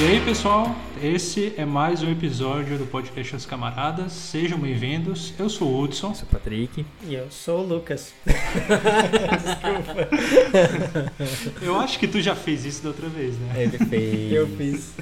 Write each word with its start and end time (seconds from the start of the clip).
E 0.00 0.06
aí, 0.06 0.20
pessoal, 0.24 0.76
esse 1.02 1.52
é 1.56 1.64
mais 1.64 2.04
um 2.04 2.12
episódio 2.12 2.78
do 2.78 2.86
podcast 2.86 3.34
As 3.34 3.44
Camaradas. 3.44 4.12
Sejam 4.12 4.56
bem-vindos. 4.56 5.34
Eu 5.36 5.50
sou 5.50 5.66
o 5.66 5.82
Hudson. 5.82 6.10
Eu 6.10 6.14
sou 6.14 6.24
o 6.24 6.28
Patrick. 6.30 6.86
E 7.04 7.14
eu 7.14 7.26
sou 7.30 7.64
o 7.64 7.66
Lucas. 7.66 8.14
Eu 11.60 11.76
acho 11.80 11.98
que 11.98 12.06
tu 12.06 12.20
já 12.20 12.36
fez 12.36 12.64
isso 12.64 12.82
da 12.84 12.90
outra 12.90 13.08
vez, 13.08 13.36
né? 13.38 13.64
Ele 13.64 13.76
fez. 13.86 14.32
Eu 14.32 14.46
fiz. 14.46 14.92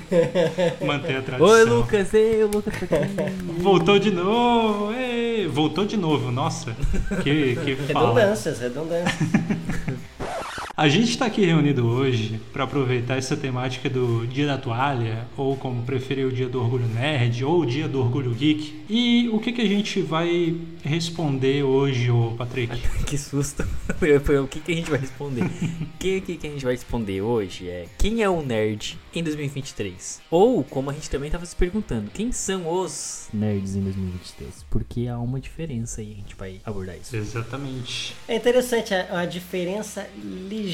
Manter 0.85 1.17
a 1.19 1.23
tradição. 1.23 1.47
Oi, 1.47 1.65
Lucas. 1.65 2.15
Ei, 2.15 2.43
o 2.43 2.47
Lucas 2.49 2.75
tá 2.89 2.97
aqui. 2.97 3.15
Voltou 3.59 3.99
de 3.99 4.11
novo. 4.11 4.95
Ei, 4.95 5.47
voltou 5.47 5.85
de 5.85 5.99
novo. 5.99 6.33
Nossa, 6.33 6.75
que, 7.23 7.55
que 7.57 7.77
fala. 7.93 8.15
Redundâncias, 8.15 8.61
redundâncias. 8.61 9.15
A 10.77 10.91
gente 10.91 11.09
está 11.09 11.25
aqui 11.25 11.43
reunido 11.43 11.87
hoje 11.87 12.39
para 12.53 12.65
aproveitar 12.65 13.17
essa 13.17 13.35
temática 13.35 13.89
do 13.89 14.27
Dia 14.27 14.47
da 14.47 14.59
Toalha, 14.59 15.27
ou 15.35 15.57
como 15.57 15.83
preferir 15.85 16.27
o 16.27 16.31
Dia 16.31 16.51
do 16.51 16.61
Orgulho 16.61 16.87
Nerd, 16.89 17.43
ou 17.43 17.63
o 17.63 17.67
Dia 17.67 17.89
do 17.89 17.99
Orgulho 17.99 18.35
Geek. 18.35 18.85
E 18.87 19.27
o 19.31 19.39
que, 19.39 19.53
que 19.53 19.63
a 19.63 19.67
gente 19.67 20.03
vai 20.03 20.55
responder 20.85 21.63
hoje, 21.63 22.11
ô 22.11 22.33
Patrick? 22.37 22.79
que 23.09 23.17
susto. 23.17 23.67
Foi 24.23 24.39
o 24.39 24.47
que, 24.47 24.61
que 24.61 24.73
a 24.73 24.75
gente 24.75 24.91
vai 24.91 25.01
responder? 25.01 25.45
O 25.97 25.99
que, 25.99 26.21
que, 26.21 26.37
que 26.37 26.47
a 26.47 26.51
gente 26.51 26.65
vai 26.65 26.75
responder 26.75 27.23
hoje 27.23 27.69
é 27.69 27.87
quem 27.99 28.23
é 28.23 28.29
o 28.29 28.43
nerd 28.43 28.99
em 29.15 29.23
2023? 29.23 30.21
Ou, 30.31 30.63
como 30.63 30.91
a 30.91 30.93
gente 30.93 31.09
também 31.09 31.29
estava 31.29 31.45
se 31.47 31.57
perguntando, 31.57 32.11
quem 32.11 32.31
são 32.31 32.71
os 32.71 33.29
nerds 33.33 33.75
em 33.75 33.81
2023? 33.81 34.67
Porque 34.69 35.09
há 35.09 35.19
uma 35.19 35.41
diferença 35.41 36.03
aí, 36.03 36.13
a 36.13 36.17
gente 36.17 36.37
vai 36.37 36.61
abordar 36.65 36.97
isso. 36.97 37.17
Exatamente. 37.17 38.15
É 38.29 38.37
interessante 38.37 38.95
a, 38.95 39.21
a 39.21 39.27
diferença 39.27 40.09
ligeira 40.23 40.66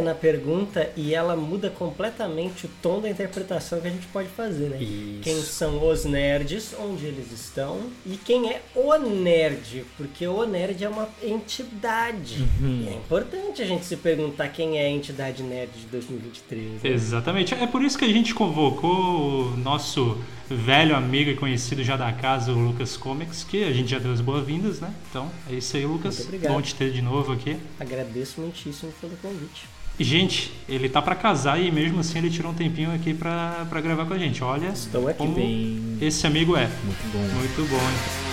na 0.00 0.14
pergunta 0.14 0.90
e 0.96 1.14
ela 1.14 1.36
muda 1.36 1.70
completamente 1.70 2.66
o 2.66 2.70
tom 2.82 3.00
da 3.00 3.08
interpretação 3.08 3.80
que 3.80 3.88
a 3.88 3.90
gente 3.90 4.06
pode 4.08 4.28
fazer, 4.28 4.68
né? 4.70 4.82
Isso. 4.82 5.20
Quem 5.22 5.40
são 5.42 5.88
os 5.88 6.04
nerds, 6.04 6.74
onde 6.78 7.06
eles 7.06 7.32
estão 7.32 7.80
e 8.04 8.16
quem 8.16 8.50
é 8.50 8.62
o 8.74 8.96
nerd, 8.98 9.84
porque 9.96 10.26
o 10.26 10.44
nerd 10.44 10.82
é 10.82 10.88
uma 10.88 11.08
entidade. 11.22 12.46
Uhum. 12.60 12.84
E 12.84 12.88
é 12.88 12.96
importante 12.96 13.62
a 13.62 13.66
gente 13.66 13.84
se 13.84 13.96
perguntar 13.96 14.48
quem 14.48 14.78
é 14.78 14.86
a 14.86 14.90
entidade 14.90 15.42
nerd 15.42 15.70
de 15.72 15.86
2023. 15.86 16.82
né? 16.82 16.90
Exatamente. 16.90 17.54
É 17.54 17.66
por 17.66 17.82
isso 17.82 17.98
que 17.98 18.04
a 18.04 18.12
gente 18.12 18.34
convocou 18.34 19.52
o 19.52 19.56
nosso 19.56 20.18
velho 20.50 20.96
amigo 20.96 21.30
e 21.30 21.34
conhecido 21.36 21.82
já 21.84 21.96
da 21.96 22.12
casa, 22.12 22.52
o 22.52 22.58
Lucas 22.58 22.96
Comics, 22.96 23.44
que 23.44 23.64
a 23.64 23.72
gente 23.72 23.90
já 23.90 23.98
deu 23.98 24.12
as 24.12 24.20
boas-vindas, 24.20 24.80
né? 24.80 24.92
Então, 25.10 25.30
é 25.50 25.54
isso 25.54 25.76
aí, 25.76 25.84
Lucas. 25.86 26.28
Bom 26.46 26.60
te 26.62 26.74
ter 26.74 26.90
de 26.92 27.02
novo 27.02 27.32
aqui. 27.32 27.56
Agradeço 27.78 28.40
muitíssimo 28.40 28.92
pelo 29.00 29.16
convite. 29.16 29.68
Gente, 30.00 30.52
ele 30.68 30.88
tá 30.88 31.02
pra 31.02 31.16
casar 31.16 31.60
e 31.60 31.72
mesmo 31.72 31.98
assim 31.98 32.18
ele 32.18 32.30
tirou 32.30 32.52
um 32.52 32.54
tempinho 32.54 32.94
aqui 32.94 33.12
pra, 33.12 33.66
pra 33.68 33.80
gravar 33.80 34.06
com 34.06 34.14
a 34.14 34.18
gente. 34.18 34.44
Olha 34.44 34.68
Estou 34.68 35.08
aqui. 35.08 35.18
como 35.18 35.34
Bem. 35.34 35.98
esse 36.00 36.24
amigo 36.26 36.56
é. 36.56 36.68
Muito 36.84 37.12
bom. 37.12 37.18
Muito 37.36 37.68
bom, 37.68 37.76
hein? 37.76 38.27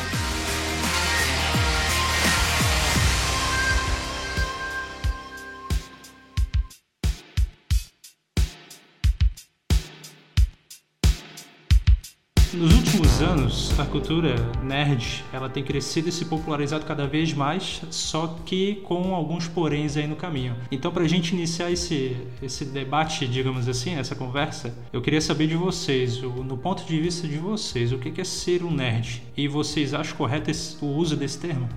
Anos, 13.36 13.78
a 13.78 13.86
cultura 13.86 14.36
nerd 14.64 15.24
ela 15.34 15.50
tem 15.50 15.64
crescido 15.64 16.08
e 16.08 16.12
se 16.12 16.26
popularizado 16.26 16.86
cada 16.86 17.06
vez 17.06 17.34
mais, 17.34 17.82
só 17.92 18.40
que 18.46 18.76
com 18.76 19.14
alguns 19.14 19.48
poréns 19.48 19.98
aí 19.98 20.08
no 20.08 20.16
caminho. 20.16 20.56
Então, 20.72 20.92
para 20.92 21.04
a 21.04 21.08
gente 21.08 21.34
iniciar 21.34 21.70
esse, 21.70 22.16
esse 22.42 22.64
debate, 22.64 23.28
digamos 23.28 23.68
assim, 23.68 23.96
essa 23.96 24.16
conversa, 24.16 24.74
eu 24.94 25.02
queria 25.02 25.22
saber 25.22 25.48
de 25.48 25.56
vocês, 25.56 26.22
no 26.22 26.58
ponto 26.58 26.86
de 26.86 27.00
vista 27.00 27.28
de 27.28 27.38
vocês, 27.38 27.92
o 27.92 27.98
que 27.98 28.22
é 28.22 28.24
ser 28.24 28.64
um 28.64 28.72
nerd? 28.72 29.22
E 29.36 29.48
vocês 29.48 29.94
acham 29.94 30.16
correto 30.16 30.52
o 30.82 30.86
uso 30.86 31.18
desse 31.18 31.38
termo? 31.40 31.68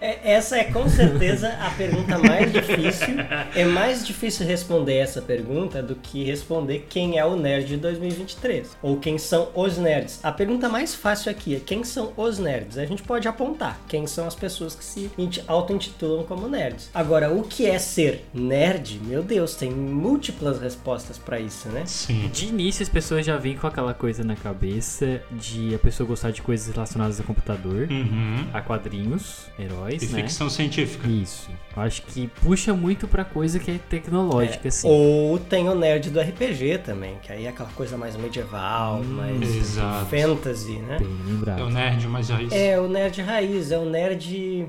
É, 0.00 0.32
essa 0.32 0.56
é 0.58 0.64
com 0.64 0.88
certeza 0.88 1.48
a 1.60 1.70
pergunta 1.70 2.18
mais 2.18 2.52
difícil. 2.52 3.14
É 3.54 3.64
mais 3.64 4.04
difícil 4.06 4.46
responder 4.46 4.96
essa 4.96 5.22
pergunta 5.22 5.82
do 5.82 5.94
que 5.94 6.24
responder 6.24 6.86
quem 6.88 7.18
é 7.18 7.24
o 7.24 7.36
nerd 7.36 7.66
de 7.68 7.76
2023 7.76 8.76
ou 8.82 8.96
quem 8.98 9.16
são 9.18 9.48
os 9.54 9.78
nerds. 9.78 10.18
A 10.22 10.32
pergunta 10.32 10.68
mais 10.68 10.94
fácil 10.94 11.30
aqui 11.30 11.54
é 11.56 11.60
quem 11.60 11.84
são 11.84 12.12
os 12.16 12.38
nerds. 12.38 12.78
A 12.78 12.84
gente 12.84 13.02
pode 13.02 13.28
apontar 13.28 13.80
quem 13.88 14.06
são 14.06 14.26
as 14.26 14.34
pessoas 14.34 14.74
que 14.74 14.84
se 14.84 15.10
inti- 15.16 15.42
auto-intitulam 15.46 16.24
como 16.24 16.48
nerds. 16.48 16.90
Agora, 16.92 17.30
o 17.32 17.42
que 17.44 17.66
é 17.66 17.78
ser 17.78 18.24
nerd? 18.34 19.00
Meu 19.04 19.22
Deus, 19.22 19.54
tem 19.54 19.70
múltiplas 19.70 20.60
respostas 20.60 21.16
pra 21.18 21.38
isso, 21.38 21.68
né? 21.68 21.82
Sim. 21.86 22.28
De 22.32 22.46
início, 22.46 22.82
as 22.82 22.88
pessoas 22.88 23.24
já 23.24 23.36
vêm 23.36 23.56
com 23.56 23.66
aquela 23.66 23.94
coisa 23.94 24.24
na 24.24 24.34
cabeça 24.34 25.20
de 25.30 25.74
a 25.74 25.78
pessoa 25.78 26.06
gostar 26.06 26.30
de 26.32 26.42
coisas 26.42 26.72
relacionadas 26.74 27.20
a 27.20 27.22
computador, 27.22 27.86
Uhum. 27.90 28.46
a 28.52 28.60
quadrinhos, 28.62 29.46
heróis, 29.58 30.02
E 30.02 30.06
né? 30.06 30.22
ficção 30.22 30.48
científica. 30.50 31.06
Isso. 31.08 31.50
Eu 31.76 31.82
acho 31.82 32.02
que 32.02 32.26
puxa 32.42 32.74
muito 32.74 33.08
pra 33.08 33.24
coisa 33.24 33.58
que 33.58 33.70
é 33.70 33.78
tecnológica, 33.88 34.68
assim. 34.68 34.86
Ou 34.88 35.38
tem 35.38 35.68
o 35.68 35.74
nerd 35.74 36.10
do 36.10 36.20
RPG 36.20 36.78
também, 36.84 37.16
que 37.22 37.32
aí 37.32 37.46
é 37.46 37.48
aquela 37.48 37.70
coisa 37.70 37.96
mais 37.96 38.14
medieval, 38.16 39.02
mais 39.02 39.42
Exato. 39.56 40.06
fantasy, 40.06 40.72
né? 40.78 40.98
Bem 40.98 41.08
É 41.08 41.10
o 41.10 41.26
lembrado. 41.34 41.70
nerd 41.70 42.06
mais 42.08 42.28
raiz. 42.28 42.52
É 42.52 42.78
o 42.80 42.88
nerd 42.88 43.20
raiz, 43.22 43.70
é 43.70 43.78
o 43.78 43.84
nerd 43.86 44.68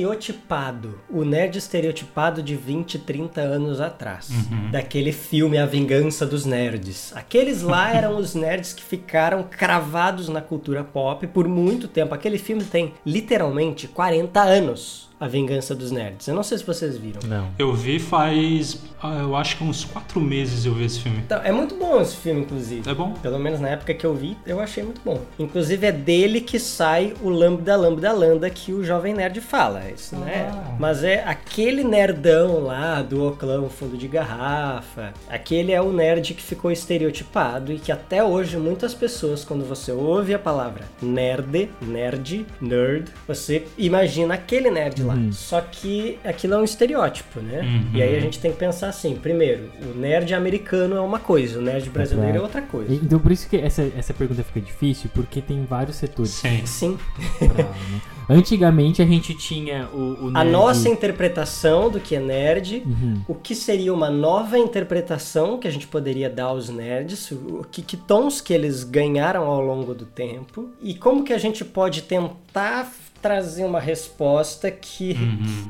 estereotipado. 0.00 0.98
O 1.08 1.24
nerd 1.24 1.56
estereotipado 1.58 2.42
de 2.42 2.56
20, 2.56 2.98
30 2.98 3.40
anos 3.40 3.80
atrás. 3.80 4.28
Daquele 4.70 5.12
filme 5.12 5.58
A 5.58 5.66
Vingança 5.66 6.26
dos 6.26 6.44
Nerds. 6.44 7.12
Aqueles 7.14 7.62
lá 7.62 7.92
eram 7.94 8.16
os 8.16 8.34
nerds 8.34 8.72
que 8.72 8.82
ficaram 8.82 9.42
cravados 9.42 10.28
na 10.28 10.40
cultura 10.40 10.82
pop 10.82 11.26
por 11.26 11.46
muito 11.48 11.86
tempo. 11.88 12.14
Aquele 12.14 12.38
filme 12.38 12.64
tem 12.64 12.94
literalmente 13.20 13.88
40 13.88 14.42
anos. 14.42 15.09
A 15.20 15.28
Vingança 15.28 15.74
dos 15.74 15.90
Nerds. 15.90 16.26
Eu 16.26 16.34
não 16.34 16.42
sei 16.42 16.56
se 16.56 16.64
vocês 16.64 16.96
viram. 16.96 17.20
Não. 17.26 17.48
Eu 17.58 17.74
vi 17.74 17.98
faz, 17.98 18.80
ah, 19.02 19.18
eu 19.20 19.36
acho 19.36 19.58
que 19.58 19.64
uns 19.64 19.84
quatro 19.84 20.18
meses 20.18 20.64
eu 20.64 20.74
vi 20.74 20.84
esse 20.84 21.00
filme. 21.00 21.18
Então, 21.18 21.40
é 21.42 21.52
muito 21.52 21.74
bom 21.74 22.00
esse 22.00 22.16
filme, 22.16 22.40
inclusive. 22.40 22.88
É 22.88 22.94
bom? 22.94 23.12
Pelo 23.12 23.38
menos 23.38 23.60
na 23.60 23.68
época 23.68 23.92
que 23.92 24.06
eu 24.06 24.14
vi, 24.14 24.36
eu 24.46 24.60
achei 24.60 24.82
muito 24.82 25.00
bom. 25.04 25.20
Inclusive 25.38 25.86
é 25.86 25.92
dele 25.92 26.40
que 26.40 26.58
sai 26.58 27.14
o 27.22 27.28
lambda 27.28 27.76
lambda 27.76 28.12
lambda 28.12 28.48
que 28.48 28.72
o 28.72 28.82
jovem 28.82 29.12
nerd 29.12 29.40
fala, 29.42 29.90
isso, 29.90 30.16
né? 30.16 30.50
Ah. 30.50 30.74
Mas 30.78 31.04
é 31.04 31.22
aquele 31.24 31.84
nerdão 31.84 32.60
lá 32.60 33.02
do 33.02 33.26
oclão 33.26 33.68
fundo 33.68 33.96
de 33.96 34.08
garrafa. 34.08 35.12
Aquele 35.28 35.72
é 35.72 35.82
o 35.82 35.92
nerd 35.92 36.32
que 36.32 36.42
ficou 36.42 36.70
estereotipado 36.70 37.72
e 37.72 37.78
que 37.78 37.92
até 37.92 38.24
hoje 38.24 38.56
muitas 38.56 38.94
pessoas 38.94 39.44
quando 39.44 39.68
você 39.68 39.92
ouve 39.92 40.32
a 40.32 40.38
palavra 40.38 40.84
nerd, 41.02 41.70
nerd, 41.82 42.46
nerd, 42.60 43.10
você 43.26 43.66
imagina 43.76 44.34
aquele 44.34 44.70
nerd 44.70 45.02
lá. 45.02 45.09
Só 45.32 45.60
que 45.60 46.18
aquilo 46.24 46.54
é 46.54 46.58
um 46.58 46.64
estereótipo, 46.64 47.40
né? 47.40 47.60
Uhum. 47.60 47.90
E 47.98 48.02
aí 48.02 48.16
a 48.16 48.20
gente 48.20 48.38
tem 48.38 48.50
que 48.52 48.58
pensar 48.58 48.88
assim, 48.88 49.14
primeiro, 49.16 49.70
o 49.82 49.98
nerd 49.98 50.32
americano 50.34 50.96
é 50.96 51.00
uma 51.00 51.18
coisa, 51.18 51.58
o 51.58 51.62
nerd 51.62 51.88
brasileiro 51.90 52.38
é 52.38 52.40
outra 52.40 52.62
coisa. 52.62 52.92
Então 52.94 53.18
por 53.18 53.32
isso 53.32 53.48
que 53.48 53.56
essa, 53.56 53.82
essa 53.96 54.12
pergunta 54.14 54.42
fica 54.42 54.60
difícil, 54.60 55.10
porque 55.14 55.40
tem 55.40 55.64
vários 55.64 55.96
setores. 55.96 56.30
Sim. 56.32 56.66
Sim. 56.66 56.98
pra, 57.38 57.64
né? 57.64 58.00
Antigamente 58.28 59.02
a 59.02 59.04
gente 59.06 59.34
tinha 59.34 59.88
o, 59.92 60.26
o 60.26 60.28
A 60.28 60.44
nerd- 60.44 60.50
nossa 60.52 60.88
interpretação 60.88 61.90
do 61.90 61.98
que 61.98 62.14
é 62.14 62.20
nerd, 62.20 62.82
Uhum. 62.86 63.22
o 63.26 63.34
que 63.34 63.54
seria 63.54 63.92
uma 63.92 64.08
nova 64.08 64.56
interpretação 64.58 65.58
que 65.58 65.66
a 65.66 65.70
gente 65.70 65.86
poderia 65.88 66.30
dar 66.30 66.44
aos 66.44 66.68
nerds, 66.68 67.30
o 67.32 67.64
que, 67.70 67.82
que 67.82 67.96
tons 67.96 68.40
que 68.40 68.52
eles 68.52 68.84
ganharam 68.84 69.44
ao 69.44 69.60
longo 69.60 69.94
do 69.94 70.04
tempo, 70.04 70.70
e 70.80 70.94
como 70.94 71.24
que 71.24 71.32
a 71.32 71.38
gente 71.38 71.64
pode 71.64 72.02
tentar 72.02 72.90
trazer 73.20 73.64
uma 73.64 73.80
resposta 73.80 74.70
que, 74.70 75.16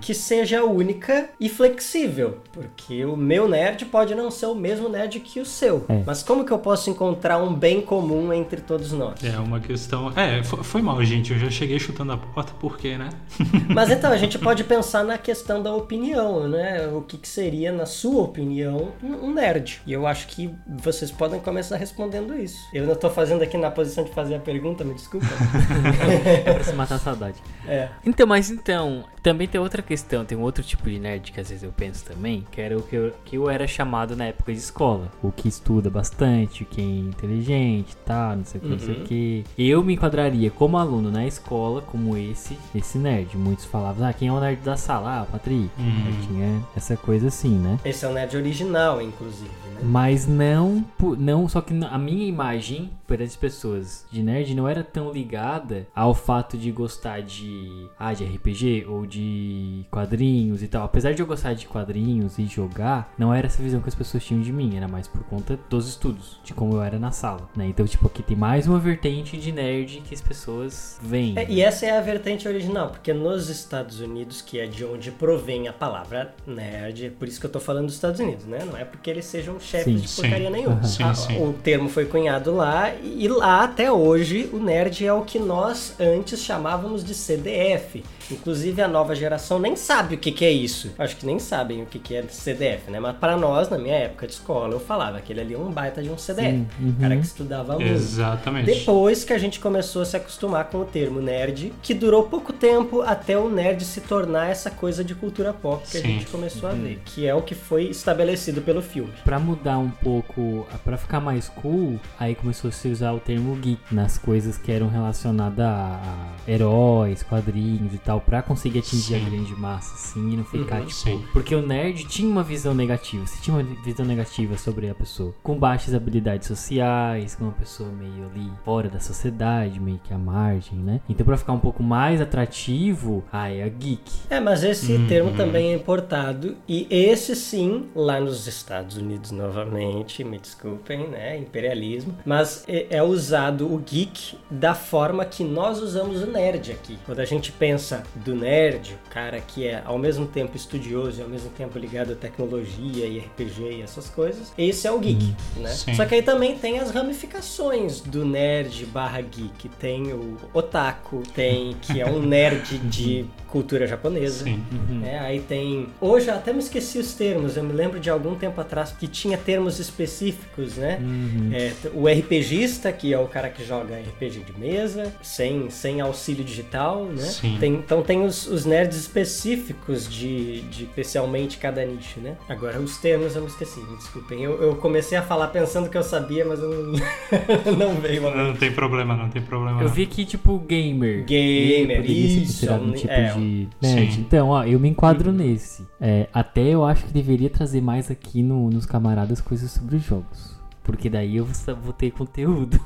que 0.00 0.14
seja 0.14 0.64
única 0.64 1.29
e 1.38 1.49
flexível. 1.49 2.38
Porque 2.52 3.05
o 3.05 3.17
meu 3.17 3.49
nerd 3.49 3.85
pode 3.87 4.14
não 4.14 4.31
ser 4.31 4.47
o 4.47 4.55
mesmo 4.55 4.88
nerd 4.88 5.20
que 5.20 5.41
o 5.41 5.44
seu. 5.47 5.85
É. 5.88 6.02
Mas 6.06 6.23
como 6.23 6.44
que 6.44 6.52
eu 6.52 6.58
posso 6.58 6.91
encontrar 6.91 7.38
um 7.38 7.52
bem 7.55 7.81
comum 7.81 8.32
entre 8.32 8.61
todos 8.61 8.93
nós? 8.93 9.23
É 9.25 9.38
uma 9.38 9.61
questão. 9.61 10.12
É, 10.17 10.43
fo- 10.43 10.62
foi 10.62 10.82
mal, 10.82 11.02
gente. 11.05 11.32
Eu 11.32 11.38
já 11.38 11.50
cheguei 11.50 11.79
chutando 11.79 12.12
a 12.12 12.17
porta, 12.17 12.52
porque, 12.61 12.97
né? 12.97 13.08
Mas 13.75 13.91
então, 13.91 14.11
a 14.12 14.17
gente 14.17 14.38
pode 14.38 14.64
pensar 14.64 15.05
na 15.05 15.19
questão 15.19 15.62
da 15.62 15.75
opinião, 15.75 16.49
né? 16.49 16.88
O 16.88 17.03
que, 17.03 17.17
que 17.19 17.29
seria, 17.29 17.73
na 17.73 17.87
sua 17.87 18.23
opinião, 18.23 18.93
um 19.03 19.20
um 19.20 19.35
nerd. 19.35 19.81
E 19.87 19.93
eu 19.93 20.06
acho 20.06 20.26
que 20.29 20.50
vocês 20.82 21.11
podem 21.11 21.38
começar 21.41 21.76
respondendo 21.76 22.35
isso. 22.38 22.56
Eu 22.73 22.87
não 22.87 22.94
tô 22.94 23.11
fazendo 23.11 23.43
aqui 23.43 23.56
na 23.58 23.70
posição 23.70 24.03
de 24.03 24.11
fazer 24.12 24.35
a 24.37 24.38
pergunta, 24.38 24.82
me 24.82 24.94
desculpa. 24.94 25.26
É 26.46 26.53
pra 26.55 26.64
se 26.64 26.73
matar 26.73 26.94
a 26.96 26.99
saudade. 26.99 27.37
É. 27.66 27.88
Então, 28.04 28.26
mas 28.26 28.50
então, 28.50 29.04
Também 29.22 29.46
tem 29.46 29.61
outra 29.61 29.82
questão, 29.82 30.25
tem 30.25 30.37
um 30.37 30.43
outro 30.43 30.62
tipo 30.62 30.88
de 30.88 30.99
nerd 30.99 31.31
que 31.32 31.40
às 31.40 31.49
vezes 31.49 31.62
eu 31.62 31.72
penso 31.72 32.05
também, 32.05 32.46
que 32.50 32.61
era 32.61 32.76
o 32.78 32.82
que 32.82 32.96
eu, 32.96 33.12
que 33.25 33.37
eu 33.37 33.50
era 33.50 33.67
chamado 33.67 34.17
na 34.17 34.25
época 34.26 34.52
de 34.52 34.58
escola. 34.58 35.11
O 35.22 35.31
que 35.31 35.49
estuda 35.49 35.90
bastante, 35.90 36.64
quem 36.64 36.84
é 36.87 37.08
inteligente, 37.08 37.96
tá, 37.99 38.34
não 38.34 38.44
sei 38.44 38.58
o 38.61 38.62
que, 38.64 38.69
não 38.70 38.78
sei 38.78 38.94
o 38.94 38.99
Uhum. 38.99 39.05
que. 39.05 39.44
Eu 39.58 39.84
me 39.84 39.94
enquadraria 39.94 40.50
como 40.50 40.76
aluno 40.78 41.11
na 41.11 41.26
escola 41.26 41.82
como 41.82 42.17
esse, 42.17 42.56
esse 42.75 42.99
nerd. 42.99 43.37
Muitos 43.37 43.64
falavam, 43.64 44.06
ah, 44.06 44.12
quem 44.12 44.28
é 44.28 44.32
o 44.32 44.40
nerd 44.40 44.61
da 44.62 44.76
sala? 44.76 45.20
Ah, 45.22 45.26
Patrick. 45.26 45.70
Uhum. 45.78 46.20
Tinha 46.26 46.62
essa 46.76 46.96
coisa 46.96 47.28
assim, 47.28 47.58
né? 47.58 47.78
Esse 47.84 48.05
é 48.05 48.08
o 48.08 48.12
nerd 48.12 48.37
original, 48.37 49.00
inclusive, 49.02 49.50
né? 49.75 49.81
Mas 49.82 50.26
não, 50.26 50.82
por- 50.99 51.19
não, 51.19 51.49
só 51.49 51.61
que 51.61 51.75
a 51.84 51.99
minha 51.99 52.26
imagem 52.26 52.90
para 53.06 53.25
as 53.25 53.34
pessoas 53.37 54.06
de 54.11 54.22
nerd 54.22 54.55
não 54.55 54.69
era 54.69 54.84
tão 54.84 55.11
ligada 55.12 55.87
ao 55.94 56.14
fato 56.14 56.56
de 56.56 56.70
gostar 56.70 57.20
de, 57.22 57.87
ah, 57.99 58.12
de 58.14 58.25
RPG 58.25 58.87
ou 58.88 59.06
de 59.10 59.84
quadrinhos 59.90 60.62
e 60.62 60.68
tal. 60.68 60.84
Apesar 60.84 61.12
de 61.12 61.20
eu 61.20 61.26
gostar 61.26 61.52
de 61.54 61.66
quadrinhos 61.66 62.38
e 62.38 62.46
jogar, 62.46 63.12
não 63.18 63.34
era 63.34 63.46
essa 63.46 63.62
visão 63.62 63.80
que 63.80 63.88
as 63.88 63.94
pessoas 63.94 64.24
tinham 64.24 64.40
de 64.40 64.52
mim, 64.52 64.76
era 64.76 64.86
mais 64.88 65.08
por 65.08 65.22
conta 65.24 65.58
dos 65.68 65.88
estudos, 65.88 66.38
de 66.44 66.54
como 66.54 66.74
eu 66.74 66.82
era 66.82 66.98
na 66.98 67.10
sala, 67.10 67.48
né? 67.56 67.66
Então, 67.66 67.84
tipo, 67.86 68.06
aqui 68.06 68.22
tem 68.22 68.36
mais 68.36 68.66
uma 68.66 68.78
vertente 68.78 69.36
de 69.36 69.50
nerd 69.52 70.02
que 70.06 70.14
as 70.14 70.20
pessoas 70.20 70.98
veem. 71.02 71.36
É, 71.36 71.46
e 71.50 71.60
essa 71.60 71.84
é 71.86 71.98
a 71.98 72.00
vertente 72.00 72.46
original, 72.46 72.90
porque 72.90 73.12
nos 73.12 73.48
Estados 73.48 74.00
Unidos, 74.00 74.40
que 74.40 74.58
é 74.60 74.66
de 74.66 74.84
onde 74.84 75.10
provém 75.10 75.66
a 75.68 75.72
palavra 75.72 76.34
nerd, 76.46 77.06
é 77.06 77.10
por 77.10 77.26
isso 77.26 77.40
que 77.40 77.46
eu 77.46 77.50
tô 77.50 77.60
falando 77.60 77.86
dos 77.86 77.94
Estados 77.96 78.20
Unidos, 78.20 78.44
né? 78.46 78.60
Não 78.64 78.76
é 78.76 78.84
porque 78.84 79.10
eles 79.10 79.24
sejam 79.24 79.58
chefes 79.58 79.84
Sim. 79.84 79.96
de 80.06 80.08
porcaria 80.08 80.46
Sim. 80.46 80.52
nenhuma. 80.52 80.82
Sim, 80.84 81.02
A- 81.02 81.14
sim. 81.14 81.42
O 81.42 81.52
termo 81.52 81.88
foi 81.88 82.04
cunhado 82.06 82.54
lá, 82.54 82.94
e 82.94 83.26
lá 83.28 83.64
até 83.64 83.90
hoje 83.90 84.48
o 84.52 84.58
nerd 84.58 85.04
é 85.04 85.12
o 85.12 85.22
que 85.22 85.38
nós 85.38 85.94
antes 85.98 86.40
chamávamos 86.40 87.04
de 87.04 87.14
CDF. 87.14 88.04
Inclusive 88.31 88.82
a 88.82 88.88
nova 88.88 89.15
geração 89.15 89.59
nem 89.59 89.75
sabe 89.75 90.17
o 90.17 90.19
que, 90.19 90.31
que 90.31 90.44
é 90.44 90.50
isso. 90.50 90.93
Acho 90.99 91.17
que 91.17 91.27
nem 91.27 91.38
sabem 91.38 91.82
o 91.82 91.87
que, 91.87 91.99
que 91.99 92.15
é 92.15 92.23
CDF, 92.23 92.91
né? 92.91 93.00
Mas 93.00 93.17
pra 93.17 93.37
nós, 93.37 93.69
na 93.69 93.79
minha 93.79 93.94
época 93.94 94.27
de 94.27 94.35
escola, 94.35 94.75
eu 94.75 94.81
falava 94.81 95.21
que 95.21 95.31
aquele 95.31 95.41
ali 95.41 95.55
é 95.55 95.59
um 95.59 95.71
baita 95.71 96.03
de 96.03 96.11
um 96.11 96.19
CDF. 96.19 96.50
Sim, 96.50 96.67
uhum. 96.81 96.94
Cara 97.00 97.17
que 97.17 97.25
estudava 97.25 97.75
muito. 97.75 97.91
Exatamente. 97.91 98.67
Depois 98.67 99.25
que 99.25 99.32
a 99.32 99.38
gente 99.38 99.61
começou 99.61 100.03
a 100.03 100.05
se 100.05 100.17
acostumar 100.17 100.65
com 100.65 100.79
o 100.79 100.85
termo 100.85 101.21
nerd, 101.21 101.73
que 101.82 101.94
durou 101.94 102.25
pouco 102.25 102.53
tempo 102.53 103.03
até 103.03 103.38
o 103.38 103.49
nerd 103.49 103.85
se 103.85 104.00
tornar 104.00 104.50
essa 104.50 104.71
coisa 104.71 105.05
de 105.05 105.15
cultura 105.15 105.53
pop 105.53 105.87
que 105.88 105.99
a 105.99 106.00
Sim. 106.00 106.09
gente 106.09 106.27
começou 106.27 106.69
a 106.69 106.73
ver, 106.73 107.00
que 107.05 107.27
é 107.27 107.35
o 107.35 107.43
que 107.43 107.55
foi 107.55 107.85
estabelecido 107.85 108.61
pelo 108.61 108.82
filme. 108.82 109.12
Pra 109.25 109.38
mudar 109.38 109.79
um 109.79 109.91
pouco, 109.91 110.67
pra 110.85 110.97
ficar 110.97 111.21
mais 111.21 111.49
cool, 111.49 111.99
aí 112.19 112.35
começou 112.35 112.69
a 112.69 112.73
se 112.73 112.88
usar 112.88 113.12
o 113.12 113.21
termo 113.21 113.55
geek 113.56 113.81
nas 113.91 114.19
coisas 114.19 114.59
que 114.59 114.73
eram 114.73 114.88
relacionadas 114.88 115.65
a, 115.65 116.00
a 116.03 116.50
heróis, 116.50 117.23
quadrinhos 117.23 117.94
e 117.94 117.99
tal, 117.99 118.19
pra 118.20 118.43
conseguir 118.43 118.81
atingir 118.81 119.19
Sim. 119.19 119.26
a 119.26 119.31
grande 119.31 119.55
massa, 119.55 119.94
assim, 119.94 120.32
e 120.32 120.37
não 120.37 120.44
ficar 120.44 120.81
Uhum, 120.81 120.87
tipo. 120.87 120.93
sim. 120.99 121.25
Porque 121.32 121.55
o 121.55 121.62
nerd 121.67 122.05
tinha 122.06 122.28
uma 122.31 122.43
visão 122.43 122.75
negativa, 122.75 123.26
você 123.26 123.40
tinha 123.40 123.56
uma 123.56 123.62
visão 123.82 124.05
negativa 124.06 124.56
sobre 124.58 124.88
a 124.88 124.94
pessoa, 124.94 125.34
com 125.43 125.58
baixas 125.58 125.94
habilidades 125.94 126.46
sociais, 126.49 127.34
com 127.34 127.44
uma 127.44 127.52
pessoa 127.52 127.88
meio 127.90 128.26
ali 128.31 128.50
fora 128.64 128.88
da 128.88 129.00
sociedade, 129.00 129.81
meio 129.81 129.99
que 130.05 130.12
à 130.12 130.19
margem, 130.19 130.78
né? 130.78 131.00
Então, 131.08 131.25
pra 131.25 131.37
ficar 131.37 131.52
um 131.52 131.58
pouco 131.61 131.82
mais 131.82 132.20
atrativo, 132.20 133.25
aí 133.32 133.58
é 133.58 133.64
a 133.64 133.69
geek. 133.69 134.00
É, 134.28 134.40
mas 134.40 134.62
esse 134.64 134.93
Uhum. 134.93 135.06
termo 135.06 135.32
também 135.37 135.72
é 135.72 135.75
importado 135.76 136.56
e 136.69 136.87
esse 136.90 137.34
sim, 137.37 137.87
lá 137.94 138.20
nos 138.20 138.46
Estados 138.46 138.96
Unidos 138.96 139.31
novamente, 139.31 140.22
me 140.25 140.38
desculpem, 140.38 141.08
né, 141.08 141.38
imperialismo, 141.38 142.14
mas 142.25 142.64
é, 142.69 142.87
é 142.90 143.02
usado 143.02 143.72
o 143.72 143.78
geek 143.78 144.37
da 144.50 144.75
forma 144.75 145.25
que 145.25 145.44
nós 145.44 145.81
usamos 145.81 146.22
o 146.22 146.26
nerd 146.26 146.72
aqui. 146.72 146.99
Quando 147.06 147.20
a 147.20 147.25
gente 147.25 147.52
pensa 147.52 148.02
do 148.14 148.34
nerd, 148.34 148.96
o 149.06 149.10
cara 149.10 149.40
que 149.40 149.66
é 149.66 149.82
ao 149.84 149.98
mesmo 149.98 150.26
tempo 150.26 150.56
estudioso 150.56 151.20
e 151.20 151.22
ao 151.22 151.28
mesmo 151.28 151.50
tempo 151.50 151.78
ligado 151.78 152.12
à 152.12 152.16
tecnologia 152.16 153.06
e 153.06 153.18
RPG 153.18 153.62
e 153.78 153.82
essas 153.82 154.08
coisas, 154.08 154.52
esse 154.58 154.86
é 154.86 154.92
o 154.92 154.98
geek, 154.98 155.34
né? 155.56 155.70
Sim. 155.70 155.94
Só 155.94 156.04
que 156.04 156.14
aí 156.14 156.22
também 156.22 156.56
tem 156.58 156.78
as 156.78 156.90
ramificações 156.90 158.00
do 158.00 158.24
nerd 158.24 158.84
barra 158.86 159.20
geek. 159.20 159.68
Tem 159.78 160.12
o 160.12 160.36
otaku, 160.52 161.22
tem 161.34 161.76
que 161.80 162.00
é 162.00 162.06
um 162.06 162.20
nerd 162.26 162.78
de 162.78 163.24
cultura 163.48 163.86
japonesa. 163.86 164.44
Sim. 164.44 164.62
É, 165.04 165.18
aí 165.18 165.40
tem. 165.40 165.88
Hoje 166.00 166.28
eu 166.28 166.34
até 166.34 166.52
me 166.52 166.58
esqueci 166.60 166.98
os 166.98 167.14
termos. 167.14 167.56
Eu 167.56 167.64
me 167.64 167.72
lembro 167.72 167.98
de 167.98 168.08
algum 168.10 168.34
tempo 168.34 168.60
atrás 168.60 168.92
que 168.92 169.06
tinha 169.06 169.36
termos 169.36 169.78
específicos, 169.78 170.76
né? 170.76 170.98
Uhum. 171.00 171.50
É, 171.52 171.72
o 171.94 172.06
RPGista, 172.08 172.92
que 172.92 173.12
é 173.12 173.18
o 173.18 173.26
cara 173.26 173.48
que 173.48 173.64
joga 173.64 173.96
RPG 173.98 174.40
de 174.40 174.58
mesa, 174.58 175.12
sem, 175.22 175.68
sem 175.70 176.00
auxílio 176.00 176.44
digital, 176.44 177.04
né? 177.04 177.22
Sim. 177.22 177.56
Tem- 177.58 177.74
então 177.74 178.00
tem 178.02 178.25
os, 178.25 178.47
os 178.47 178.64
nerds 178.64 178.97
específicos 178.99 180.08
de, 180.08 180.61
de 180.62 180.85
especialmente 180.85 181.58
cada 181.58 181.85
nicho, 181.85 182.20
né? 182.20 182.37
Agora, 182.49 182.79
os 182.81 182.99
termos 182.99 183.35
eu 183.37 183.43
me 183.43 183.49
esqueci, 183.49 183.81
me 183.81 183.97
desculpem. 183.97 184.43
Eu, 184.43 184.61
eu 184.62 184.76
comecei 184.76 185.17
a 185.17 185.23
falar 185.23 185.49
pensando 185.49 185.88
que 185.88 185.97
eu 185.97 186.02
sabia, 186.02 186.44
mas 186.44 186.61
eu 186.61 186.69
não, 186.70 186.93
não 187.76 187.94
veio 188.00 188.26
a 188.29 188.35
Não 188.35 188.55
tem 188.55 188.73
problema, 188.73 189.17
não 189.17 189.29
tem 189.29 189.43
problema. 189.43 189.81
Eu 189.81 189.88
não. 189.88 189.94
vi 189.94 190.06
que, 190.06 190.25
tipo, 190.25 190.58
gamer. 190.58 191.25
Gamer, 191.25 192.02
ser 192.05 192.12
isso, 192.12 192.73
um 192.73 192.93
tipo 192.93 193.12
é. 193.12 193.32
de 193.32 193.69
nerd. 193.81 194.12
Sim. 194.14 194.20
Então, 194.20 194.49
ó, 194.49 194.64
eu 194.64 194.79
me 194.79 194.88
enquadro 194.88 195.32
nesse. 195.32 195.87
É, 196.00 196.29
até 196.32 196.62
eu 196.62 196.85
acho 196.85 197.05
que 197.05 197.12
deveria 197.12 197.50
trazer 197.50 197.81
mais 197.81 198.11
aqui 198.11 198.43
no- 198.43 198.70
nos 198.70 198.87
camaradas 198.87 199.41
coisas 199.41 199.70
sobre 199.70 199.96
os 199.96 200.03
jogos. 200.05 200.59
Porque 200.90 201.08
daí 201.08 201.37
eu 201.37 201.46
vou, 201.82 201.92
ter 201.92 202.10
conteúdo. 202.10 202.78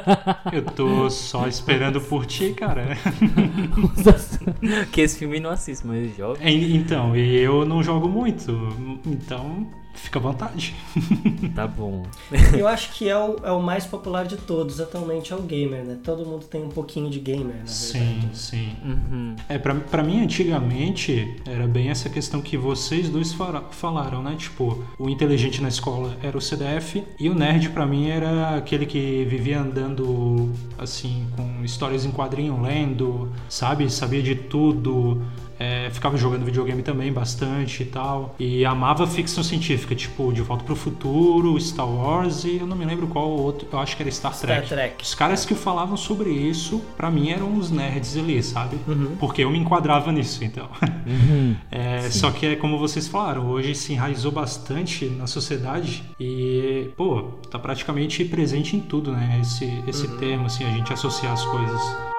Eu 0.52 0.62
tô 0.62 1.08
só 1.10 1.48
esperando 1.48 2.00
por 2.00 2.26
ti, 2.26 2.52
cara. 2.52 2.96
que 4.92 5.00
esse 5.00 5.18
filme 5.18 5.40
não 5.40 5.50
assisto, 5.50 5.86
mas 5.86 6.06
eu 6.10 6.14
jogo. 6.16 6.38
E- 6.42 6.76
Então, 6.76 7.16
e 7.16 7.36
eu 7.38 7.64
não 7.64 7.82
jogo 7.82 8.08
muito, 8.08 8.52
então 9.06 9.66
fica 9.96 10.18
à 10.18 10.22
vontade. 10.22 10.74
Tá 11.54 11.66
bom. 11.66 12.02
Eu 12.56 12.68
acho 12.68 12.92
que 12.92 13.08
é 13.08 13.16
o, 13.16 13.36
é 13.42 13.50
o 13.50 13.62
mais 13.62 13.86
popular 13.86 14.26
de 14.26 14.36
todos 14.36 14.78
atualmente, 14.80 15.32
é 15.32 15.36
o 15.36 15.40
gamer, 15.42 15.82
né? 15.84 15.96
Todo 16.04 16.26
mundo 16.26 16.44
tem 16.44 16.62
um 16.62 16.68
pouquinho 16.68 17.08
de 17.08 17.18
gamer, 17.18 17.56
na 17.60 17.66
Sim, 17.66 17.98
verdade. 17.98 18.38
sim. 18.38 18.72
Uhum. 18.84 19.36
É, 19.48 19.56
pra, 19.58 19.74
pra 19.74 20.02
mim, 20.02 20.22
antigamente, 20.22 21.36
era 21.46 21.66
bem 21.66 21.88
essa 21.88 22.10
questão 22.10 22.42
que 22.42 22.56
vocês 22.56 23.08
dois 23.08 23.32
fala- 23.32 23.64
falaram, 23.70 24.22
né? 24.22 24.34
Tipo, 24.36 24.84
o 24.98 25.08
inteligente 25.08 25.62
na 25.62 25.68
escola 25.68 26.14
era 26.22 26.36
o 26.36 26.40
CDF 26.40 27.02
e 27.18 27.28
o 27.30 27.34
nerd, 27.34 27.70
pra 27.70 27.86
mim, 27.86 28.08
era 28.08 28.56
aquele 28.56 28.84
que 28.84 29.24
vivia 29.24 29.60
andando, 29.60 30.52
assim, 30.78 31.26
com 31.36 31.64
histórias 31.64 32.04
em 32.04 32.10
quadrinho, 32.10 32.60
lendo, 32.60 33.32
sabe? 33.48 33.90
Sabia 33.90 34.22
de 34.22 34.34
tudo. 34.34 35.22
É, 35.58 35.90
ficava 35.90 36.16
jogando 36.16 36.44
videogame 36.44 36.82
também 36.82 37.12
bastante 37.12 37.82
e 37.82 37.86
tal. 37.86 38.34
E 38.38 38.64
amava 38.64 39.06
ficção 39.06 39.42
científica, 39.42 39.94
tipo 39.94 40.32
De 40.32 40.42
Volta 40.42 40.64
pro 40.64 40.76
Futuro, 40.76 41.58
Star 41.60 41.88
Wars 41.88 42.44
e 42.44 42.58
eu 42.58 42.66
não 42.66 42.76
me 42.76 42.84
lembro 42.84 43.06
qual 43.06 43.28
outro. 43.28 43.68
Eu 43.72 43.78
acho 43.78 43.96
que 43.96 44.02
era 44.02 44.10
Star 44.10 44.34
Star 44.34 44.48
Trek. 44.48 44.68
Trek. 44.68 45.04
Os 45.04 45.14
caras 45.14 45.44
que 45.44 45.54
falavam 45.54 45.96
sobre 45.96 46.30
isso, 46.30 46.82
pra 46.96 47.10
mim, 47.10 47.30
eram 47.30 47.56
os 47.56 47.70
nerds 47.70 48.16
ali, 48.16 48.42
sabe? 48.42 48.78
Uhum. 48.86 49.16
Porque 49.18 49.42
eu 49.42 49.50
me 49.50 49.58
enquadrava 49.58 50.12
nisso, 50.12 50.44
então. 50.44 50.68
Uhum. 51.06 51.56
É, 51.70 52.08
só 52.10 52.30
que 52.30 52.46
é 52.46 52.56
como 52.56 52.78
vocês 52.78 53.06
falaram, 53.06 53.48
hoje 53.48 53.74
se 53.74 53.92
enraizou 53.92 54.32
bastante 54.32 55.06
na 55.06 55.26
sociedade 55.26 56.02
e, 56.18 56.90
pô, 56.96 57.22
tá 57.50 57.58
praticamente 57.58 58.24
presente 58.24 58.76
em 58.76 58.80
tudo, 58.80 59.12
né? 59.12 59.38
Esse, 59.40 59.82
esse 59.86 60.08
termo, 60.16 60.46
assim, 60.46 60.64
a 60.64 60.70
gente 60.70 60.92
associar 60.92 61.32
as 61.32 61.44
coisas. 61.44 62.15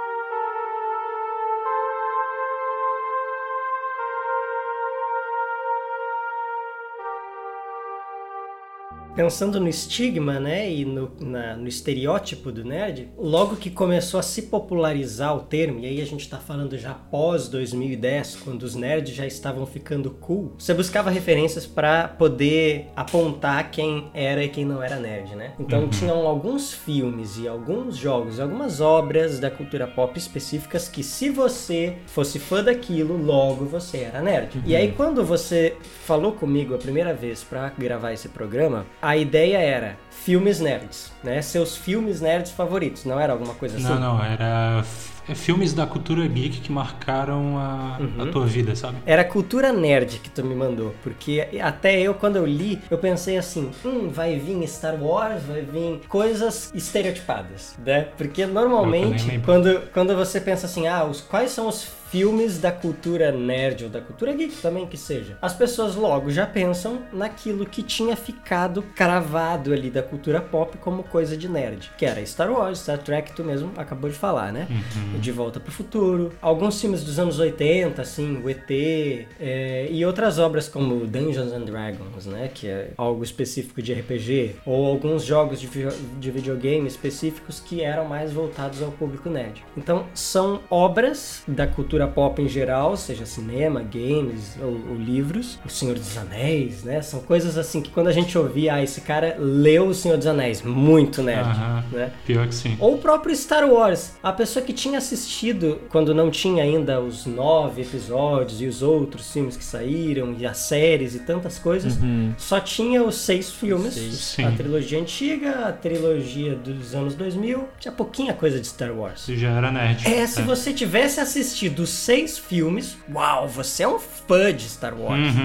Pensando 9.18 9.60
no 9.60 9.68
estigma, 9.68 10.40
né, 10.40 10.72
e 10.72 10.86
no, 10.86 11.12
na- 11.20 11.56
no 11.56 11.68
estereótipo 11.68 12.52
do 12.52 12.64
nerd, 12.64 13.10
logo 13.18 13.56
que 13.56 13.72
começou 13.72 14.20
a 14.20 14.24
se 14.24 14.44
popularizar 14.44 15.36
o 15.36 15.40
termo, 15.40 15.80
e 15.80 15.88
aí 15.88 16.00
a 16.02 16.06
gente 16.06 16.30
tá 16.30 16.38
falando 16.38 16.78
já 16.78 16.94
pós 16.94 17.50
2010, 17.50 18.36
quando 18.44 18.62
os 18.62 18.76
nerds 18.76 19.16
já 19.16 19.26
estavam 19.26 19.66
ficando 19.66 20.12
cool, 20.12 20.54
você 20.56 20.72
buscava 20.72 21.10
referências 21.10 21.66
pra 21.66 22.08
poder 22.08 22.90
apontar 22.96 23.72
quem 23.72 24.08
era 24.14 24.44
e 24.44 24.50
quem 24.50 24.64
não 24.64 24.84
era 24.84 24.98
nerd, 24.98 25.36
né? 25.36 25.54
Então 25.60 25.88
tinham 25.90 26.28
alguns 26.28 26.72
filmes 26.72 27.40
e 27.40 27.48
alguns 27.48 27.98
jogos 27.98 28.38
e 28.38 28.42
algumas 28.44 28.80
obras 28.80 29.40
da 29.40 29.50
cultura 29.50 29.88
pop 29.88 30.16
específicas 30.16 30.88
que 30.88 31.02
se 31.02 31.32
você 31.32 31.96
fosse 32.06 32.38
fã 32.38 32.64
daquilo, 32.64 33.18
logo 33.18 33.66
você 33.66 33.98
era 33.98 34.22
nerd. 34.22 34.62
E 34.64 34.76
aí 34.76 34.92
quando 34.92 35.26
você 35.26 35.76
falou 36.06 36.34
comigo 36.34 36.76
a 36.76 36.78
primeira 36.78 37.16
vez 37.16 37.44
pra 37.44 37.70
gravar 37.76 38.14
esse 38.14 38.30
programa, 38.30 38.86
a 39.08 39.16
ideia 39.16 39.58
era 39.58 39.98
filmes 40.10 40.60
nerds, 40.60 41.14
né? 41.24 41.42
Seus 41.42 41.78
filmes 41.78 42.20
nerds 42.20 42.52
favoritos, 42.52 43.06
não 43.06 43.18
era 43.18 43.32
alguma 43.32 43.54
coisa 43.54 43.78
assim? 43.78 43.86
Não, 43.88 43.98
não, 43.98 44.22
era 44.22 44.84
é 45.30 45.34
filmes 45.34 45.74
da 45.74 45.86
cultura 45.86 46.28
geek 46.28 46.60
que 46.60 46.72
marcaram 46.72 47.58
a, 47.58 48.00
a 48.20 48.26
tua 48.28 48.46
vida, 48.46 48.76
sabe? 48.76 48.98
Era 49.06 49.24
cultura 49.24 49.72
nerd 49.72 50.20
que 50.20 50.30
tu 50.30 50.44
me 50.44 50.56
mandou, 50.56 50.94
porque 51.04 51.48
até 51.62 52.02
eu, 52.02 52.14
quando 52.14 52.36
eu 52.36 52.46
li, 52.46 52.82
eu 52.92 52.98
pensei 52.98 53.38
assim, 53.38 53.72
hum, 53.86 54.10
vai 54.10 54.38
vir 54.38 54.66
Star 54.68 55.02
Wars, 55.02 55.44
vai 55.44 55.62
vir 55.62 56.02
coisas 56.10 56.70
estereotipadas, 56.74 57.78
né? 57.86 58.08
Porque 58.18 58.46
normalmente, 58.46 59.40
quando, 59.46 59.82
quando 59.94 60.16
você 60.16 60.42
pensa 60.42 60.66
assim, 60.66 60.88
ah, 60.88 61.06
os, 61.06 61.22
quais 61.22 61.52
são 61.52 61.68
os 61.68 61.86
filmes 62.10 62.58
da 62.60 62.72
cultura 62.72 63.32
nerd 63.32 63.84
ou 63.84 63.90
da 63.90 64.02
cultura 64.02 64.34
geek 64.34 64.58
também 64.62 64.86
que 64.86 64.98
seja, 64.98 65.38
as 65.42 65.54
pessoas 65.54 65.96
logo 65.96 66.30
já 66.32 66.46
pensam 66.46 67.02
naquilo 67.12 67.66
que 67.66 67.82
tinha 67.84 68.16
ficado 68.16 68.82
cravado 68.96 69.74
ali 69.74 69.90
da 69.90 70.02
cultura 70.04 70.42
pop 70.42 70.78
como 70.78 71.04
coisa 71.04 71.36
de 71.36 71.50
nerd, 71.50 71.92
que 71.98 72.06
era 72.06 72.26
Star 72.26 72.52
Wars, 72.52 72.80
Star 72.80 72.98
Trek, 72.98 73.34
tu 73.34 73.44
mesmo 73.44 73.72
acabou 73.78 74.10
de 74.10 74.16
falar, 74.16 74.52
né? 74.52 74.68
Uhum. 74.70 75.20
De 75.20 75.32
Volta 75.32 75.60
pro 75.60 75.72
Futuro, 75.72 76.32
alguns 76.42 76.80
filmes 76.80 77.04
dos 77.04 77.20
anos 77.20 77.40
80, 77.40 78.02
assim, 78.02 78.42
o 78.44 78.50
ET, 78.50 78.70
é, 78.70 79.88
e 79.90 80.06
outras 80.06 80.40
obras 80.40 80.68
como 80.68 81.06
Dungeons 81.06 81.52
and 81.52 81.66
Dragons, 81.66 82.26
né? 82.26 82.50
Que 82.54 82.68
é 82.68 82.92
algo 82.98 83.24
específico 83.24 83.82
de 83.82 83.94
RPG, 83.94 84.56
ou 84.66 84.86
alguns 84.86 85.24
jogos 85.24 85.60
de, 85.60 85.68
de 85.68 86.32
videogame 86.32 86.88
específicos 86.88 87.60
que 87.60 87.82
eram 87.82 88.06
mais 88.06 88.32
voltados 88.32 88.82
ao 88.82 88.92
público 88.92 89.30
nerd. 89.30 89.64
Então, 89.76 90.06
são 90.14 90.62
obras 90.70 91.44
da 91.48 91.68
cultura 91.68 91.97
pop 92.06 92.42
em 92.42 92.50
geral, 92.50 92.98
seja 92.98 93.26
cinema, 93.26 93.82
games 93.82 94.58
ou, 94.62 94.78
ou 94.90 94.96
livros, 94.96 95.58
O 95.66 95.70
Senhor 95.70 95.96
dos 95.96 96.18
Anéis, 96.18 96.84
né? 96.84 97.02
São 97.02 97.22
coisas 97.22 97.58
assim 97.58 97.82
que 97.82 97.90
quando 97.90 98.08
a 98.08 98.12
gente 98.12 98.38
ouvia, 98.38 98.74
ah, 98.76 98.84
esse 98.84 99.00
cara 99.00 99.38
leu 99.40 99.88
O 99.88 99.94
Senhor 99.94 100.18
dos 100.18 100.28
Anéis, 100.28 100.62
muito 100.62 101.24
nerd, 101.24 101.48
Aham. 101.48 101.84
né? 101.94 102.12
Pior 102.26 102.46
que 102.48 102.56
sim. 102.56 102.76
Ou 102.80 102.96
o 102.96 102.98
próprio 102.98 103.34
Star 103.34 103.68
Wars. 103.72 104.12
A 104.22 104.34
pessoa 104.34 104.64
que 104.64 104.74
tinha 104.74 104.98
assistido 104.98 105.80
quando 105.90 106.14
não 106.14 106.30
tinha 106.30 106.64
ainda 106.64 107.00
os 107.00 107.26
nove 107.26 107.82
episódios 107.82 108.62
e 108.62 108.66
os 108.66 108.82
outros 108.82 109.32
filmes 109.32 109.56
que 109.56 109.64
saíram, 109.64 110.36
e 110.38 110.46
as 110.46 110.58
séries 110.58 111.16
e 111.16 111.20
tantas 111.20 111.58
coisas, 111.58 111.98
só 112.38 112.60
tinha 112.60 113.02
os 113.04 113.16
seis 113.16 113.50
filmes. 113.50 113.94
Sim. 113.94 114.44
A 114.44 114.52
trilogia 114.52 115.00
antiga, 115.00 115.68
a 115.68 115.72
trilogia 115.72 116.56
dos 116.56 116.94
anos 116.94 117.16
2000. 117.16 117.68
Tinha 117.80 117.92
pouquinha 117.92 118.34
coisa 118.34 118.60
de 118.60 118.68
Star 118.68 118.92
Wars. 118.92 119.22
Você 119.22 119.38
já 119.38 119.52
era 119.52 119.72
nerd. 119.72 120.06
É, 120.08 120.28
se 120.28 120.42
você 120.42 120.74
tivesse 120.74 121.20
assistido 121.20 121.87
os 121.88 121.94
seis 121.94 122.38
filmes, 122.38 122.98
uau, 123.10 123.48
você 123.48 123.84
é 123.84 123.88
um 123.88 123.98
fã 123.98 124.54
de 124.54 124.68
Star 124.68 124.94
Wars. 124.94 125.18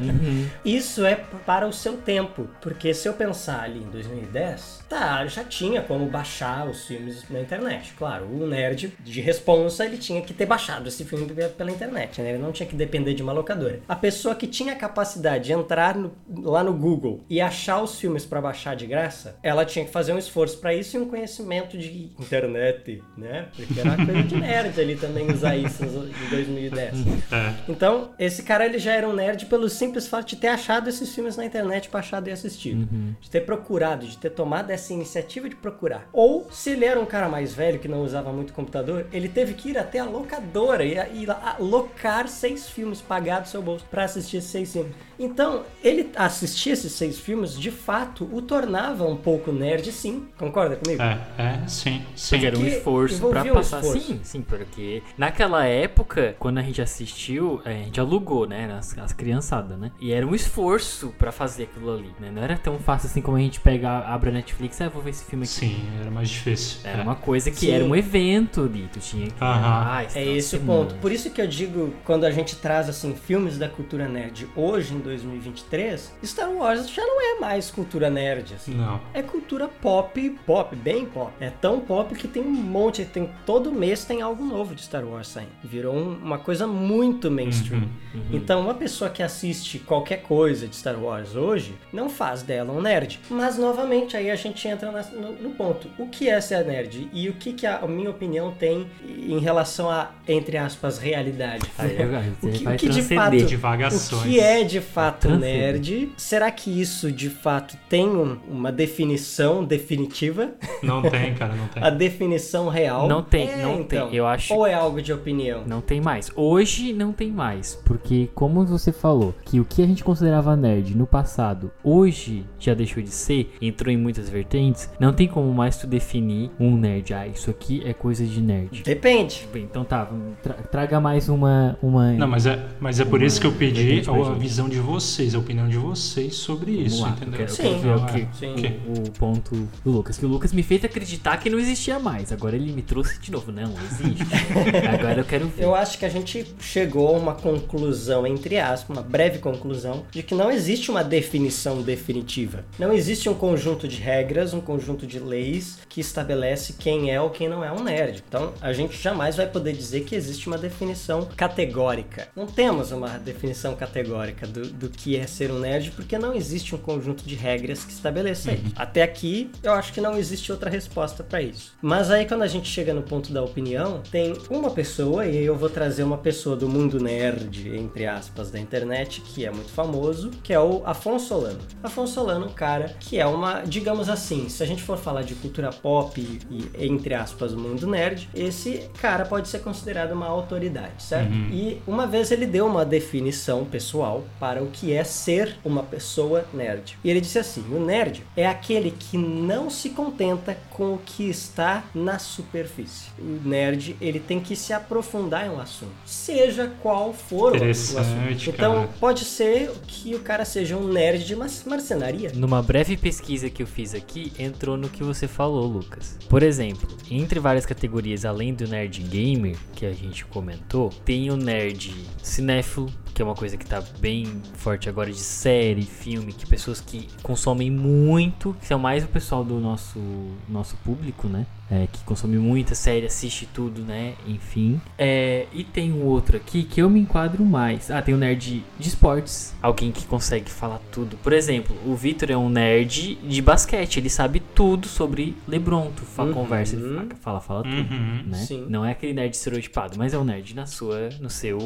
Uhum. 0.00 0.48
Isso 0.64 1.04
é 1.04 1.14
para 1.14 1.66
o 1.66 1.72
seu 1.72 1.96
tempo, 1.96 2.48
porque 2.60 2.94
se 2.94 3.08
eu 3.08 3.12
pensar 3.12 3.62
ali 3.62 3.80
em 3.80 3.90
2010, 3.90 4.79
tá, 4.90 5.24
já 5.26 5.44
tinha 5.44 5.80
como 5.80 6.04
baixar 6.06 6.68
os 6.68 6.84
filmes 6.86 7.24
na 7.30 7.40
internet. 7.40 7.94
Claro, 7.96 8.26
o 8.26 8.46
nerd 8.46 8.92
de 9.02 9.20
responsa, 9.20 9.84
ele 9.86 9.96
tinha 9.96 10.20
que 10.20 10.34
ter 10.34 10.44
baixado 10.46 10.88
esse 10.88 11.04
filme 11.04 11.26
pe- 11.32 11.48
pela 11.48 11.70
internet, 11.70 12.20
né? 12.20 12.30
Ele 12.30 12.38
não 12.42 12.50
tinha 12.52 12.68
que 12.68 12.74
depender 12.74 13.14
de 13.14 13.22
uma 13.22 13.32
locadora. 13.32 13.80
A 13.88 13.94
pessoa 13.94 14.34
que 14.34 14.46
tinha 14.48 14.72
a 14.72 14.76
capacidade 14.76 15.44
de 15.44 15.52
entrar 15.52 15.94
no- 15.96 16.12
lá 16.42 16.64
no 16.64 16.72
Google 16.72 17.24
e 17.30 17.40
achar 17.40 17.80
os 17.80 18.00
filmes 18.00 18.24
para 18.26 18.40
baixar 18.40 18.74
de 18.74 18.84
graça, 18.86 19.36
ela 19.42 19.64
tinha 19.64 19.84
que 19.84 19.92
fazer 19.92 20.12
um 20.12 20.18
esforço 20.18 20.58
para 20.58 20.74
isso 20.74 20.96
e 20.96 21.00
um 21.00 21.08
conhecimento 21.08 21.78
de 21.78 22.10
internet, 22.18 23.02
né? 23.16 23.46
Porque 23.54 23.78
era 23.78 23.94
coisa 23.96 24.22
de 24.24 24.36
nerd 24.36 24.80
ali 24.80 24.96
também 24.96 25.30
usar 25.30 25.56
isso 25.56 25.84
em 25.84 26.30
2010. 26.30 26.90
É. 27.30 27.54
Então, 27.68 28.10
esse 28.18 28.42
cara 28.42 28.66
ele 28.66 28.78
já 28.80 28.92
era 28.92 29.08
um 29.08 29.12
nerd 29.12 29.46
pelo 29.46 29.68
simples 29.68 30.08
fato 30.08 30.26
de 30.30 30.36
ter 30.36 30.48
achado 30.48 30.88
esses 30.88 31.14
filmes 31.14 31.36
na 31.36 31.44
internet, 31.44 31.88
baixado 31.88 32.28
e 32.28 32.32
assistido. 32.32 32.88
De 33.20 33.30
ter 33.30 33.42
procurado, 33.42 34.04
de 34.04 34.16
ter 34.16 34.30
tomado 34.30 34.70
essa 34.70 34.79
iniciativa 34.92 35.48
de 35.48 35.56
procurar. 35.56 36.08
Ou, 36.12 36.48
se 36.50 36.70
ele 36.70 36.84
era 36.84 36.98
um 36.98 37.06
cara 37.06 37.28
mais 37.28 37.54
velho 37.54 37.78
que 37.78 37.88
não 37.88 38.02
usava 38.02 38.32
muito 38.32 38.52
computador, 38.52 39.06
ele 39.12 39.28
teve 39.28 39.54
que 39.54 39.70
ir 39.70 39.78
até 39.78 39.98
a 39.98 40.04
locadora 40.04 40.84
e, 40.84 40.94
e 41.14 41.26
lá 41.26 41.56
locar 41.58 42.28
seis 42.28 42.68
filmes, 42.68 43.00
pagar 43.00 43.40
do 43.40 43.48
seu 43.48 43.62
bolso 43.62 43.84
pra 43.90 44.04
assistir 44.04 44.38
esses 44.38 44.50
seis 44.50 44.72
filmes. 44.72 44.94
Então, 45.18 45.64
ele 45.84 46.10
assistir 46.16 46.70
esses 46.70 46.92
seis 46.92 47.18
filmes, 47.18 47.58
de 47.58 47.70
fato, 47.70 48.26
o 48.32 48.40
tornava 48.40 49.04
um 49.04 49.16
pouco 49.16 49.52
nerd, 49.52 49.92
sim. 49.92 50.26
Concorda 50.38 50.76
comigo? 50.76 51.02
É, 51.02 51.18
é, 51.36 51.68
sim, 51.68 52.02
sim. 52.16 52.42
Era 52.42 52.58
um 52.58 52.66
esforço 52.66 53.18
pra 53.18 53.40
envolvia 53.40 53.52
um 53.52 53.56
passar. 53.56 53.80
esforço. 53.80 54.06
Sim, 54.06 54.20
sim, 54.22 54.40
porque 54.40 55.02
naquela 55.18 55.66
época, 55.66 56.34
quando 56.38 56.56
a 56.56 56.62
gente 56.62 56.80
assistiu, 56.80 57.60
é, 57.66 57.72
a 57.72 57.84
gente 57.84 58.00
alugou, 58.00 58.46
né? 58.46 58.72
As, 58.72 58.96
as 58.96 59.12
criançadas, 59.12 59.78
né? 59.78 59.90
E 60.00 60.10
era 60.10 60.26
um 60.26 60.34
esforço 60.34 61.14
pra 61.18 61.30
fazer 61.30 61.64
aquilo 61.64 61.92
ali, 61.92 62.14
né? 62.18 62.30
Não 62.30 62.42
era 62.42 62.56
tão 62.56 62.78
fácil 62.78 63.08
assim 63.08 63.20
como 63.20 63.36
a 63.36 63.40
gente 63.40 63.60
pega, 63.60 63.98
abre 63.98 64.30
a 64.30 64.32
Netflix, 64.32 64.69
ah, 64.80 64.88
vou 64.88 65.02
ver 65.02 65.10
esse 65.10 65.24
filme 65.24 65.44
aqui. 65.44 65.52
Sim, 65.52 65.82
era 66.00 66.10
mais 66.10 66.28
difícil. 66.28 66.80
Era 66.84 67.00
É. 67.00 67.02
uma 67.02 67.14
coisa 67.16 67.50
que 67.50 67.56
Sim. 67.60 67.70
era 67.70 67.84
um 67.84 67.94
evento 67.96 68.62
ali, 68.62 68.88
tu 68.92 68.98
tinha 69.00 69.26
que. 69.28 69.34
Aham. 69.42 69.86
Ah, 69.90 70.02
É 70.14 70.22
de 70.24 70.36
esse 70.36 70.56
o 70.56 70.60
ponto. 70.60 70.94
Por 70.96 71.10
isso 71.12 71.30
que 71.30 71.40
eu 71.40 71.46
digo, 71.46 71.92
quando 72.04 72.24
a 72.24 72.30
gente 72.30 72.56
traz 72.56 72.88
assim 72.88 73.14
filmes 73.14 73.58
da 73.58 73.68
cultura 73.68 74.08
nerd 74.08 74.46
hoje 74.56 74.94
em 74.94 74.98
2023, 75.00 76.12
Star 76.24 76.50
Wars 76.50 76.90
já 76.90 77.02
não 77.04 77.20
é 77.20 77.40
mais 77.40 77.70
cultura 77.70 78.10
nerd, 78.10 78.54
assim. 78.54 78.74
Não. 78.74 79.00
É 79.14 79.22
cultura 79.22 79.68
pop, 79.68 80.30
pop, 80.46 80.76
bem 80.76 81.04
pop. 81.06 81.32
É 81.40 81.50
tão 81.50 81.80
pop 81.80 82.14
que 82.14 82.28
tem 82.28 82.42
um 82.42 82.50
monte, 82.50 83.04
tem 83.04 83.30
todo 83.46 83.72
mês 83.72 84.04
tem 84.04 84.22
algo 84.22 84.44
novo 84.44 84.74
de 84.74 84.82
Star 84.82 85.04
Wars 85.04 85.28
saindo. 85.28 85.50
Virou 85.64 85.94
um- 85.94 86.14
uma 86.16 86.38
coisa 86.38 86.66
muito 86.66 87.30
mainstream. 87.30 87.82
Uhum, 88.14 88.20
Então, 88.32 88.60
uma 88.60 88.74
pessoa 88.74 89.08
que 89.10 89.22
assiste 89.22 89.78
qualquer 89.78 90.22
coisa 90.22 90.66
de 90.66 90.74
Star 90.76 90.98
Wars 90.98 91.34
hoje 91.36 91.74
não 91.92 92.08
faz 92.08 92.42
dela 92.42 92.72
um 92.72 92.80
nerd. 92.80 93.20
Mas 93.30 93.56
novamente 93.58 94.16
aí 94.16 94.30
a 94.30 94.36
gente 94.36 94.59
entra 94.68 94.90
na- 94.90 95.02
no, 95.02 95.32
no 95.32 95.50
ponto. 95.50 95.88
O 95.98 96.06
que 96.06 96.28
é 96.28 96.40
ser 96.40 96.64
nerd 96.64 97.08
e 97.12 97.28
o 97.28 97.34
que, 97.34 97.52
que 97.52 97.66
a, 97.66 97.78
a 97.78 97.86
minha 97.86 98.10
opinião 98.10 98.52
tem 98.52 98.86
em 99.06 99.38
relação 99.38 99.90
a 99.90 100.10
entre 100.28 100.56
aspas 100.56 100.98
realidade? 100.98 101.64
Aí, 101.78 102.00
agora, 102.02 102.24
O 102.42 102.48
que- 102.50 102.66
o 102.68 102.76
que 102.76 102.88
de 102.88 103.02
fato- 103.02 103.36
Divagações. 103.44 104.22
O 104.22 104.24
que 104.24 104.38
é 104.40 104.62
de 104.64 104.80
fato 104.80 105.28
nerd? 105.36 106.12
Será 106.16 106.50
que 106.50 106.80
isso 106.80 107.10
de 107.10 107.28
fato 107.30 107.76
tem 107.88 108.06
um- 108.08 108.38
uma 108.48 108.70
definição 108.72 109.64
definitiva? 109.64 110.50
Não 110.82 111.02
tem, 111.02 111.34
cara, 111.34 111.54
não 111.54 111.66
tem. 111.68 111.82
A 111.82 111.90
definição 111.90 112.68
real? 112.68 113.08
Não 113.08 113.22
tem, 113.22 113.48
É, 113.50 113.56
não 113.62 113.80
então. 113.80 114.08
tem. 114.08 114.16
Eu 114.16 114.26
acho 114.26 114.54
Ou 114.54 114.66
é 114.66 114.74
algo 114.74 115.00
de 115.02 115.12
opinião? 115.12 115.62
Não 115.66 115.80
tem 115.80 116.00
mais. 116.00 116.30
Hoje 116.36 116.92
não 116.92 117.12
tem 117.12 117.30
mais. 117.30 117.74
Porque, 117.84 118.28
como 118.34 118.64
você 118.64 118.92
falou, 118.92 119.34
que 119.44 119.58
o 119.60 119.64
que 119.64 119.82
a 119.82 119.86
gente 119.86 120.04
considerava 120.04 120.56
nerd 120.56 120.96
no 120.96 121.06
passado, 121.06 121.70
hoje 121.82 122.44
já 122.58 122.74
deixou 122.74 123.02
de 123.02 123.10
ser, 123.10 123.52
entrou 123.60 123.92
em 123.92 123.96
muitas 123.96 124.28
vertentes, 124.28 124.49
não 124.98 125.12
tem 125.12 125.28
como 125.28 125.52
mais 125.52 125.76
tu 125.76 125.86
definir 125.86 126.50
um 126.58 126.76
nerd. 126.76 127.12
Ah, 127.14 127.26
isso 127.26 127.50
aqui 127.50 127.82
é 127.84 127.92
coisa 127.92 128.24
de 128.24 128.40
nerd. 128.40 128.82
Depende. 128.82 129.46
Bem, 129.52 129.64
então 129.64 129.84
tá, 129.84 130.10
tra- 130.42 130.54
traga 130.54 131.00
mais 131.00 131.28
uma. 131.28 131.78
uma... 131.82 132.12
Não, 132.12 132.26
mas 132.28 132.46
é, 132.46 132.66
mas 132.80 133.00
é 133.00 133.04
por 133.04 133.22
isso 133.22 133.40
que 133.40 133.46
eu 133.46 133.52
pedi 133.52 133.80
a 133.80 133.94
gente. 134.12 134.38
visão 134.38 134.68
de 134.68 134.78
vocês, 134.78 135.34
a 135.34 135.38
opinião 135.38 135.68
de 135.68 135.76
vocês 135.76 136.34
sobre 136.36 136.72
isso, 136.72 137.02
lá, 137.02 137.10
entendeu? 137.10 137.32
Eu 137.32 137.36
quero, 137.46 137.50
Sim. 137.50 137.78
ver 137.80 137.96
o, 137.96 138.06
que, 138.06 138.28
Sim. 138.38 138.80
o- 138.88 139.08
o 139.08 139.10
ponto 139.12 139.68
do 139.84 139.90
Lucas. 139.90 140.18
Que 140.18 140.24
o 140.26 140.28
Lucas 140.28 140.52
me 140.52 140.62
fez 140.62 140.84
acreditar 140.84 141.36
que 141.38 141.48
não 141.50 141.58
existia 141.58 141.98
mais. 141.98 142.32
Agora 142.32 142.56
ele 142.56 142.72
me 142.72 142.82
trouxe 142.82 143.20
de 143.20 143.30
novo. 143.30 143.50
Não, 143.52 143.72
existe. 143.84 144.24
Agora 144.92 145.20
eu 145.20 145.24
quero 145.24 145.46
ver. 145.48 145.62
Eu 145.64 145.74
acho 145.74 145.98
que 145.98 146.04
a 146.04 146.08
gente 146.08 146.46
chegou 146.60 147.08
a 147.14 147.18
uma 147.18 147.34
conclusão, 147.34 148.26
entre 148.26 148.58
aspas, 148.58 148.96
uma 148.96 149.02
breve 149.02 149.38
conclusão, 149.38 150.04
de 150.10 150.22
que 150.22 150.34
não 150.34 150.50
existe 150.50 150.90
uma 150.90 151.02
definição 151.04 151.82
definitiva. 151.82 152.64
Não 152.78 152.92
existe 152.92 153.28
um 153.28 153.34
conjunto 153.34 153.86
de 153.88 153.96
regras, 153.96 154.39
um 154.54 154.60
conjunto 154.60 155.06
de 155.06 155.18
leis 155.18 155.78
que 155.88 156.00
estabelece 156.00 156.74
quem 156.74 157.10
é 157.10 157.20
ou 157.20 157.30
quem 157.30 157.48
não 157.48 157.64
é 157.64 157.72
um 157.72 157.82
nerd. 157.82 158.22
Então, 158.26 158.52
a 158.60 158.72
gente 158.72 158.96
jamais 158.96 159.36
vai 159.36 159.46
poder 159.46 159.72
dizer 159.72 160.04
que 160.04 160.14
existe 160.14 160.46
uma 160.46 160.58
definição 160.58 161.28
categórica. 161.36 162.28
Não 162.34 162.46
temos 162.46 162.92
uma 162.92 163.18
definição 163.18 163.74
categórica 163.74 164.46
do, 164.46 164.62
do 164.68 164.88
que 164.88 165.16
é 165.16 165.26
ser 165.26 165.50
um 165.50 165.58
nerd, 165.58 165.92
porque 165.92 166.18
não 166.18 166.34
existe 166.34 166.74
um 166.74 166.78
conjunto 166.78 167.24
de 167.24 167.34
regras 167.34 167.84
que 167.84 167.92
estabeleça 167.92 168.52
isso. 168.52 168.72
Até 168.76 169.02
aqui, 169.02 169.50
eu 169.62 169.72
acho 169.72 169.92
que 169.92 170.00
não 170.00 170.16
existe 170.16 170.50
outra 170.52 170.70
resposta 170.70 171.22
para 171.22 171.42
isso. 171.42 171.74
Mas 171.80 172.10
aí, 172.10 172.26
quando 172.26 172.42
a 172.42 172.46
gente 172.46 172.68
chega 172.68 172.94
no 172.94 173.02
ponto 173.02 173.32
da 173.32 173.42
opinião, 173.42 174.02
tem 174.10 174.34
uma 174.48 174.70
pessoa, 174.70 175.26
e 175.26 175.38
aí 175.38 175.44
eu 175.44 175.56
vou 175.56 175.68
trazer 175.68 176.02
uma 176.02 176.18
pessoa 176.18 176.56
do 176.56 176.68
mundo 176.68 177.00
nerd, 177.00 177.76
entre 177.76 178.06
aspas, 178.06 178.50
da 178.50 178.58
internet, 178.58 179.20
que 179.20 179.44
é 179.44 179.50
muito 179.50 179.70
famoso, 179.70 180.30
que 180.42 180.52
é 180.52 180.60
o 180.60 180.82
Afonso 180.84 181.28
Solano. 181.28 181.58
Afonso 181.82 182.14
Solano, 182.14 182.46
um 182.46 182.52
cara 182.52 182.94
que 183.00 183.18
é 183.18 183.26
uma, 183.26 183.62
digamos 183.62 184.08
assim, 184.08 184.19
se 184.48 184.62
a 184.62 184.66
gente 184.66 184.82
for 184.82 184.98
falar 184.98 185.22
de 185.22 185.34
cultura 185.34 185.70
pop 185.70 186.20
e, 186.20 186.40
e, 186.50 186.86
entre 186.86 187.14
aspas, 187.14 187.54
mundo 187.54 187.86
nerd, 187.86 188.28
esse 188.34 188.88
cara 189.00 189.24
pode 189.24 189.48
ser 189.48 189.60
considerado 189.60 190.12
uma 190.12 190.26
autoridade, 190.26 191.02
certo? 191.02 191.32
E 191.52 191.80
uma 191.86 192.06
vez 192.06 192.30
ele 192.30 192.46
deu 192.46 192.66
uma 192.66 192.84
definição 192.84 193.64
pessoal 193.64 194.24
para 194.38 194.62
o 194.62 194.68
que 194.68 194.92
é 194.92 195.04
ser 195.04 195.56
uma 195.64 195.82
pessoa 195.82 196.44
nerd. 196.52 196.98
E 197.04 197.10
ele 197.10 197.20
disse 197.20 197.38
assim: 197.38 197.64
o 197.70 197.80
nerd 197.84 198.22
é 198.36 198.46
aquele 198.46 198.90
que 198.90 199.16
não 199.16 199.70
se 199.70 199.90
contenta 199.90 200.56
com 200.70 200.94
o 200.94 200.98
que 200.98 201.28
está 201.28 201.84
na 201.94 202.18
superfície. 202.18 203.10
O 203.18 203.48
nerd, 203.48 203.96
ele 204.00 204.18
tem 204.20 204.40
que 204.40 204.56
se 204.56 204.72
aprofundar 204.72 205.46
em 205.46 205.50
um 205.50 205.60
assunto, 205.60 205.92
seja 206.04 206.72
qual 206.82 207.12
for 207.12 207.52
o 207.52 207.64
assunto. 207.70 208.48
Então, 208.48 208.74
cara. 208.74 208.88
pode 208.98 209.24
ser 209.24 209.70
que 209.86 210.14
o 210.14 210.20
cara 210.20 210.44
seja 210.44 210.76
um 210.76 210.86
nerd 210.88 211.24
de 211.24 211.36
mar- 211.36 211.48
marcenaria. 211.66 212.32
Numa 212.34 212.62
breve 212.62 212.96
pesquisa 212.96 213.48
que 213.48 213.62
eu 213.62 213.66
fiz 213.66 213.94
aqui, 213.94 214.09
entrou 214.38 214.76
no 214.76 214.88
que 214.88 215.02
você 215.02 215.28
falou, 215.28 215.66
Lucas. 215.66 216.18
Por 216.28 216.42
exemplo, 216.42 216.88
entre 217.10 217.38
várias 217.38 217.66
categorias, 217.66 218.24
além 218.24 218.54
do 218.54 218.66
nerd 218.66 219.02
gamer, 219.02 219.56
que 219.74 219.86
a 219.86 219.92
gente 219.92 220.24
comentou, 220.24 220.90
tem 221.04 221.30
o 221.30 221.36
nerd 221.36 221.94
cinéfilo, 222.22 222.90
que 223.14 223.22
é 223.22 223.24
uma 223.24 223.34
coisa 223.34 223.56
que 223.56 223.66
tá 223.66 223.82
bem 223.98 224.26
forte 224.54 224.88
agora 224.88 225.10
de 225.10 225.18
série, 225.18 225.82
filme, 225.82 226.32
que 226.32 226.46
pessoas 226.46 226.80
que 226.80 227.08
consomem 227.22 227.70
muito, 227.70 228.54
que 228.60 228.66
são 228.66 228.78
mais 228.78 229.04
o 229.04 229.08
pessoal 229.08 229.44
do 229.44 229.60
nosso, 229.60 230.00
nosso 230.48 230.76
público, 230.78 231.28
né? 231.28 231.46
É, 231.70 231.86
que 231.86 232.02
consome 232.04 232.36
muita 232.36 232.74
série, 232.74 233.06
assiste 233.06 233.46
tudo, 233.46 233.82
né? 233.82 234.14
Enfim. 234.26 234.80
É, 234.98 235.46
e 235.52 235.62
tem 235.62 235.92
um 235.92 236.04
outro 236.04 236.36
aqui 236.36 236.64
que 236.64 236.82
eu 236.82 236.90
me 236.90 237.00
enquadro 237.00 237.44
mais. 237.44 237.90
Ah, 237.90 238.02
tem 238.02 238.12
o 238.12 238.16
um 238.16 238.20
nerd 238.20 238.64
de 238.78 238.88
esportes. 238.88 239.54
Alguém 239.62 239.92
que 239.92 240.04
consegue 240.04 240.50
falar 240.50 240.80
tudo. 240.90 241.16
Por 241.18 241.32
exemplo, 241.32 241.76
o 241.86 241.94
Vitor 241.94 242.30
é 242.30 242.36
um 242.36 242.48
nerd 242.48 243.16
de 243.16 243.40
basquete. 243.40 243.98
Ele 243.98 244.10
sabe 244.10 244.40
tudo 244.54 244.88
sobre 244.88 245.36
LeBron. 245.46 245.92
Tu 245.94 246.02
fala, 246.02 246.28
uhum. 246.28 246.34
conversa, 246.34 246.74
ele 246.74 247.08
fala, 247.20 247.40
fala 247.40 247.62
tudo, 247.62 247.94
uhum. 247.94 248.22
né? 248.26 248.38
Sim. 248.38 248.66
Não 248.68 248.84
é 248.84 248.90
aquele 248.90 249.12
nerd 249.12 249.34
estereotipado, 249.34 249.96
mas 249.96 250.12
é 250.12 250.18
um 250.18 250.24
nerd 250.24 250.54
na 250.54 250.66
sua, 250.66 251.10
no 251.20 251.30
seu 251.30 251.58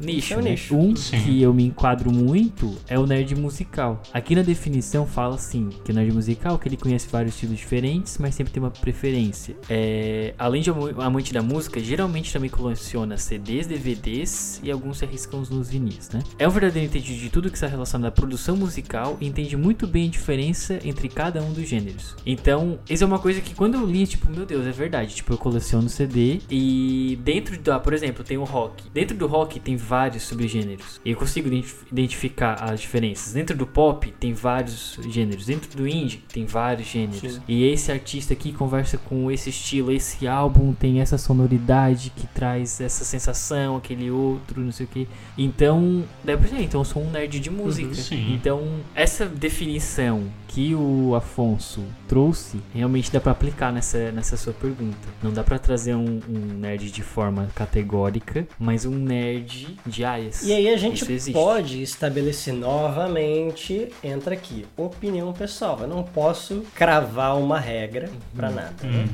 nicho, 0.00 0.36
né? 0.36 0.52
Nicho. 0.52 0.74
Um 0.76 0.96
Sim. 0.96 1.18
que 1.22 1.42
eu 1.42 1.52
me 1.52 1.64
enquadro 1.64 2.10
muito 2.10 2.74
é 2.88 2.98
o 2.98 3.06
nerd 3.06 3.34
musical. 3.36 4.02
Aqui 4.12 4.34
na 4.34 4.42
definição 4.42 5.06
fala 5.06 5.34
assim, 5.34 5.68
que 5.84 5.90
o 5.90 5.94
nerd 5.94 6.12
musical, 6.12 6.58
que 6.58 6.68
ele 6.68 6.76
conhece 6.76 7.08
vários 7.10 7.34
estilos 7.34 7.58
diferentes, 7.58 8.16
mas 8.18 8.34
sempre 8.34 8.52
tem 8.52 8.62
uma 8.62 8.70
preferência. 8.70 9.33
É, 9.68 10.34
além 10.38 10.62
de 10.62 10.70
amante 10.70 11.32
da 11.32 11.42
música, 11.42 11.80
geralmente 11.80 12.32
também 12.32 12.50
coleciona 12.50 13.16
CDs, 13.16 13.66
DVDs 13.66 14.60
e 14.62 14.70
alguns 14.70 14.98
se 14.98 15.04
arriscam 15.04 15.40
nos 15.50 15.68
vinis, 15.68 16.10
né? 16.10 16.22
É 16.38 16.46
um 16.46 16.50
verdadeiro 16.50 16.86
entendido 16.86 17.18
de 17.18 17.30
tudo 17.30 17.50
que 17.50 17.56
está 17.56 17.66
relacionado 17.66 18.08
à 18.08 18.12
produção 18.12 18.56
musical 18.56 19.16
e 19.20 19.26
entende 19.26 19.56
muito 19.56 19.86
bem 19.86 20.06
a 20.08 20.10
diferença 20.10 20.78
entre 20.84 21.08
cada 21.08 21.42
um 21.42 21.52
dos 21.52 21.68
gêneros. 21.68 22.16
Então, 22.24 22.78
isso 22.88 23.04
é 23.04 23.06
uma 23.06 23.18
coisa 23.18 23.40
que 23.40 23.54
quando 23.54 23.74
eu 23.74 23.86
li, 23.86 24.06
tipo, 24.06 24.30
meu 24.30 24.46
Deus, 24.46 24.66
é 24.66 24.72
verdade. 24.72 25.14
Tipo, 25.14 25.32
eu 25.34 25.38
coleciono 25.38 25.88
CD 25.88 26.40
e 26.50 27.18
dentro 27.22 27.58
da, 27.58 27.78
por 27.78 27.92
exemplo, 27.92 28.24
tem 28.24 28.36
o 28.36 28.44
rock. 28.44 28.84
Dentro 28.90 29.16
do 29.16 29.26
rock 29.26 29.60
tem 29.60 29.76
vários 29.76 30.24
subgêneros. 30.24 31.00
E 31.04 31.10
eu 31.10 31.16
consigo 31.16 31.48
identificar 31.90 32.54
as 32.54 32.80
diferenças. 32.80 33.32
Dentro 33.32 33.56
do 33.56 33.66
pop 33.66 34.12
tem 34.18 34.32
vários 34.32 34.98
gêneros. 35.08 35.46
Dentro 35.46 35.76
do 35.76 35.86
indie 35.86 36.22
tem 36.32 36.46
vários 36.46 36.88
gêneros. 36.88 37.34
Sim. 37.34 37.42
E 37.48 37.64
esse 37.64 37.90
artista 37.90 38.32
aqui 38.32 38.52
conversa 38.52 38.98
com 38.98 39.23
esse 39.30 39.50
estilo, 39.50 39.92
esse 39.92 40.26
álbum 40.26 40.72
tem 40.72 41.00
essa 41.00 41.18
sonoridade 41.18 42.12
que 42.14 42.26
traz 42.26 42.80
essa 42.80 43.04
sensação, 43.04 43.76
aquele 43.76 44.10
outro, 44.10 44.60
não 44.60 44.72
sei 44.72 44.86
o 44.86 44.88
que. 44.88 45.08
Então, 45.36 46.04
dá 46.22 46.36
pra 46.36 46.48
dizer, 46.48 46.62
então 46.62 46.80
eu 46.80 46.84
sou 46.84 47.02
um 47.02 47.10
nerd 47.10 47.40
de 47.40 47.50
música. 47.50 48.14
Uhum, 48.14 48.34
então, 48.34 48.80
essa 48.94 49.26
definição 49.26 50.24
que 50.54 50.72
o 50.72 51.16
Afonso 51.16 51.82
trouxe, 52.06 52.60
realmente 52.72 53.10
dá 53.10 53.20
para 53.20 53.32
aplicar 53.32 53.72
nessa, 53.72 54.12
nessa 54.12 54.36
sua 54.36 54.52
pergunta. 54.52 54.96
Não 55.20 55.32
dá 55.32 55.42
para 55.42 55.58
trazer 55.58 55.96
um, 55.96 56.20
um, 56.28 56.54
nerd 56.58 56.92
de 56.92 57.02
forma 57.02 57.48
categórica, 57.56 58.46
mas 58.56 58.84
um 58.84 58.94
nerd 58.94 59.76
de 59.84 60.04
áreas. 60.04 60.44
E 60.44 60.52
aí 60.52 60.68
a 60.68 60.76
gente 60.76 61.04
pode 61.32 61.82
estabelecer 61.82 62.54
novamente, 62.54 63.88
entra 64.02 64.34
aqui, 64.34 64.64
opinião 64.76 65.32
pessoal. 65.32 65.78
Eu 65.80 65.88
não 65.88 66.04
posso 66.04 66.62
cravar 66.72 67.36
uma 67.36 67.58
regra 67.58 68.08
uhum. 68.08 68.16
para 68.36 68.50
nada. 68.50 68.74
Né? 68.84 68.98
Uhum. 68.98 69.08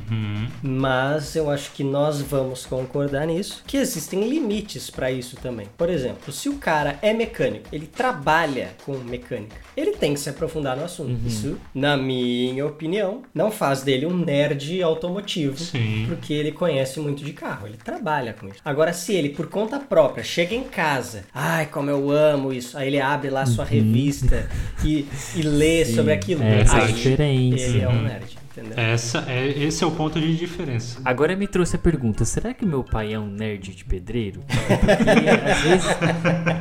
Mas 0.61 1.35
eu 1.35 1.49
acho 1.49 1.71
que 1.71 1.83
nós 1.83 2.21
vamos 2.21 2.65
concordar 2.65 3.27
nisso, 3.27 3.63
que 3.65 3.77
existem 3.77 4.27
limites 4.27 4.89
para 4.89 5.11
isso 5.11 5.35
também. 5.37 5.67
Por 5.77 5.89
exemplo, 5.89 6.31
se 6.31 6.49
o 6.49 6.55
cara 6.57 6.97
é 7.01 7.13
mecânico, 7.13 7.67
ele 7.71 7.87
trabalha 7.87 8.69
com 8.85 8.93
mecânica, 8.97 9.55
ele 9.75 9.91
tem 9.91 10.13
que 10.13 10.19
se 10.19 10.29
aprofundar 10.29 10.75
no 10.77 10.83
assunto. 10.83 11.11
Uhum. 11.11 11.27
Isso, 11.27 11.57
na 11.73 11.97
minha 11.97 12.65
opinião, 12.65 13.23
não 13.33 13.51
faz 13.51 13.81
dele 13.81 14.05
um 14.05 14.15
nerd 14.15 14.81
automotivo, 14.81 15.57
Sim. 15.57 16.05
porque 16.07 16.33
ele 16.33 16.51
conhece 16.51 16.99
muito 16.99 17.23
de 17.23 17.33
carro, 17.33 17.67
ele 17.67 17.77
trabalha 17.77 18.33
com 18.33 18.47
isso. 18.47 18.59
Agora, 18.63 18.93
se 18.93 19.13
ele, 19.13 19.29
por 19.29 19.47
conta 19.47 19.79
própria, 19.79 20.23
chega 20.23 20.55
em 20.55 20.63
casa, 20.63 21.23
ai, 21.33 21.65
como 21.67 21.89
eu 21.89 22.11
amo 22.11 22.53
isso, 22.53 22.77
aí 22.77 22.87
ele 22.87 22.99
abre 22.99 23.29
lá 23.29 23.45
sua 23.45 23.63
uhum. 23.63 23.69
revista 23.69 24.49
e, 24.83 25.05
e 25.35 25.41
lê 25.41 25.85
Sim. 25.85 25.95
sobre 25.95 26.13
aquilo, 26.13 26.43
Essa 26.43 26.77
aí, 26.77 26.81
é 26.81 26.83
a 26.83 26.87
diferença. 26.87 27.63
ele 27.63 27.81
é 27.81 27.87
um 27.87 28.01
nerd. 28.01 28.40
Entendeu? 28.51 28.73
Essa 28.77 29.23
é, 29.29 29.47
esse 29.47 29.81
é 29.83 29.87
o 29.87 29.91
ponto 29.91 30.19
de 30.19 30.35
diferença. 30.35 30.99
Agora 31.05 31.35
me 31.35 31.47
trouxe 31.47 31.77
a 31.77 31.79
pergunta: 31.79 32.25
será 32.25 32.53
que 32.53 32.65
meu 32.65 32.83
pai 32.83 33.13
é 33.13 33.19
um 33.19 33.27
nerd 33.27 33.73
de 33.73 33.85
pedreiro? 33.85 34.41
Porque 34.41 35.29
às 35.49 35.61
vezes, 35.61 35.87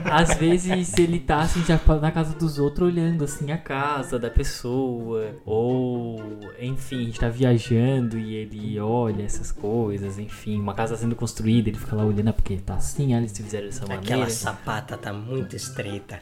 às 0.04 0.34
vezes 0.38 0.98
ele 0.98 1.18
tá 1.18 1.40
assim 1.40 1.64
já 1.64 1.80
na 2.00 2.12
casa 2.12 2.34
dos 2.36 2.58
outros 2.58 2.88
olhando 2.88 3.24
assim 3.24 3.50
a 3.50 3.58
casa 3.58 4.18
da 4.18 4.30
pessoa. 4.30 5.34
Ou, 5.44 6.22
enfim, 6.60 7.00
a 7.00 7.04
gente 7.04 7.18
tá 7.20 7.28
viajando 7.28 8.18
e 8.18 8.36
ele 8.36 8.78
olha 8.78 9.24
essas 9.24 9.50
coisas, 9.50 10.18
enfim, 10.18 10.60
uma 10.60 10.74
casa 10.74 10.96
sendo 10.96 11.16
construída, 11.16 11.70
ele 11.70 11.78
fica 11.78 11.96
lá 11.96 12.04
olhando, 12.04 12.28
ah, 12.28 12.32
porque 12.32 12.56
tá 12.56 12.74
assim, 12.74 13.14
ah, 13.14 13.18
eles 13.18 13.36
fizeram 13.36 13.66
dessa 13.66 13.84
Aquela 13.84 13.96
maneira. 13.96 14.14
Aquela 14.16 14.30
sapata 14.30 14.96
tá 14.96 15.12
muito 15.12 15.56
estreita. 15.56 16.20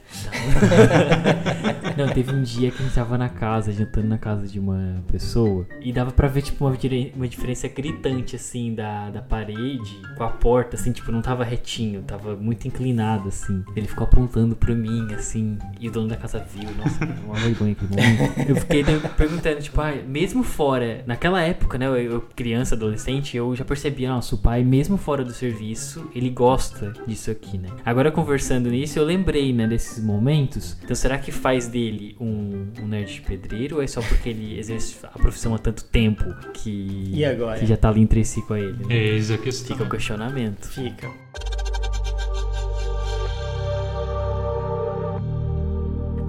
Não, 1.97 2.09
teve 2.09 2.33
um 2.33 2.43
dia 2.43 2.71
que 2.71 2.83
a 2.83 2.87
gente 2.87 2.95
tava 2.95 3.19
na 3.19 3.29
casa, 3.29 3.71
jantando 3.73 4.09
na 4.09 4.19
casa 4.19 4.47
de 4.47 4.59
uma 4.59 5.03
pessoa 5.11 5.58
E 5.81 5.93
dava 5.93 6.11
pra 6.11 6.29
ver, 6.29 6.43
tipo, 6.43 6.65
uma, 6.65 6.77
uma 7.15 7.29
diferença 7.29 7.69
gritante, 7.69 8.37
assim, 8.37 8.75
da, 8.75 9.11
da 9.11 9.23
parede 9.23 10.01
com 10.17 10.25
a 10.25 10.29
porta, 10.29 10.77
assim, 10.77 10.93
tipo, 10.93 11.11
não 11.13 11.23
tava 11.23 11.45
retinho, 11.45 12.03
tava 12.03 12.37
muito 12.37 12.67
inclinado, 12.67 13.29
assim. 13.29 13.65
Ele 13.75 13.87
ficou 13.87 14.05
apontando 14.05 14.57
pra 14.57 14.75
mim, 14.75 15.13
assim, 15.15 15.59
e 15.81 15.89
o 15.89 15.93
dono 15.93 16.09
da 16.09 16.17
casa 16.17 16.39
viu. 16.39 16.69
Nossa, 16.77 17.05
uma 17.25 17.35
vergonha 17.35 17.73
aquele 17.73 17.91
momento. 17.91 18.49
Eu 18.49 18.57
fiquei 18.57 18.85
perguntando, 19.17 19.61
tipo, 19.61 19.81
ah, 19.81 19.95
mesmo 20.07 20.43
fora, 20.43 21.03
naquela 21.07 21.41
época, 21.43 21.79
né, 21.79 21.87
eu, 21.87 21.97
eu, 21.97 22.21
criança, 22.35 22.75
adolescente, 22.75 23.37
eu 23.37 23.55
já 23.55 23.65
percebia, 23.65 24.09
nossa, 24.09 24.35
o 24.35 24.39
pai, 24.39 24.65
mesmo 24.65 24.97
fora 24.97 25.25
do 25.25 25.33
serviço, 25.33 26.11
ele 26.15 26.31
gosta 26.31 26.93
disso 27.07 27.31
aqui, 27.31 27.59
né. 27.59 27.69
Agora, 27.85 28.11
conversando 28.11 28.71
nisso, 28.71 28.99
eu 28.99 29.05
lembrei, 29.05 29.53
né, 29.53 29.67
desses 29.67 30.03
momentos. 30.03 30.77
Então, 30.83 30.95
será 30.95 31.19
que 31.19 31.31
faz 31.31 31.69
dele 31.69 32.17
um, 32.21 32.69
um 32.81 32.87
nerd 32.87 33.15
de 33.15 33.21
pedreiro 33.21 33.77
ou 33.77 33.83
é 33.83 33.87
só 33.87 34.01
porque 34.03 34.29
ele 34.29 34.59
exerce 34.59 34.97
a 35.03 35.19
profissão 35.19 35.48
há 35.55 35.59
tanto 35.59 35.85
tempo 35.85 36.25
que, 36.55 37.11
e 37.15 37.25
agora? 37.25 37.59
que 37.59 37.67
já 37.67 37.77
tá 37.77 37.89
ali 37.89 38.01
entre 38.01 38.25
si 38.25 38.43
com 38.43 38.57
ele. 38.57 38.85
Né? 38.87 38.95
Eis 38.95 39.31
a 39.31 39.39
questão. 39.39 39.77
Fica 39.77 39.87
o 39.87 39.91
questionamento. 39.91 40.67
Fica. 40.69 41.09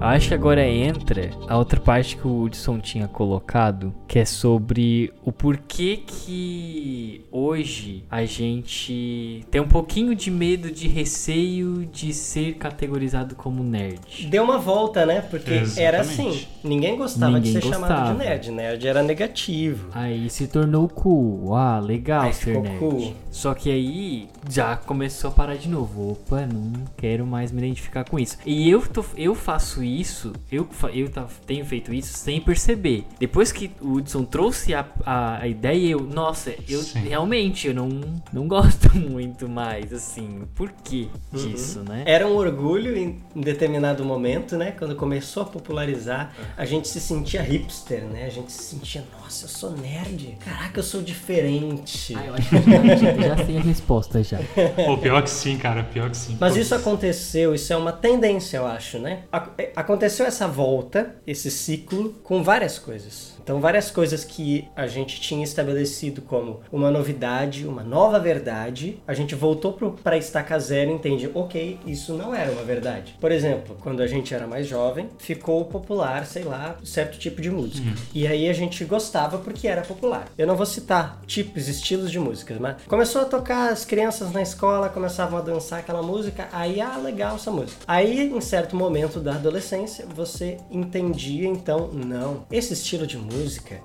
Acho 0.00 0.28
que 0.28 0.34
agora 0.34 0.66
entra 0.66 1.28
a 1.46 1.58
outra 1.58 1.78
parte 1.78 2.16
que 2.16 2.26
o 2.26 2.44
Hudson 2.44 2.80
tinha 2.80 3.06
colocado, 3.06 3.94
que 4.08 4.18
é 4.18 4.24
sobre 4.24 5.12
o 5.22 5.30
porquê 5.30 6.02
que 6.06 7.26
hoje 7.30 8.04
a 8.10 8.24
gente 8.24 9.44
tem 9.50 9.60
um 9.60 9.68
pouquinho 9.68 10.14
de 10.14 10.30
medo, 10.30 10.70
de 10.70 10.88
receio 10.88 11.84
de 11.84 12.14
ser 12.14 12.54
categorizado 12.54 13.34
como 13.34 13.62
nerd. 13.62 14.26
Deu 14.26 14.42
uma 14.42 14.56
volta, 14.56 15.04
né? 15.04 15.20
Porque 15.20 15.52
Exatamente. 15.52 15.80
era 15.82 16.00
assim, 16.00 16.46
ninguém 16.64 16.96
gostava 16.96 17.32
ninguém 17.32 17.52
de 17.52 17.60
ser 17.60 17.68
gostava. 17.68 17.88
chamado 17.88 18.12
de 18.12 18.24
nerd. 18.24 18.50
Nerd 18.50 18.88
era 18.88 19.02
negativo. 19.02 19.90
Aí 19.92 20.30
se 20.30 20.46
tornou 20.46 20.88
cool. 20.88 21.54
Ah, 21.54 21.78
legal 21.78 22.22
aí 22.22 22.32
ser 22.32 22.58
nerd. 22.58 22.78
Cool. 22.78 23.12
Só 23.30 23.52
que 23.52 23.70
aí 23.70 24.28
já 24.48 24.76
começou 24.76 25.28
a 25.28 25.32
parar 25.34 25.56
de 25.56 25.68
novo. 25.68 26.12
Opa, 26.12 26.46
não 26.46 26.72
quero 26.96 27.26
mais 27.26 27.52
me 27.52 27.58
identificar 27.58 28.04
com 28.04 28.18
isso. 28.18 28.38
E 28.46 28.68
eu, 28.70 28.80
tô, 28.88 29.04
eu 29.14 29.34
faço 29.34 29.82
isso 29.82 29.89
isso, 29.90 30.32
eu, 30.50 30.68
eu 30.92 31.10
tenho 31.46 31.64
feito 31.64 31.92
isso 31.92 32.16
sem 32.16 32.40
perceber. 32.40 33.04
Depois 33.18 33.52
que 33.52 33.70
o 33.80 33.94
Hudson 33.94 34.24
trouxe 34.24 34.74
a, 34.74 34.86
a, 35.04 35.42
a 35.42 35.48
ideia, 35.48 35.90
eu, 35.90 36.00
nossa, 36.00 36.54
eu 36.68 36.82
Sim. 36.82 37.00
realmente 37.00 37.68
eu 37.68 37.74
não, 37.74 37.88
não 38.32 38.46
gosto 38.48 38.96
muito 38.96 39.48
mais, 39.48 39.92
assim, 39.92 40.42
por 40.54 40.70
que 40.70 41.10
uhum. 41.32 41.38
disso, 41.38 41.80
né? 41.80 42.02
Era 42.06 42.26
um 42.26 42.36
orgulho 42.36 42.96
em 42.96 43.20
determinado 43.34 44.04
momento, 44.04 44.56
né? 44.56 44.72
Quando 44.72 44.94
começou 44.94 45.42
a 45.42 45.46
popularizar, 45.46 46.34
a 46.56 46.64
gente 46.64 46.88
se 46.88 47.00
sentia 47.00 47.42
hipster, 47.42 48.04
né? 48.04 48.26
A 48.26 48.30
gente 48.30 48.52
se 48.52 48.62
sentia, 48.62 49.04
nossa, 49.20 49.44
eu 49.44 49.48
sou 49.48 49.70
nerd. 49.72 50.36
Caraca, 50.44 50.80
eu 50.80 50.84
sou 50.84 51.02
diferente. 51.02 52.14
Ah, 52.16 52.26
eu 52.26 52.34
acho 52.34 52.48
que 52.48 52.56
já, 52.56 53.36
já 53.36 53.46
sei 53.46 53.56
a 53.56 53.60
resposta 53.62 54.22
já. 54.22 54.38
Pô, 54.86 54.98
pior 54.98 55.22
que 55.22 55.30
sim, 55.30 55.56
cara, 55.56 55.82
pior 55.82 56.10
que 56.10 56.16
sim. 56.16 56.36
Mas 56.40 56.56
isso 56.56 56.74
aconteceu, 56.74 57.54
isso 57.54 57.72
é 57.72 57.76
uma 57.76 57.92
tendência, 57.92 58.58
eu 58.58 58.66
acho, 58.66 58.98
né? 58.98 59.24
Aconteceu 59.80 60.26
essa 60.26 60.46
volta, 60.46 61.16
esse 61.26 61.50
ciclo, 61.50 62.12
com 62.22 62.42
várias 62.42 62.78
coisas. 62.78 63.29
Então, 63.42 63.60
várias 63.60 63.90
coisas 63.90 64.24
que 64.24 64.68
a 64.76 64.86
gente 64.86 65.20
tinha 65.20 65.42
estabelecido 65.42 66.22
como 66.22 66.60
uma 66.70 66.90
novidade, 66.90 67.66
uma 67.66 67.82
nova 67.82 68.18
verdade, 68.18 69.00
a 69.06 69.14
gente 69.14 69.34
voltou 69.34 69.72
para 70.02 70.16
estaca 70.16 70.58
zero 70.58 70.90
e 70.90 70.94
entende, 70.94 71.30
ok, 71.34 71.78
isso 71.86 72.14
não 72.14 72.34
era 72.34 72.50
uma 72.52 72.62
verdade. 72.62 73.16
Por 73.20 73.32
exemplo, 73.32 73.76
quando 73.80 74.02
a 74.02 74.06
gente 74.06 74.34
era 74.34 74.46
mais 74.46 74.66
jovem, 74.66 75.08
ficou 75.18 75.64
popular, 75.64 76.26
sei 76.26 76.44
lá, 76.44 76.76
certo 76.84 77.18
tipo 77.18 77.40
de 77.40 77.50
música. 77.50 77.88
Hum. 77.88 77.94
E 78.14 78.26
aí 78.26 78.48
a 78.48 78.52
gente 78.52 78.84
gostava 78.84 79.38
porque 79.38 79.66
era 79.66 79.82
popular. 79.82 80.26
Eu 80.36 80.46
não 80.46 80.56
vou 80.56 80.66
citar 80.66 81.20
tipos, 81.26 81.68
estilos 81.68 82.10
de 82.10 82.18
músicas, 82.18 82.58
mas 82.58 82.76
começou 82.86 83.22
a 83.22 83.24
tocar, 83.24 83.70
as 83.70 83.84
crianças 83.84 84.32
na 84.32 84.42
escola 84.42 84.88
começavam 84.88 85.38
a 85.38 85.42
dançar 85.42 85.80
aquela 85.80 86.02
música, 86.02 86.48
aí, 86.52 86.80
ah, 86.80 86.96
legal 86.96 87.36
essa 87.36 87.50
música. 87.50 87.80
Aí, 87.86 88.28
em 88.28 88.40
certo 88.40 88.76
momento 88.76 89.20
da 89.20 89.34
adolescência 89.34 90.06
você 90.14 90.58
entendia 90.70 91.48
então, 91.48 91.88
não, 91.92 92.44
esse 92.50 92.72
estilo 92.72 93.06
de 93.06 93.16
música 93.16 93.29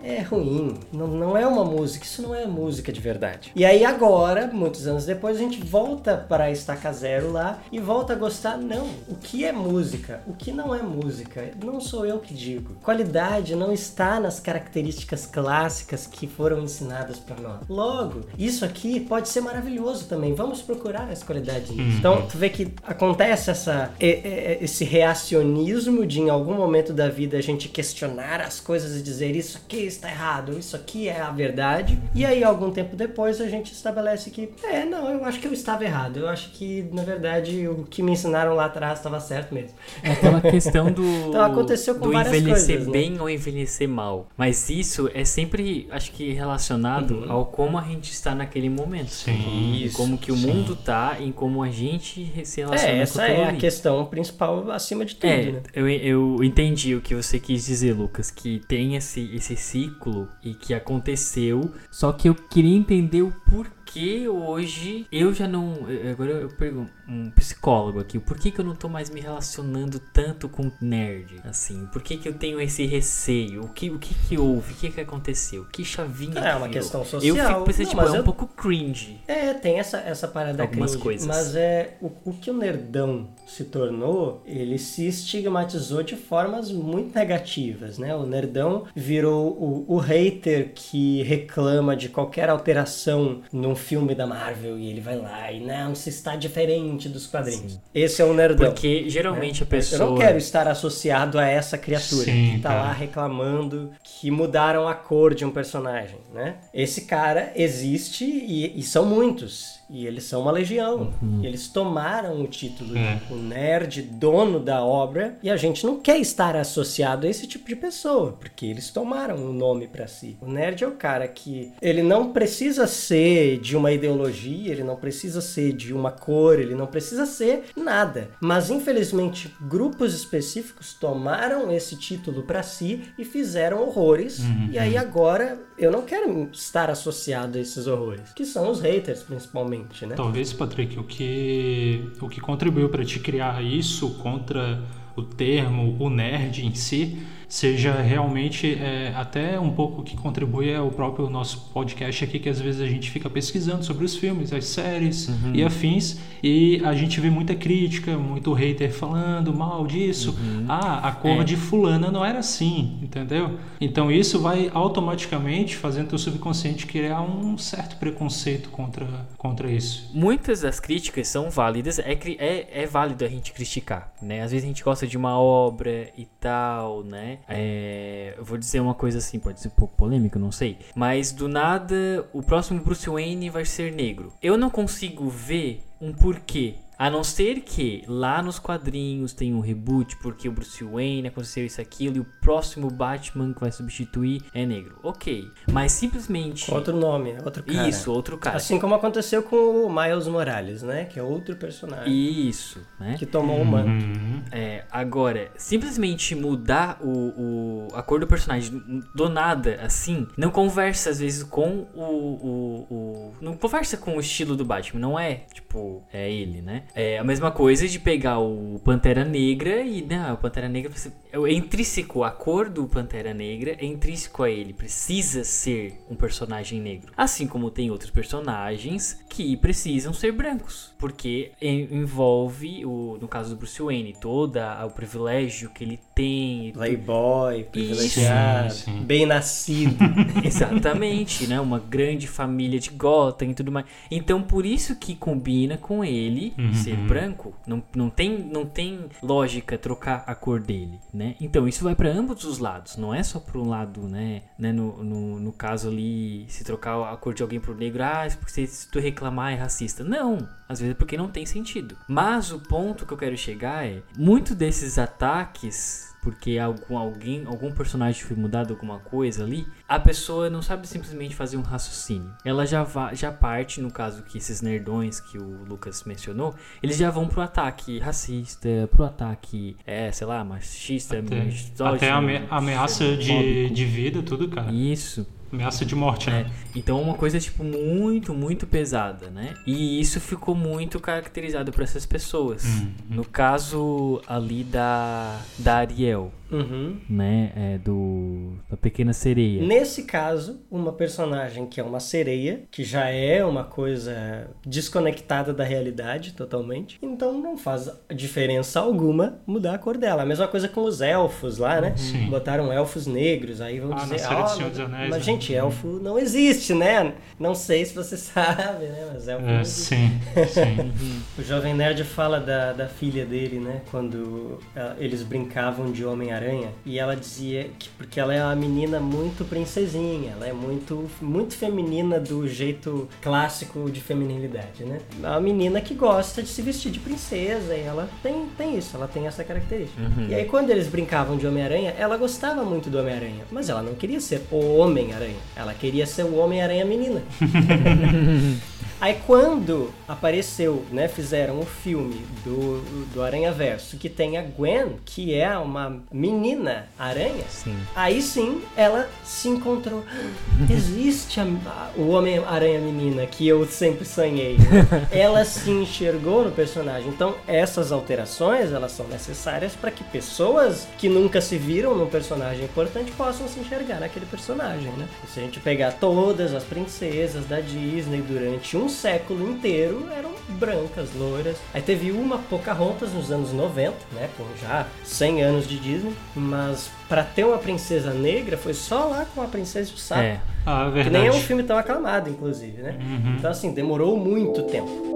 é 0.03 0.21
ruim, 0.21 0.77
não, 0.91 1.07
não 1.07 1.37
é 1.37 1.45
uma 1.45 1.63
música, 1.63 2.05
isso 2.05 2.21
não 2.21 2.33
é 2.33 2.45
música 2.45 2.91
de 2.91 2.99
verdade. 2.99 3.51
E 3.55 3.65
aí 3.65 3.85
agora, 3.85 4.47
muitos 4.51 4.87
anos 4.87 5.05
depois, 5.05 5.37
a 5.37 5.39
gente 5.39 5.61
volta 5.63 6.17
para 6.17 6.51
estaca 6.51 6.91
zero 6.91 7.31
lá 7.31 7.59
e 7.71 7.79
volta 7.79 8.13
a 8.13 8.15
gostar, 8.15 8.57
não, 8.57 8.87
o 9.07 9.15
que 9.15 9.45
é 9.45 9.51
música, 9.51 10.21
o 10.27 10.33
que 10.33 10.51
não 10.51 10.73
é 10.73 10.81
música, 10.81 11.51
não 11.63 11.79
sou 11.79 12.05
eu 12.05 12.19
que 12.19 12.33
digo. 12.33 12.75
Qualidade 12.83 13.55
não 13.55 13.71
está 13.71 14.19
nas 14.19 14.39
características 14.39 15.25
clássicas 15.25 16.07
que 16.07 16.27
foram 16.27 16.61
ensinadas 16.61 17.19
para 17.19 17.41
nós. 17.41 17.59
Logo, 17.69 18.21
isso 18.37 18.65
aqui 18.65 18.99
pode 18.99 19.29
ser 19.29 19.41
maravilhoso 19.41 20.05
também, 20.07 20.33
vamos 20.33 20.61
procurar 20.61 21.11
essa 21.11 21.25
qualidade 21.25 21.71
nisso. 21.73 21.97
Então, 21.97 22.25
tu 22.27 22.37
vê 22.37 22.49
que 22.49 22.73
acontece 22.83 23.49
essa, 23.51 23.91
esse 23.99 24.83
reacionismo 24.83 26.05
de 26.05 26.19
em 26.21 26.29
algum 26.29 26.53
momento 26.53 26.93
da 26.93 27.09
vida 27.09 27.37
a 27.37 27.41
gente 27.41 27.69
questionar 27.69 28.41
as 28.41 28.59
coisas 28.59 28.99
e 28.99 29.03
dizer 29.03 29.34
isso 29.37 29.57
aqui 29.65 29.77
está 29.85 30.09
errado, 30.09 30.57
isso 30.57 30.75
aqui 30.75 31.07
é 31.07 31.19
a 31.21 31.31
verdade. 31.31 31.99
E 32.13 32.25
aí, 32.25 32.43
algum 32.43 32.71
tempo 32.71 32.95
depois, 32.95 33.39
a 33.41 33.47
gente 33.47 33.71
estabelece 33.73 34.29
que, 34.31 34.49
é, 34.63 34.85
não, 34.85 35.09
eu 35.11 35.23
acho 35.25 35.39
que 35.39 35.47
eu 35.47 35.53
estava 35.53 35.83
errado. 35.83 36.17
Eu 36.17 36.29
acho 36.29 36.49
que, 36.51 36.83
na 36.91 37.03
verdade, 37.03 37.67
o 37.67 37.83
que 37.89 38.01
me 38.03 38.11
ensinaram 38.13 38.53
lá 38.55 38.65
atrás 38.65 38.99
estava 38.99 39.19
certo 39.19 39.53
mesmo. 39.53 39.71
É 40.03 40.11
aquela 40.11 40.41
questão 40.41 40.91
do, 40.91 41.03
então, 41.29 41.41
aconteceu 41.41 41.95
com 41.95 42.05
do 42.05 42.11
várias 42.11 42.33
envelhecer 42.35 42.77
coisas, 42.77 42.87
né? 42.87 42.91
bem 42.93 43.19
ou 43.19 43.29
envelhecer 43.29 43.87
mal. 43.89 44.27
Mas 44.37 44.69
isso 44.69 45.09
é 45.13 45.23
sempre, 45.25 45.87
acho 45.91 46.11
que, 46.11 46.31
relacionado 46.31 47.15
Uhum. 47.15 47.31
ao 47.31 47.45
como 47.45 47.77
a 47.77 47.83
gente 47.83 48.11
está 48.11 48.33
naquele 48.33 48.69
momento. 48.69 49.09
Sim. 49.09 49.85
Em 49.85 49.89
como 49.91 50.17
que 50.17 50.31
o 50.31 50.35
sim. 50.37 50.47
mundo 50.47 50.75
tá, 50.75 51.17
em 51.19 51.31
como 51.31 51.61
a 51.63 51.69
gente 51.69 52.31
se 52.45 52.61
relaciona 52.61 52.91
É, 52.93 52.95
com 52.97 53.01
essa 53.03 53.27
é 53.27 53.43
a 53.45 53.47
ali. 53.49 53.57
questão 53.57 54.05
principal 54.05 54.69
acima 54.71 55.05
de 55.05 55.15
tudo, 55.15 55.29
É, 55.31 55.51
né? 55.51 55.61
eu, 55.73 55.87
eu 55.89 56.43
entendi 56.43 56.95
o 56.95 57.01
que 57.01 57.13
você 57.15 57.39
quis 57.39 57.65
dizer, 57.65 57.93
Lucas, 57.93 58.29
que 58.31 58.61
tem 58.67 58.95
esse, 58.95 59.24
esse 59.33 59.55
ciclo 59.55 60.27
e 60.43 60.53
que 60.53 60.73
aconteceu, 60.73 61.71
só 61.89 62.11
que 62.11 62.29
eu 62.29 62.35
queria 62.35 62.75
entender 62.75 63.21
o 63.21 63.31
porquê 63.49 64.27
hoje 64.27 65.07
eu 65.11 65.33
já 65.33 65.47
não. 65.47 65.87
Agora 66.11 66.31
eu 66.31 66.49
pergunto, 66.49 66.91
um 67.07 67.29
psicólogo 67.31 67.99
aqui, 67.99 68.17
por 68.19 68.37
que, 68.37 68.51
que 68.51 68.59
eu 68.59 68.65
não 68.65 68.75
tô 68.75 68.89
mais 68.89 69.09
me 69.09 69.21
relacionando 69.21 69.99
tanto 69.99 70.49
com 70.49 70.71
nerd? 70.81 71.41
Assim, 71.43 71.85
por 71.93 72.01
que, 72.01 72.17
que 72.17 72.27
eu 72.27 72.33
tenho 72.33 72.59
esse 72.59 72.85
receio? 72.85 73.63
O 73.63 73.69
que, 73.69 73.89
o 73.89 73.99
que, 73.99 74.13
que 74.13 74.37
houve? 74.37 74.73
O 74.73 74.75
que, 74.75 74.89
que 74.91 75.01
aconteceu? 75.01 75.65
Que 75.65 75.83
chavinha 75.85 76.31
É 76.39 76.41
que 76.41 76.47
uma 76.49 76.53
virou? 76.67 76.69
questão 76.69 77.01
Eu 77.01 77.05
social. 77.05 77.47
fico 77.47 77.63
pensando, 77.65 77.83
Não, 77.85 77.89
tipo, 77.91 78.01
é 78.01 78.11
um 78.11 78.15
eu- 78.15 78.23
pouco 78.23 78.47
cringe. 78.47 79.21
É, 79.27 79.53
tem 79.53 79.79
essa, 79.79 79.97
essa 79.99 80.27
parada 80.27 80.63
Algumas 80.63 80.91
cringe, 80.91 81.03
coisas. 81.03 81.27
Mas 81.27 81.55
é 81.55 81.97
o, 82.01 82.11
o 82.25 82.33
que 82.33 82.49
o 82.49 82.53
nerdão 82.53 83.29
se 83.45 83.65
tornou, 83.65 84.41
ele 84.45 84.77
se 84.77 85.07
estigmatizou 85.07 86.01
de 86.03 86.15
formas 86.15 86.71
muito 86.71 87.13
negativas, 87.15 87.97
né? 87.97 88.15
O 88.15 88.25
nerdão 88.25 88.85
virou 88.95 89.47
o, 89.51 89.85
o 89.87 89.97
hater 89.97 90.71
que 90.73 91.21
reclama 91.23 91.95
de 91.95 92.09
qualquer 92.09 92.49
alteração 92.49 93.41
num 93.51 93.75
filme 93.75 94.15
da 94.15 94.25
Marvel 94.25 94.77
e 94.79 94.87
ele 94.89 95.01
vai 95.01 95.17
lá 95.17 95.51
e 95.51 95.59
não, 95.63 95.93
se 95.93 96.09
está 96.09 96.35
diferente 96.35 96.94
dos 97.09 97.27
quadrinhos. 97.27 97.79
Esse 97.93 98.21
é 98.21 98.25
o 98.25 98.33
nerdão. 98.33 98.71
Porque 98.71 99.09
geralmente 99.09 99.63
a 99.63 99.65
Eu 99.65 99.67
pessoa. 99.67 100.09
não 100.09 100.17
quero 100.17 100.37
estar 100.37 100.67
associado 100.67 101.37
a 101.37 101.45
essa 101.47 101.77
criatura 101.77 102.25
Sim, 102.25 102.53
que 102.55 102.59
tá 102.61 102.69
cara. 102.69 102.81
lá 102.83 102.91
reclamando 102.93 103.91
que 104.03 104.31
mudaram 104.31 104.87
a 104.87 104.95
cor 104.95 105.33
de 105.35 105.43
um 105.45 105.51
personagem, 105.51 106.17
né? 106.33 106.55
Esse 106.73 107.01
cara 107.01 107.51
existe 107.55 108.23
e, 108.25 108.79
e 108.79 108.83
são 108.83 109.05
muitos. 109.05 109.74
E 109.89 110.05
eles 110.07 110.23
são 110.23 110.41
uma 110.41 110.51
legião. 110.51 111.13
E 111.41 111.45
eles 111.45 111.67
tomaram 111.67 112.41
o 112.41 112.47
título 112.47 112.97
É. 112.97 113.15
de 113.27 113.33
o 113.33 113.37
nerd 113.37 114.01
dono 114.01 114.59
da 114.59 114.83
obra 114.83 115.37
e 115.43 115.49
a 115.49 115.55
gente 115.57 115.85
não 115.85 115.99
quer 115.99 116.17
estar 116.19 116.55
associado 116.55 117.27
a 117.27 117.29
esse 117.29 117.45
tipo 117.47 117.67
de 117.67 117.75
pessoa, 117.75 118.33
porque 118.33 118.65
eles 118.65 118.89
tomaram 118.89 119.35
o 119.35 119.53
nome 119.53 119.87
pra 119.87 120.07
si. 120.07 120.37
O 120.41 120.49
nerd 120.49 120.83
é 120.83 120.87
o 120.87 120.91
cara 120.93 121.27
que 121.27 121.71
ele 121.81 122.01
não 122.01 122.31
precisa 122.33 122.87
ser 122.87 123.59
de 123.59 123.77
uma 123.77 123.91
ideologia, 123.91 124.71
ele 124.71 124.83
não 124.83 124.95
precisa 124.95 125.39
ser 125.41 125.71
de 125.73 125.93
uma 125.93 126.11
cor, 126.11 126.59
ele 126.59 126.73
não 126.75 126.87
precisa 126.87 127.25
ser 127.25 127.65
nada. 127.77 128.29
Mas 128.41 128.69
infelizmente 128.69 129.53
grupos 129.61 130.13
específicos 130.15 130.93
tomaram 130.93 131.71
esse 131.71 131.95
título 131.95 132.43
pra 132.43 132.63
si 132.63 133.01
e 133.17 133.23
fizeram 133.23 133.81
horrores. 133.87 134.39
E 134.71 134.79
aí 134.79 134.97
agora 134.97 135.59
eu 135.77 135.91
não 135.91 136.03
quero 136.03 136.49
estar 136.51 136.89
associado 136.89 137.57
a 137.57 137.61
esses 137.61 137.87
horrores, 137.87 138.31
que 138.33 138.45
são 138.45 138.69
os 138.69 138.79
haters 138.79 139.23
principalmente, 139.23 140.05
né? 140.05 140.15
Talvez, 140.15 140.53
Patrick, 140.53 140.97
o 140.97 141.03
que, 141.03 142.09
o 142.21 142.29
que 142.29 142.39
contribuiu 142.39 142.89
para 142.89 143.03
te 143.03 143.19
criar 143.19 143.63
isso 143.63 144.11
contra 144.15 144.81
o 145.15 145.23
termo, 145.23 145.95
o 145.99 146.09
nerd 146.09 146.65
em 146.65 146.73
si, 146.73 147.25
seja 147.47 147.93
realmente 148.01 148.73
é, 148.75 149.13
até 149.15 149.59
um 149.59 149.71
pouco 149.71 150.03
que 150.03 150.15
contribui 150.17 150.69
é 150.69 150.79
o 150.79 150.89
próprio 150.89 151.29
nosso 151.29 151.69
podcast 151.73 152.23
aqui, 152.23 152.39
que 152.39 152.49
às 152.49 152.59
vezes 152.59 152.81
a 152.81 152.87
gente 152.87 153.09
fica 153.11 153.29
pesquisando 153.29 153.83
sobre 153.83 154.05
os 154.05 154.15
filmes, 154.15 154.51
as 154.53 154.65
séries 154.65 155.29
e 155.53 155.63
afins, 155.63 156.17
e 156.43 156.81
a 156.83 156.93
gente 156.93 157.19
vê 157.19 157.29
muita 157.29 157.55
crítica, 157.55 158.17
muito 158.17 158.53
hater 158.53 158.91
falando 158.91 159.53
mal 159.53 159.85
disso. 159.85 160.35
Ah, 160.67 161.07
a 161.07 161.11
cor 161.11 161.41
É. 161.41 161.43
de 161.43 161.55
fulana 161.55 162.11
não 162.11 162.23
era 162.23 162.39
assim, 162.39 162.99
entendeu? 163.01 163.57
Então 163.79 164.11
isso 164.11 164.39
vai 164.39 164.69
automaticamente 164.73 165.75
fazendo 165.75 166.13
o 166.13 166.19
subconsciente 166.19 166.85
criar 166.87 167.21
um 167.21 167.57
certo 167.57 167.97
preconceito 167.97 168.69
contra, 168.69 169.07
contra 169.37 169.71
isso. 169.71 170.09
Muitas 170.13 170.61
das 170.61 170.79
críticas 170.79 171.27
são 171.27 171.49
válidas, 171.49 171.99
é, 171.99 172.13
é, 172.39 172.83
é 172.83 172.85
válido 172.85 173.23
a 173.23 173.27
gente 173.27 173.51
criticar, 173.53 174.11
né? 174.21 174.41
Às 174.41 174.51
vezes 174.51 174.63
a 174.65 174.67
gente 174.67 174.83
gosta 174.83 175.05
de 175.05 175.17
uma 175.17 175.37
obra 175.39 176.09
e 176.17 176.25
tal, 176.39 177.03
né? 177.03 177.34
É, 177.47 178.35
eu 178.37 178.43
vou 178.43 178.57
dizer 178.57 178.79
uma 178.79 178.93
coisa 178.93 179.17
assim, 179.17 179.39
pode 179.39 179.59
ser 179.59 179.67
um 179.67 179.71
pouco 179.71 179.95
polêmico, 179.95 180.39
não 180.39 180.51
sei. 180.51 180.77
Mas 180.95 181.31
do 181.31 181.47
nada, 181.47 182.27
o 182.33 182.41
próximo 182.41 182.81
Bruce 182.81 183.09
Wayne 183.09 183.49
vai 183.49 183.65
ser 183.65 183.91
negro. 183.93 184.33
Eu 184.41 184.57
não 184.57 184.69
consigo 184.69 185.29
ver 185.29 185.83
um 185.99 186.13
porquê. 186.13 186.75
A 186.97 187.09
não 187.09 187.23
ser 187.23 187.61
que 187.61 188.03
lá 188.07 188.41
nos 188.41 188.57
quadrinhos 188.59 189.33
tem 189.33 189.53
um 189.53 189.59
reboot 189.59 190.15
porque 190.17 190.47
o 190.47 190.51
Bruce 190.51 190.83
Wayne 190.83 191.27
aconteceu 191.27 191.65
isso 191.65 191.81
aquilo 191.81 192.17
e 192.17 192.19
o 192.19 192.25
próximo 192.41 192.89
Batman 192.89 193.53
que 193.53 193.59
vai 193.59 193.71
substituir 193.71 194.41
é 194.53 194.65
negro. 194.65 194.97
Ok. 195.03 195.49
Mas 195.71 195.91
simplesmente. 195.91 196.71
Outro 196.73 196.95
nome, 196.95 197.35
outro 197.43 197.63
cara. 197.63 197.87
Isso, 197.89 198.11
outro 198.11 198.37
cara. 198.37 198.57
Assim 198.57 198.79
como 198.79 198.95
aconteceu 198.95 199.43
com 199.43 199.55
o 199.85 199.93
Miles 199.93 200.27
Morales, 200.27 200.81
né? 200.83 201.05
Que 201.05 201.19
é 201.19 201.23
outro 201.23 201.55
personagem 201.55 202.13
Isso, 202.47 202.79
né? 202.99 203.15
que 203.17 203.25
tomou 203.25 203.61
o 203.61 203.65
manto. 203.65 203.89
Uhum. 203.89 204.41
É, 204.51 204.85
agora, 204.91 205.51
simplesmente 205.57 206.33
mudar 206.35 206.99
o, 207.01 207.09
o- 207.09 207.87
a 207.93 208.01
cor 208.01 208.19
do 208.19 208.27
personagem 208.27 208.81
do 209.13 209.27
nada, 209.29 209.79
assim, 209.83 210.27
não 210.37 210.49
conversa 210.49 211.09
às 211.09 211.19
vezes 211.19 211.43
com 211.43 211.87
o, 211.93 212.01
o, 212.01 212.87
o- 212.89 213.33
Não 213.41 213.55
conversa 213.57 213.97
com 213.97 214.15
o 214.17 214.19
estilo 214.19 214.55
do 214.55 214.63
Batman, 214.65 214.99
não 214.99 215.19
é, 215.19 215.45
tipo, 215.53 216.03
é 216.13 216.31
ele, 216.31 216.61
né? 216.61 216.83
É 216.93 217.17
a 217.17 217.23
mesma 217.23 217.51
coisa 217.51 217.87
de 217.87 217.99
pegar 217.99 218.39
o 218.39 218.79
Pantera 218.83 219.23
Negra 219.23 219.81
e. 219.81 220.01
Não, 220.01 220.33
o 220.33 220.37
Pantera 220.37 220.69
Negra 220.69 220.91
é 221.31 221.53
intrínseco, 221.53 222.23
a 222.23 222.31
cor 222.31 222.69
do 222.69 222.87
Pantera 222.87 223.33
Negra 223.33 223.75
é 223.79 223.85
intrínseco 223.85 224.43
a 224.43 224.49
ele, 224.49 224.73
precisa 224.73 225.43
ser 225.43 225.99
um 226.09 226.15
personagem 226.15 226.79
negro. 226.79 227.11
Assim 227.17 227.47
como 227.47 227.69
tem 227.69 227.91
outros 227.91 228.11
personagens 228.11 229.19
que 229.29 229.57
precisam 229.57 230.13
ser 230.13 230.31
brancos, 230.31 230.93
porque 230.97 231.51
en- 231.61 231.87
envolve, 231.91 232.85
o, 232.85 233.17
no 233.21 233.27
caso 233.27 233.51
do 233.51 233.55
Bruce 233.57 233.81
Wayne, 233.81 234.13
todo 234.19 234.57
o 234.85 234.89
privilégio 234.89 235.69
que 235.69 235.83
ele 235.83 235.99
tem. 236.13 236.71
Playboy, 236.73 237.63
privilegiado, 237.65 238.73
Sim, 238.73 238.99
sim. 238.99 239.03
bem 239.03 239.25
nascido. 239.25 239.97
Exatamente, 240.43 241.47
né? 241.47 241.59
Uma 241.59 241.79
grande 241.79 242.27
família 242.27 242.79
de 242.79 242.89
Gotham 242.89 243.45
e 243.51 243.53
tudo 243.53 243.71
mais. 243.71 243.85
Então, 244.09 244.41
por 244.41 244.65
isso 244.65 244.95
que 244.95 245.15
combina 245.15 245.77
com 245.77 246.03
ele 246.03 246.53
Uhum. 246.57 246.73
ser 246.73 246.95
branco. 246.97 247.53
Não, 247.67 247.83
não, 247.95 248.09
tem, 248.09 248.39
não 248.39 248.65
tem 248.65 249.05
lógica 249.21 249.77
trocar 249.77 250.23
a 250.25 250.33
cor 250.35 250.59
dele, 250.59 250.99
né? 251.13 251.35
Então, 251.39 251.67
isso 251.67 251.83
vai 251.83 251.95
para 251.95 252.09
ambos 252.09 252.43
os 252.43 252.59
lados. 252.59 252.97
Não 252.97 253.13
é 253.13 253.21
só 253.23 253.39
para 253.39 253.59
um 253.59 253.67
lado, 253.67 254.01
né? 254.07 254.43
né? 254.57 254.71
No, 254.71 255.03
no, 255.03 255.39
no 255.39 255.51
caso 255.51 255.89
ali, 255.89 256.45
se 256.47 256.63
trocar 256.63 257.11
a 257.11 257.17
cor 257.17 257.33
de 257.33 257.41
alguém 257.43 257.59
pro 257.59 257.75
negro, 257.75 258.03
ah, 258.03 258.27
você- 258.45 258.65
se 258.67 258.89
tu 258.89 258.99
reclamar 258.99 259.53
é 259.53 259.55
racista. 259.55 260.03
Não, 260.03 260.37
às 260.67 260.79
vezes 260.79 260.94
porque 260.95 261.17
não 261.17 261.27
tem 261.29 261.45
sentido. 261.45 261.95
Mas 262.07 262.51
o 262.51 262.59
ponto 262.59 263.05
que 263.05 263.13
eu 263.13 263.17
quero 263.17 263.37
chegar 263.37 263.85
é, 263.85 264.01
muito 264.17 264.55
desses 264.55 264.97
ataques 264.97 266.13
porque 266.21 266.57
algum 266.57 266.97
alguém, 266.97 267.45
algum 267.45 267.71
personagem 267.71 268.23
foi 268.23 268.35
mudado 268.35 268.73
alguma 268.73 268.97
coisa 268.97 269.43
ali, 269.43 269.63
a 269.87 269.99
pessoa 269.99 270.49
não 270.49 270.59
sabe 270.59 270.87
simplesmente 270.87 271.35
fazer 271.35 271.55
um 271.55 271.61
raciocínio. 271.61 272.33
Ela 272.43 272.65
já 272.65 272.81
va, 272.81 273.13
já 273.13 273.31
parte, 273.31 273.79
no 273.79 273.91
caso 273.93 274.23
que 274.23 274.39
esses 274.39 274.59
nerdões 274.59 275.19
que 275.19 275.37
o 275.37 275.63
Lucas 275.65 276.03
mencionou, 276.03 276.55
eles 276.81 276.97
já 276.97 277.11
vão 277.11 277.27
pro 277.27 277.41
ataque 277.41 277.99
racista, 277.99 278.67
pro 278.91 279.03
ataque, 279.05 279.77
é, 279.85 280.11
sei 280.11 280.25
lá, 280.25 280.43
machista, 280.43 281.19
Até, 281.19 281.43
misógino, 281.43 281.95
até 281.95 282.09
ame- 282.09 282.47
ameaça 282.49 283.15
de, 283.15 283.69
de 283.69 283.85
vida, 283.85 284.23
tudo, 284.23 284.47
cara. 284.49 284.71
Isso. 284.71 285.27
Ameaça 285.51 285.85
de 285.85 285.95
morte, 285.95 286.29
né? 286.29 286.45
É, 286.47 286.79
então 286.79 287.01
uma 287.01 287.13
coisa 287.13 287.39
tipo 287.39 287.63
muito, 287.63 288.33
muito 288.33 288.67
pesada, 288.67 289.29
né? 289.29 289.53
E 289.65 289.99
isso 289.99 290.19
ficou 290.19 290.55
muito 290.55 290.99
caracterizado 290.99 291.71
por 291.71 291.83
essas 291.83 292.05
pessoas. 292.05 292.63
Uhum. 292.65 292.91
No 293.09 293.25
caso 293.25 294.21
ali 294.27 294.63
da 294.63 295.39
da 295.57 295.77
Ariel, 295.77 296.31
Uhum. 296.55 296.97
né, 297.09 297.51
é 297.55 297.77
do 297.77 298.53
da 298.69 298.77
Pequena 298.77 299.13
Sereia. 299.13 299.61
Nesse 299.65 300.03
caso, 300.03 300.59
uma 300.71 300.91
personagem 300.93 301.65
que 301.65 301.79
é 301.79 301.83
uma 301.83 301.99
sereia, 301.99 302.63
que 302.71 302.83
já 302.83 303.09
é 303.09 303.43
uma 303.43 303.63
coisa 303.63 304.47
desconectada 304.65 305.53
da 305.53 305.63
realidade 305.63 306.33
totalmente, 306.33 306.97
então 307.01 307.33
não 307.39 307.57
faz 307.57 307.89
diferença 308.13 308.79
alguma 308.79 309.39
mudar 309.45 309.75
a 309.75 309.77
cor 309.77 309.97
dela. 309.97 310.23
A 310.23 310.25
mesma 310.25 310.47
coisa 310.47 310.67
com 310.67 310.81
os 310.83 311.01
elfos 311.01 311.57
lá, 311.57 311.79
né? 311.81 311.93
Sim. 311.95 312.27
Botaram 312.27 312.71
elfos 312.71 313.07
negros, 313.07 313.61
aí 313.61 313.79
vão 313.79 313.91
Ah, 313.91 313.95
na 313.95 314.01
dizer, 314.03 314.19
série 314.19 314.35
do 314.35 314.41
"Ah, 314.43 314.47
Senhor 314.47 314.69
dos 314.69 314.79
Anéis, 314.79 315.09
mas 315.09 315.17
né?" 315.19 315.23
gente, 315.23 315.53
elfo 315.53 315.87
não 316.01 316.17
existe, 316.19 316.73
né? 316.73 317.13
Não 317.39 317.53
sei 317.55 317.85
se 317.85 317.93
você 317.95 318.15
sabe, 318.17 318.85
né? 318.85 319.09
Mas 319.13 319.27
elfo 319.27 319.45
não 319.45 319.53
É, 319.53 319.61
existe. 319.61 319.95
sim, 319.95 320.11
sim. 320.47 320.91
O 321.37 321.43
Jovem 321.43 321.73
Nerd 321.73 322.03
fala 322.03 322.39
da, 322.39 322.73
da 322.73 322.87
filha 322.87 323.25
dele, 323.25 323.59
né? 323.59 323.81
Quando 323.91 324.59
ah, 324.75 324.95
eles 324.99 325.23
brincavam 325.23 325.91
de 325.91 326.05
Homem-Aranha. 326.05 326.44
E 326.85 326.99
ela 326.99 327.15
dizia 327.15 327.69
que 327.77 327.89
porque 327.89 328.19
ela 328.19 328.33
é 328.33 328.43
uma 328.43 328.55
menina 328.55 328.99
muito 328.99 329.45
princesinha, 329.45 330.31
ela 330.31 330.47
é 330.47 330.53
muito, 330.53 331.09
muito 331.21 331.55
feminina 331.55 332.19
do 332.19 332.47
jeito 332.47 333.07
clássico 333.21 333.89
de 333.89 334.01
feminilidade, 334.01 334.83
né? 334.83 334.99
É 335.21 335.27
uma 335.27 335.39
menina 335.39 335.81
que 335.81 335.93
gosta 335.93 336.41
de 336.41 336.49
se 336.49 336.61
vestir 336.61 336.91
de 336.91 336.99
princesa 336.99 337.75
e 337.75 337.81
ela 337.81 338.09
tem, 338.21 338.45
tem 338.57 338.77
isso, 338.77 338.95
ela 338.95 339.07
tem 339.07 339.27
essa 339.27 339.43
característica. 339.43 340.01
Uhum. 340.01 340.27
E 340.29 340.35
aí 340.35 340.45
quando 340.45 340.69
eles 340.69 340.87
brincavam 340.87 341.37
de 341.37 341.47
Homem-Aranha, 341.47 341.95
ela 341.97 342.17
gostava 342.17 342.63
muito 342.63 342.89
do 342.89 342.99
Homem-Aranha, 342.99 343.45
mas 343.51 343.69
ela 343.69 343.81
não 343.81 343.95
queria 343.95 344.19
ser 344.19 344.41
o 344.51 344.77
Homem-Aranha, 344.77 345.35
ela 345.55 345.73
queria 345.73 346.05
ser 346.05 346.23
o 346.23 346.35
Homem-Aranha 346.35 346.85
menina. 346.85 347.23
Aí 349.01 349.17
quando 349.27 349.91
apareceu, 350.07 350.83
né, 350.91 351.07
fizeram 351.07 351.59
o 351.59 351.65
filme 351.65 352.25
do, 352.43 352.81
do 353.13 353.21
Aranha 353.21 353.51
Verso, 353.51 353.97
que 353.97 354.09
tem 354.09 354.37
a 354.37 354.41
Gwen, 354.41 354.95
que 355.05 355.33
é 355.33 355.57
uma 355.57 355.99
menina 356.11 356.87
aranha, 356.97 357.43
Sim. 357.49 357.75
aí 357.95 358.21
sim 358.21 358.61
ela 358.75 359.09
se 359.23 359.49
encontrou. 359.49 360.03
Existe 360.69 361.39
a- 361.39 361.43
a- 361.43 361.89
o 361.97 362.09
Homem-Aranha 362.09 362.79
menina 362.79 363.25
que 363.25 363.47
eu 363.47 363.65
sempre 363.67 364.05
sonhei. 364.05 364.57
né? 364.57 365.07
ela 365.11 365.43
se 365.45 365.69
enxergou 365.69 366.43
no 366.45 366.51
personagem. 366.51 367.09
Então 367.09 367.35
essas 367.47 367.91
alterações, 367.91 368.71
elas 368.71 368.91
são 368.93 369.07
necessárias 369.07 369.73
para 369.73 369.91
que 369.91 370.03
pessoas 370.05 370.87
que 370.97 371.09
nunca 371.09 371.41
se 371.41 371.57
viram 371.57 371.95
num 371.95 372.07
personagem 372.07 372.63
importante 372.65 373.11
possam 373.11 373.47
se 373.47 373.59
enxergar 373.59 373.99
naquele 373.99 374.25
personagem, 374.25 374.91
né? 374.93 375.07
Se 375.33 375.39
a 375.39 375.43
gente 375.43 375.59
pegar 375.59 375.91
todas 375.93 376.53
as 376.53 376.63
princesas 376.63 377.45
da 377.45 377.59
Disney 377.59 378.21
durante 378.21 378.75
um 378.77 378.84
século 378.89 379.49
inteiro, 379.49 380.07
eram 380.15 380.31
brancas, 380.49 381.09
loiras. 381.15 381.57
Aí 381.73 381.81
teve 381.81 382.11
uma 382.11 382.37
Pocahontas 382.37 383.13
nos 383.13 383.31
anos 383.31 383.51
90, 383.51 383.95
né? 384.13 384.29
Com 384.37 384.43
já 384.61 384.85
100 385.03 385.41
anos 385.43 385.67
de 385.67 385.79
Disney. 385.79 386.13
Mas 386.35 386.89
para 387.09 387.23
ter 387.23 387.43
uma 387.45 387.57
princesa 387.57 388.13
negra 388.13 388.57
foi 388.57 388.73
só 388.73 389.05
lá 389.05 389.25
com 389.33 389.41
a 389.41 389.45
Princesa 389.45 389.91
e 389.91 389.93
o 389.93 389.97
Sapo. 389.97 390.21
É. 390.21 390.39
Ah, 390.65 390.89
Que 390.91 391.09
nem 391.09 391.21
é 391.21 391.23
um 391.23 391.23
verdade. 391.33 391.43
filme 391.45 391.63
tão 391.63 391.77
aclamado, 391.77 392.29
inclusive, 392.29 392.81
né? 392.81 392.97
Uhum. 392.99 393.35
Então, 393.37 393.51
assim, 393.51 393.71
demorou 393.73 394.17
muito 394.17 394.63
tempo. 394.63 395.14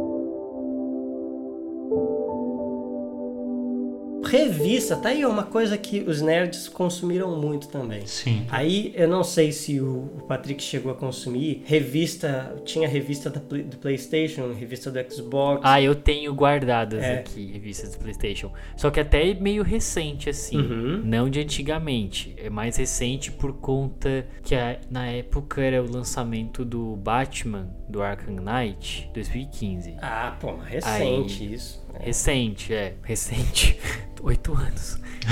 Revista, 4.30 4.96
tá 4.96 5.10
aí 5.10 5.26
uma 5.26 5.44
coisa 5.44 5.78
que 5.78 6.02
os 6.02 6.22
nerds 6.22 6.68
consumiram 6.68 7.36
muito 7.39 7.68
também. 7.68 8.06
Sim. 8.06 8.46
Aí 8.50 8.92
eu 8.96 9.08
não 9.08 9.24
sei 9.24 9.52
se 9.52 9.80
o 9.80 10.00
o 10.20 10.24
Patrick 10.30 10.62
chegou 10.62 10.92
a 10.92 10.96
consumir 10.96 11.63
revista, 11.65 12.56
tinha 12.65 12.88
revista 12.88 13.30
da 13.30 13.39
do 13.39 13.78
PlayStation, 13.78 14.54
revista 14.54 14.92
do 14.92 15.00
Xbox. 15.13 15.62
Ah, 15.63 15.82
eu 15.82 15.96
tenho 15.96 16.34
guardadas 16.34 17.04
É. 17.04 17.20
aqui, 17.20 17.46
revistas 17.52 17.92
do 17.96 17.98
PlayStation. 18.00 18.52
Só 18.78 18.89
que 18.92 19.00
até 19.00 19.34
meio 19.34 19.63
recente, 19.63 20.30
assim. 20.30 20.58
Uhum. 20.58 21.02
Não 21.04 21.30
de 21.30 21.39
antigamente. 21.39 22.34
É 22.38 22.50
mais 22.50 22.78
recente 22.78 23.32
por 23.32 23.54
conta 23.54 24.26
que 24.44 24.54
a- 24.56 24.78
na 24.89 25.08
época 25.08 25.62
era 25.62 25.82
o 25.84 25.92
lançamento 25.92 26.63
do 26.63 26.96
Batman, 26.96 27.70
do 27.88 28.02
Arkham 28.02 28.36
Knight, 28.36 29.10
2015. 29.13 29.96
Ah, 30.02 30.36
pô, 30.39 30.56
recente 30.58 31.44
Aí- 31.44 31.54
isso. 31.54 31.84
Né? 31.93 31.99
Recente, 32.04 32.73
é. 32.73 32.95
Recente. 33.04 33.80
Oito 34.21 34.54
anos. 34.54 34.99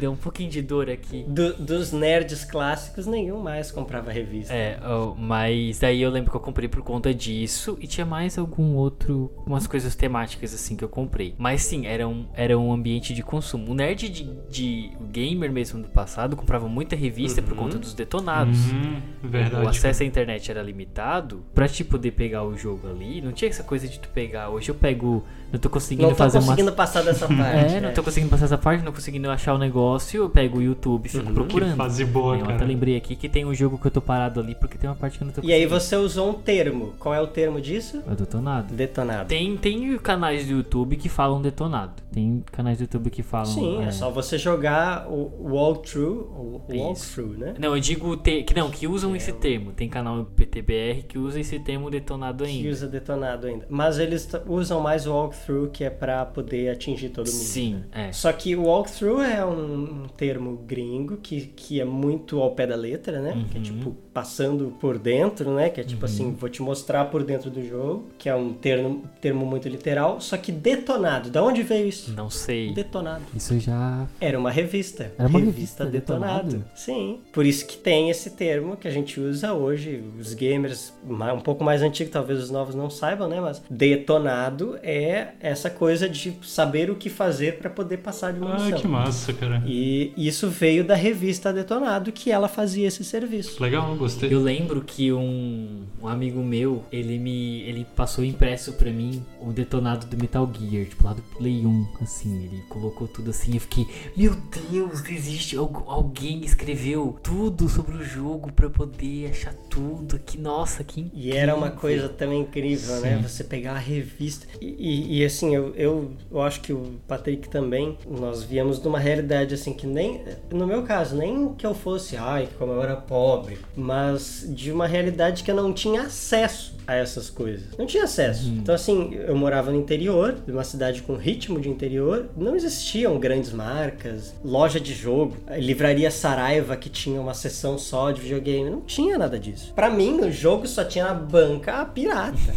Deu 0.00 0.12
um 0.12 0.16
pouquinho 0.16 0.50
de 0.50 0.62
dor 0.62 0.88
aqui. 0.88 1.24
Do- 1.28 1.54
dos 1.54 1.92
nerds 1.92 2.44
clássicos, 2.44 3.06
nenhum 3.06 3.40
mais 3.40 3.70
comprava 3.70 4.10
revista. 4.12 4.52
É, 4.54 4.78
ó, 4.82 5.14
mas 5.14 5.78
daí 5.78 6.02
eu 6.02 6.10
lembro 6.10 6.30
que 6.30 6.36
eu 6.36 6.40
comprei 6.40 6.68
por 6.68 6.82
conta 6.82 7.12
disso 7.14 7.76
e 7.80 7.86
tinha 7.86 8.04
mais 8.06 8.38
algum 8.38 8.74
outro, 8.74 9.32
umas 9.46 9.66
coisas 9.66 9.94
temáticas 9.94 10.54
assim 10.54 10.76
que 10.76 10.84
eu 10.84 10.88
comprei. 10.88 11.34
Mas 11.38 11.62
sim, 11.62 11.86
era 11.86 12.06
um, 12.06 12.26
era 12.34 12.58
um 12.58 12.72
ambiente 12.72 13.14
de 13.14 13.22
consumo. 13.22 13.72
O 13.72 13.74
nerd 13.74 14.08
de, 14.08 14.24
de 14.50 14.90
o 15.00 15.04
gamer 15.04 15.50
mesmo 15.52 15.82
do 15.82 15.88
passado 15.88 16.36
comprava 16.36 16.68
muita 16.68 16.96
revista 16.96 17.42
por 17.42 17.54
conta 17.56 17.78
dos 17.78 17.94
detonados. 17.94 18.70
Uhum, 18.70 19.00
verdade. 19.22 19.66
O 19.66 19.68
acesso 19.68 20.02
à 20.02 20.06
internet 20.06 20.50
era 20.50 20.62
limitado 20.62 21.44
pra 21.54 21.68
te 21.68 21.84
poder 21.84 22.12
pegar 22.12 22.44
o 22.44 22.56
jogo 22.56 22.88
ali. 22.88 23.20
Não 23.20 23.32
tinha 23.32 23.48
essa 23.50 23.62
coisa 23.62 23.86
de 23.88 23.98
pegar. 24.08 24.48
Hoje 24.50 24.70
eu 24.70 24.74
pego. 24.74 25.24
Não 25.54 25.60
tô 25.60 25.70
conseguindo 25.70 26.02
Não 26.02 26.10
tô 26.10 26.16
fazer 26.16 26.38
uma. 26.38 26.46
conseguindo 26.46 26.72
passar 26.72 27.02
dessa 27.04 27.26
parte. 27.28 27.40
É, 27.42 27.74
não 27.80 27.88
né? 27.88 27.90
tô 27.92 28.02
conseguindo 28.02 28.28
passar 28.30 28.46
essa 28.46 28.58
parte, 28.58 28.84
não 28.84 28.92
conseguindo 28.92 29.30
achar 29.30 29.54
o 29.54 29.58
negócio, 29.58 30.22
eu 30.24 30.28
pego 30.28 30.58
o 30.58 30.62
YouTube 30.62 31.06
e 31.06 31.08
fico 31.08 31.26
Uhum. 31.28 31.34
procurando. 31.34 31.70
Que 31.70 31.76
fase 31.76 32.04
boa, 32.04 32.34
eu 32.36 32.40
cara. 32.42 32.56
até 32.56 32.64
lembrei 32.64 32.96
aqui 32.96 33.14
que 33.14 33.28
tem 33.28 33.44
um 33.44 33.54
jogo 33.54 33.78
que 33.78 33.86
eu 33.86 33.90
tô 33.90 34.00
parado 34.00 34.40
ali 34.40 34.54
porque 34.56 34.76
tem 34.76 34.90
uma 34.90 34.96
parte 34.96 35.16
que 35.16 35.22
eu 35.22 35.26
não 35.26 35.32
tô 35.32 35.40
E 35.42 35.52
aí 35.52 35.64
você 35.64 35.94
usou 35.96 36.30
um 36.30 36.34
termo. 36.34 36.92
Qual 36.98 37.14
é 37.14 37.20
o 37.20 37.26
termo 37.28 37.60
disso? 37.60 38.02
Eu 38.06 38.16
detonado. 38.16 38.74
Detonado. 38.74 39.28
Tem, 39.28 39.56
tem 39.56 39.96
canais 39.98 40.44
do 40.46 40.52
YouTube 40.54 40.96
que 40.96 41.08
falam 41.08 41.40
detonado. 41.40 41.92
Tem 42.12 42.42
canais 42.50 42.78
do 42.78 42.82
YouTube 42.82 43.10
que 43.10 43.22
falam. 43.22 43.46
Sim, 43.46 43.84
é. 43.84 43.90
só 43.92 44.10
você 44.10 44.36
jogar 44.36 45.06
o 45.08 45.48
walkthrough, 45.50 46.20
o 46.36 46.62
walkthrough, 46.68 47.38
né? 47.38 47.54
Não, 47.58 47.74
eu 47.76 47.80
digo 47.80 48.16
te- 48.16 48.42
que 48.42 48.54
não, 48.54 48.70
que 48.70 48.86
usam 48.88 49.14
esse 49.14 49.32
termo. 49.32 49.72
Tem 49.72 49.88
canal 49.88 50.24
PTBR 50.24 51.02
que 51.08 51.18
usa 51.18 51.38
esse 51.40 51.58
termo 51.60 51.90
detonado 51.90 52.44
Que 52.44 52.50
ainda. 52.50 52.68
usa 52.70 52.86
detonado 52.88 53.46
ainda. 53.46 53.66
Mas 53.68 53.98
eles 53.98 54.28
usam 54.46 54.80
mais 54.80 55.06
o 55.06 55.12
walkthrough, 55.12 55.34
que 55.72 55.84
é 55.84 55.90
pra 55.90 56.24
poder 56.24 56.70
atingir 56.70 57.08
todo 57.10 57.26
mundo. 57.26 57.34
Sim, 57.36 57.82
é. 57.92 58.12
Só 58.12 58.32
que 58.32 58.54
o 58.56 58.64
walkthrough 58.64 59.22
é 59.22 59.44
um 59.44 60.06
termo 60.16 60.56
gringo 60.66 61.16
que, 61.18 61.42
que 61.54 61.80
é 61.80 61.84
muito 61.84 62.40
ao 62.40 62.50
pé 62.52 62.66
da 62.66 62.76
letra, 62.76 63.20
né? 63.20 63.44
Que 63.50 63.56
é 63.56 63.60
Uhum. 63.60 63.62
tipo 63.64 63.96
passando 64.14 64.72
por 64.80 64.96
dentro, 64.96 65.52
né? 65.52 65.68
Que 65.68 65.80
é 65.80 65.84
tipo 65.84 66.04
assim, 66.04 66.32
vou 66.34 66.48
te 66.48 66.62
mostrar 66.62 67.06
por 67.06 67.24
dentro 67.24 67.50
do 67.50 67.66
jogo, 67.66 68.08
que 68.16 68.28
é 68.28 68.34
um 68.34 68.52
termo, 68.52 69.02
termo 69.20 69.44
muito 69.44 69.68
literal. 69.68 70.20
Só 70.20 70.36
que 70.36 70.52
detonado, 70.52 71.30
da 71.30 71.42
onde 71.42 71.62
veio 71.64 71.88
isso? 71.88 72.12
Não 72.12 72.30
sei. 72.30 72.72
Detonado. 72.72 73.22
Isso 73.34 73.58
já. 73.58 74.06
Era 74.20 74.38
uma 74.38 74.50
revista. 74.52 75.12
Era 75.18 75.28
uma 75.28 75.40
revista, 75.40 75.84
detonado. 75.84 76.48
Detonado? 76.50 76.70
Sim. 76.76 77.20
Por 77.32 77.44
isso 77.44 77.66
que 77.66 77.76
tem 77.76 78.08
esse 78.08 78.30
termo 78.30 78.76
que 78.76 78.86
a 78.86 78.90
gente 78.90 79.18
usa 79.20 79.52
hoje. 79.52 80.02
Os 80.18 80.32
gamers 80.32 80.92
um 81.04 81.40
pouco 81.40 81.64
mais 81.64 81.82
antigos, 81.82 82.12
talvez 82.12 82.38
os 82.40 82.50
novos 82.50 82.74
não 82.76 82.88
saibam, 82.88 83.28
né? 83.28 83.40
Mas 83.40 83.60
detonado 83.68 84.78
é 84.82 85.33
essa 85.40 85.68
coisa 85.70 86.08
de 86.08 86.36
saber 86.42 86.90
o 86.90 86.96
que 86.96 87.08
fazer 87.10 87.58
para 87.58 87.68
poder 87.70 87.98
passar 87.98 88.32
de 88.32 88.40
uma 88.40 88.54
Ah, 88.54 88.58
missão. 88.60 88.78
que 88.80 88.88
massa, 88.88 89.32
cara. 89.32 89.62
E 89.66 90.12
isso 90.16 90.48
veio 90.48 90.84
da 90.84 90.94
revista 90.94 91.52
Detonado, 91.52 92.10
que 92.12 92.30
ela 92.30 92.48
fazia 92.48 92.86
esse 92.88 93.04
serviço. 93.04 93.62
Legal, 93.62 93.94
gostei. 93.96 94.32
Eu 94.32 94.40
lembro 94.42 94.82
que 94.82 95.12
um, 95.12 95.84
um 96.02 96.08
amigo 96.08 96.42
meu, 96.42 96.84
ele 96.92 97.18
me 97.18 97.60
ele 97.62 97.86
passou 97.96 98.24
impresso 98.24 98.72
pra 98.74 98.90
mim 98.90 99.22
o 99.40 99.52
detonado 99.52 100.06
do 100.06 100.16
Metal 100.16 100.50
Gear, 100.58 100.86
tipo 100.86 101.04
lá 101.04 101.12
do 101.12 101.22
Play 101.22 101.64
1, 101.64 101.86
assim, 102.02 102.44
ele 102.44 102.62
colocou 102.68 103.06
tudo 103.08 103.30
assim, 103.30 103.54
eu 103.54 103.60
fiquei, 103.60 103.86
meu 104.16 104.34
Deus, 104.70 105.02
existe 105.08 105.56
algu- 105.56 105.84
alguém 105.88 106.44
escreveu 106.44 107.18
tudo 107.22 107.68
sobre 107.68 107.96
o 107.96 108.04
jogo 108.04 108.52
pra 108.52 108.68
poder 108.70 109.30
achar 109.30 109.54
tudo, 109.70 110.18
que 110.18 110.38
nossa, 110.38 110.82
que 110.84 111.10
E 111.14 111.32
era 111.32 111.54
uma 111.54 111.66
incrível. 111.68 111.80
coisa 111.80 112.08
também 112.08 112.40
incrível, 112.42 113.00
né? 113.00 113.18
Você 113.22 113.44
pegar 113.44 113.72
a 113.74 113.78
revista. 113.78 114.46
E, 114.60 114.66
e- 114.66 115.23
e, 115.24 115.26
assim, 115.26 115.54
eu, 115.54 115.74
eu, 115.74 116.10
eu 116.30 116.42
acho 116.42 116.60
que 116.60 116.72
o 116.72 117.00
Patrick 117.08 117.48
também, 117.48 117.96
nós 118.06 118.42
viemos 118.42 118.78
de 118.78 118.86
uma 118.86 118.98
realidade 118.98 119.54
assim 119.54 119.72
que 119.72 119.86
nem. 119.86 120.22
No 120.52 120.66
meu 120.66 120.82
caso, 120.82 121.16
nem 121.16 121.54
que 121.54 121.66
eu 121.66 121.74
fosse, 121.74 122.14
ai, 122.16 122.46
como 122.58 122.72
eu 122.72 122.82
era 122.82 122.94
pobre, 122.94 123.58
mas 123.74 124.44
de 124.46 124.70
uma 124.70 124.86
realidade 124.86 125.42
que 125.42 125.50
eu 125.50 125.54
não 125.54 125.72
tinha 125.72 126.02
acesso 126.02 126.76
a 126.86 126.94
essas 126.94 127.30
coisas. 127.30 127.74
Não 127.78 127.86
tinha 127.86 128.04
acesso. 128.04 128.48
Então, 128.50 128.74
assim, 128.74 129.14
eu 129.14 129.34
morava 129.34 129.70
no 129.70 129.78
interior, 129.78 130.34
de 130.46 130.52
uma 130.52 130.62
cidade 130.62 131.00
com 131.02 131.16
ritmo 131.16 131.58
de 131.58 131.70
interior, 131.70 132.28
não 132.36 132.54
existiam 132.54 133.18
grandes 133.18 133.50
marcas, 133.50 134.34
loja 134.44 134.78
de 134.78 134.92
jogo, 134.92 135.38
livraria 135.56 136.10
Saraiva 136.10 136.76
que 136.76 136.90
tinha 136.90 137.18
uma 137.18 137.32
seção 137.32 137.78
só 137.78 138.10
de 138.10 138.20
videogame, 138.20 138.68
não 138.68 138.82
tinha 138.82 139.16
nada 139.16 139.38
disso. 139.38 139.72
Pra 139.74 139.88
mim, 139.88 140.20
o 140.20 140.30
jogo 140.30 140.68
só 140.68 140.84
tinha 140.84 141.06
na 141.06 141.14
banca 141.14 141.82
pirata. 141.86 142.54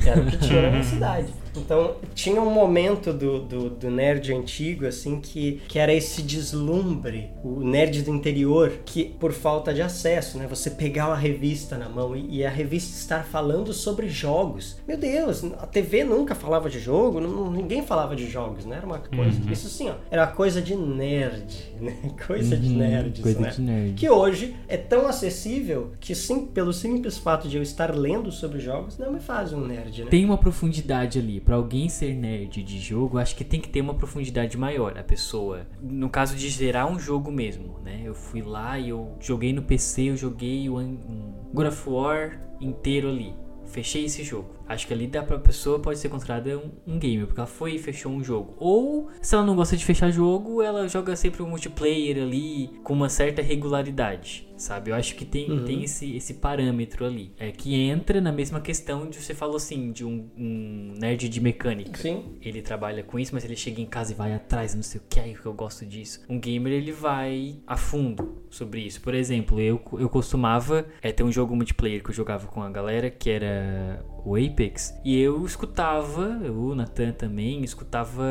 que 0.00 0.08
Era 0.08 0.22
o 0.22 0.26
que 0.26 0.38
tinha 0.38 0.62
na 0.62 0.70
minha 0.70 0.82
cidade. 0.84 1.26
Então, 1.60 1.96
tinha 2.14 2.40
um 2.40 2.50
momento 2.50 3.12
do, 3.12 3.40
do, 3.40 3.70
do, 3.70 3.90
nerd 3.90 4.32
antigo, 4.32 4.86
assim, 4.86 5.20
que, 5.20 5.60
que 5.68 5.78
era 5.78 5.92
esse 5.92 6.22
deslumbre, 6.22 7.30
o 7.42 7.60
nerd 7.60 8.02
do 8.02 8.10
interior, 8.10 8.72
que 8.84 9.04
por 9.04 9.32
falta 9.32 9.72
de 9.72 9.82
acesso, 9.82 10.38
né? 10.38 10.46
Você 10.48 10.70
pegar 10.70 11.08
uma 11.08 11.16
revista 11.16 11.76
na 11.76 11.88
mão 11.88 12.16
e, 12.16 12.38
e 12.38 12.44
a 12.44 12.50
revista 12.50 12.96
estar 12.96 13.24
falando 13.24 13.72
sobre 13.72 14.08
jogos. 14.08 14.76
Meu 14.86 14.96
Deus, 14.96 15.44
a 15.44 15.66
TV 15.66 16.04
nunca 16.04 16.34
falava 16.34 16.68
de 16.68 16.78
jogo, 16.78 17.20
não, 17.20 17.50
ninguém 17.50 17.82
falava 17.82 18.14
de 18.14 18.28
jogos, 18.28 18.64
né? 18.64 18.76
Era 18.76 18.86
uma 18.86 18.98
coisa. 18.98 19.40
Uhum. 19.42 19.52
Isso 19.52 19.68
sim, 19.68 19.88
ó, 19.88 19.94
era 20.10 20.26
coisa 20.26 20.60
de 20.60 20.76
nerd, 20.76 21.74
né? 21.80 21.96
Coisa 22.26 22.54
uhum, 22.54 22.60
de 22.60 22.68
nerds, 22.68 23.22
coisa 23.22 23.40
né? 23.40 23.50
De 23.50 23.60
nerd. 23.60 23.94
Que 23.94 24.08
hoje 24.08 24.56
é 24.68 24.76
tão 24.76 25.06
acessível 25.06 25.92
que, 26.00 26.14
sim, 26.14 26.46
pelo 26.46 26.72
simples 26.72 27.18
fato 27.18 27.48
de 27.48 27.56
eu 27.56 27.62
estar 27.62 27.94
lendo 27.94 28.30
sobre 28.30 28.60
jogos, 28.60 28.98
não 28.98 29.12
me 29.12 29.20
faz 29.20 29.52
um 29.52 29.60
nerd, 29.66 30.04
né? 30.04 30.10
Tem 30.10 30.24
uma 30.24 30.38
profundidade 30.38 31.18
ali. 31.18 31.40
Para 31.46 31.54
alguém 31.54 31.88
ser 31.88 32.12
nerd 32.12 32.60
de 32.60 32.80
jogo, 32.80 33.18
acho 33.18 33.36
que 33.36 33.44
tem 33.44 33.60
que 33.60 33.68
ter 33.68 33.80
uma 33.80 33.94
profundidade 33.94 34.58
maior. 34.58 34.98
A 34.98 35.04
pessoa, 35.04 35.64
no 35.80 36.10
caso 36.10 36.34
de 36.34 36.48
gerar 36.48 36.86
um 36.86 36.98
jogo 36.98 37.30
mesmo, 37.30 37.78
né? 37.84 38.02
Eu 38.04 38.16
fui 38.16 38.42
lá 38.42 38.76
e 38.80 38.88
eu 38.88 39.16
joguei 39.20 39.52
no 39.52 39.62
PC, 39.62 40.10
eu 40.10 40.16
joguei 40.16 40.68
o 40.68 40.76
um 40.76 41.32
God 41.54 41.68
of 41.68 41.88
War 41.88 42.40
inteiro 42.60 43.08
ali. 43.08 43.32
Fechei 43.66 44.06
esse 44.06 44.24
jogo. 44.24 44.56
Acho 44.68 44.86
que 44.88 44.92
ali 44.92 45.06
dá 45.06 45.22
pra 45.22 45.38
pessoa 45.38 45.78
pode 45.78 46.00
ser 46.00 46.08
considerada 46.08 46.58
um, 46.58 46.94
um, 46.94 46.98
gamer, 46.98 47.26
porque 47.26 47.40
ela 47.40 47.46
foi 47.46 47.74
e 47.74 47.78
fechou 47.78 48.10
um 48.10 48.24
jogo. 48.24 48.54
Ou, 48.58 49.08
se 49.20 49.34
ela 49.34 49.44
não 49.44 49.54
gosta 49.54 49.76
de 49.76 49.84
fechar 49.84 50.10
jogo, 50.10 50.62
ela 50.62 50.88
joga 50.88 51.14
sempre 51.14 51.42
um 51.42 51.48
multiplayer 51.48 52.20
ali 52.20 52.70
com 52.82 52.92
uma 52.92 53.08
certa 53.08 53.40
regularidade, 53.40 54.45
sabe? 54.56 54.90
Eu 54.90 54.94
acho 54.94 55.14
que 55.14 55.24
tem, 55.24 55.50
uhum. 55.50 55.64
tem 55.64 55.84
esse, 55.84 56.16
esse 56.16 56.34
parâmetro 56.34 57.04
ali. 57.04 57.32
É 57.38 57.50
que 57.50 57.74
entra 57.74 58.20
na 58.20 58.32
mesma 58.32 58.60
questão 58.60 59.08
de 59.08 59.18
você 59.18 59.34
falou 59.34 59.56
assim, 59.56 59.92
de 59.92 60.04
um, 60.04 60.28
um, 60.36 60.94
nerd 60.98 61.28
de 61.28 61.40
mecânica. 61.40 62.00
Sim. 62.00 62.36
Ele 62.40 62.62
trabalha 62.62 63.02
com 63.02 63.18
isso, 63.18 63.34
mas 63.34 63.44
ele 63.44 63.56
chega 63.56 63.80
em 63.80 63.86
casa 63.86 64.12
e 64.12 64.14
vai 64.14 64.32
atrás, 64.32 64.74
não 64.74 64.82
sei 64.82 65.00
o 65.00 65.04
que, 65.08 65.34
que 65.34 65.46
eu 65.46 65.54
gosto 65.54 65.84
disso. 65.84 66.24
Um 66.28 66.38
gamer, 66.38 66.72
ele 66.72 66.92
vai 66.92 67.56
a 67.66 67.76
fundo 67.76 68.42
sobre 68.50 68.80
isso. 68.80 69.00
Por 69.00 69.14
exemplo, 69.14 69.60
eu, 69.60 69.80
eu 69.98 70.08
costumava 70.08 70.86
é, 71.02 71.12
ter 71.12 71.22
um 71.22 71.32
jogo 71.32 71.54
multiplayer 71.54 72.02
que 72.02 72.10
eu 72.10 72.14
jogava 72.14 72.46
com 72.46 72.62
a 72.62 72.70
galera, 72.70 73.10
que 73.10 73.30
era 73.30 74.04
o 74.26 74.34
Apex, 74.34 74.92
e 75.04 75.16
eu 75.20 75.46
escutava, 75.46 76.26
o 76.50 76.74
Nathan 76.74 77.12
também, 77.12 77.62
escutava 77.62 78.24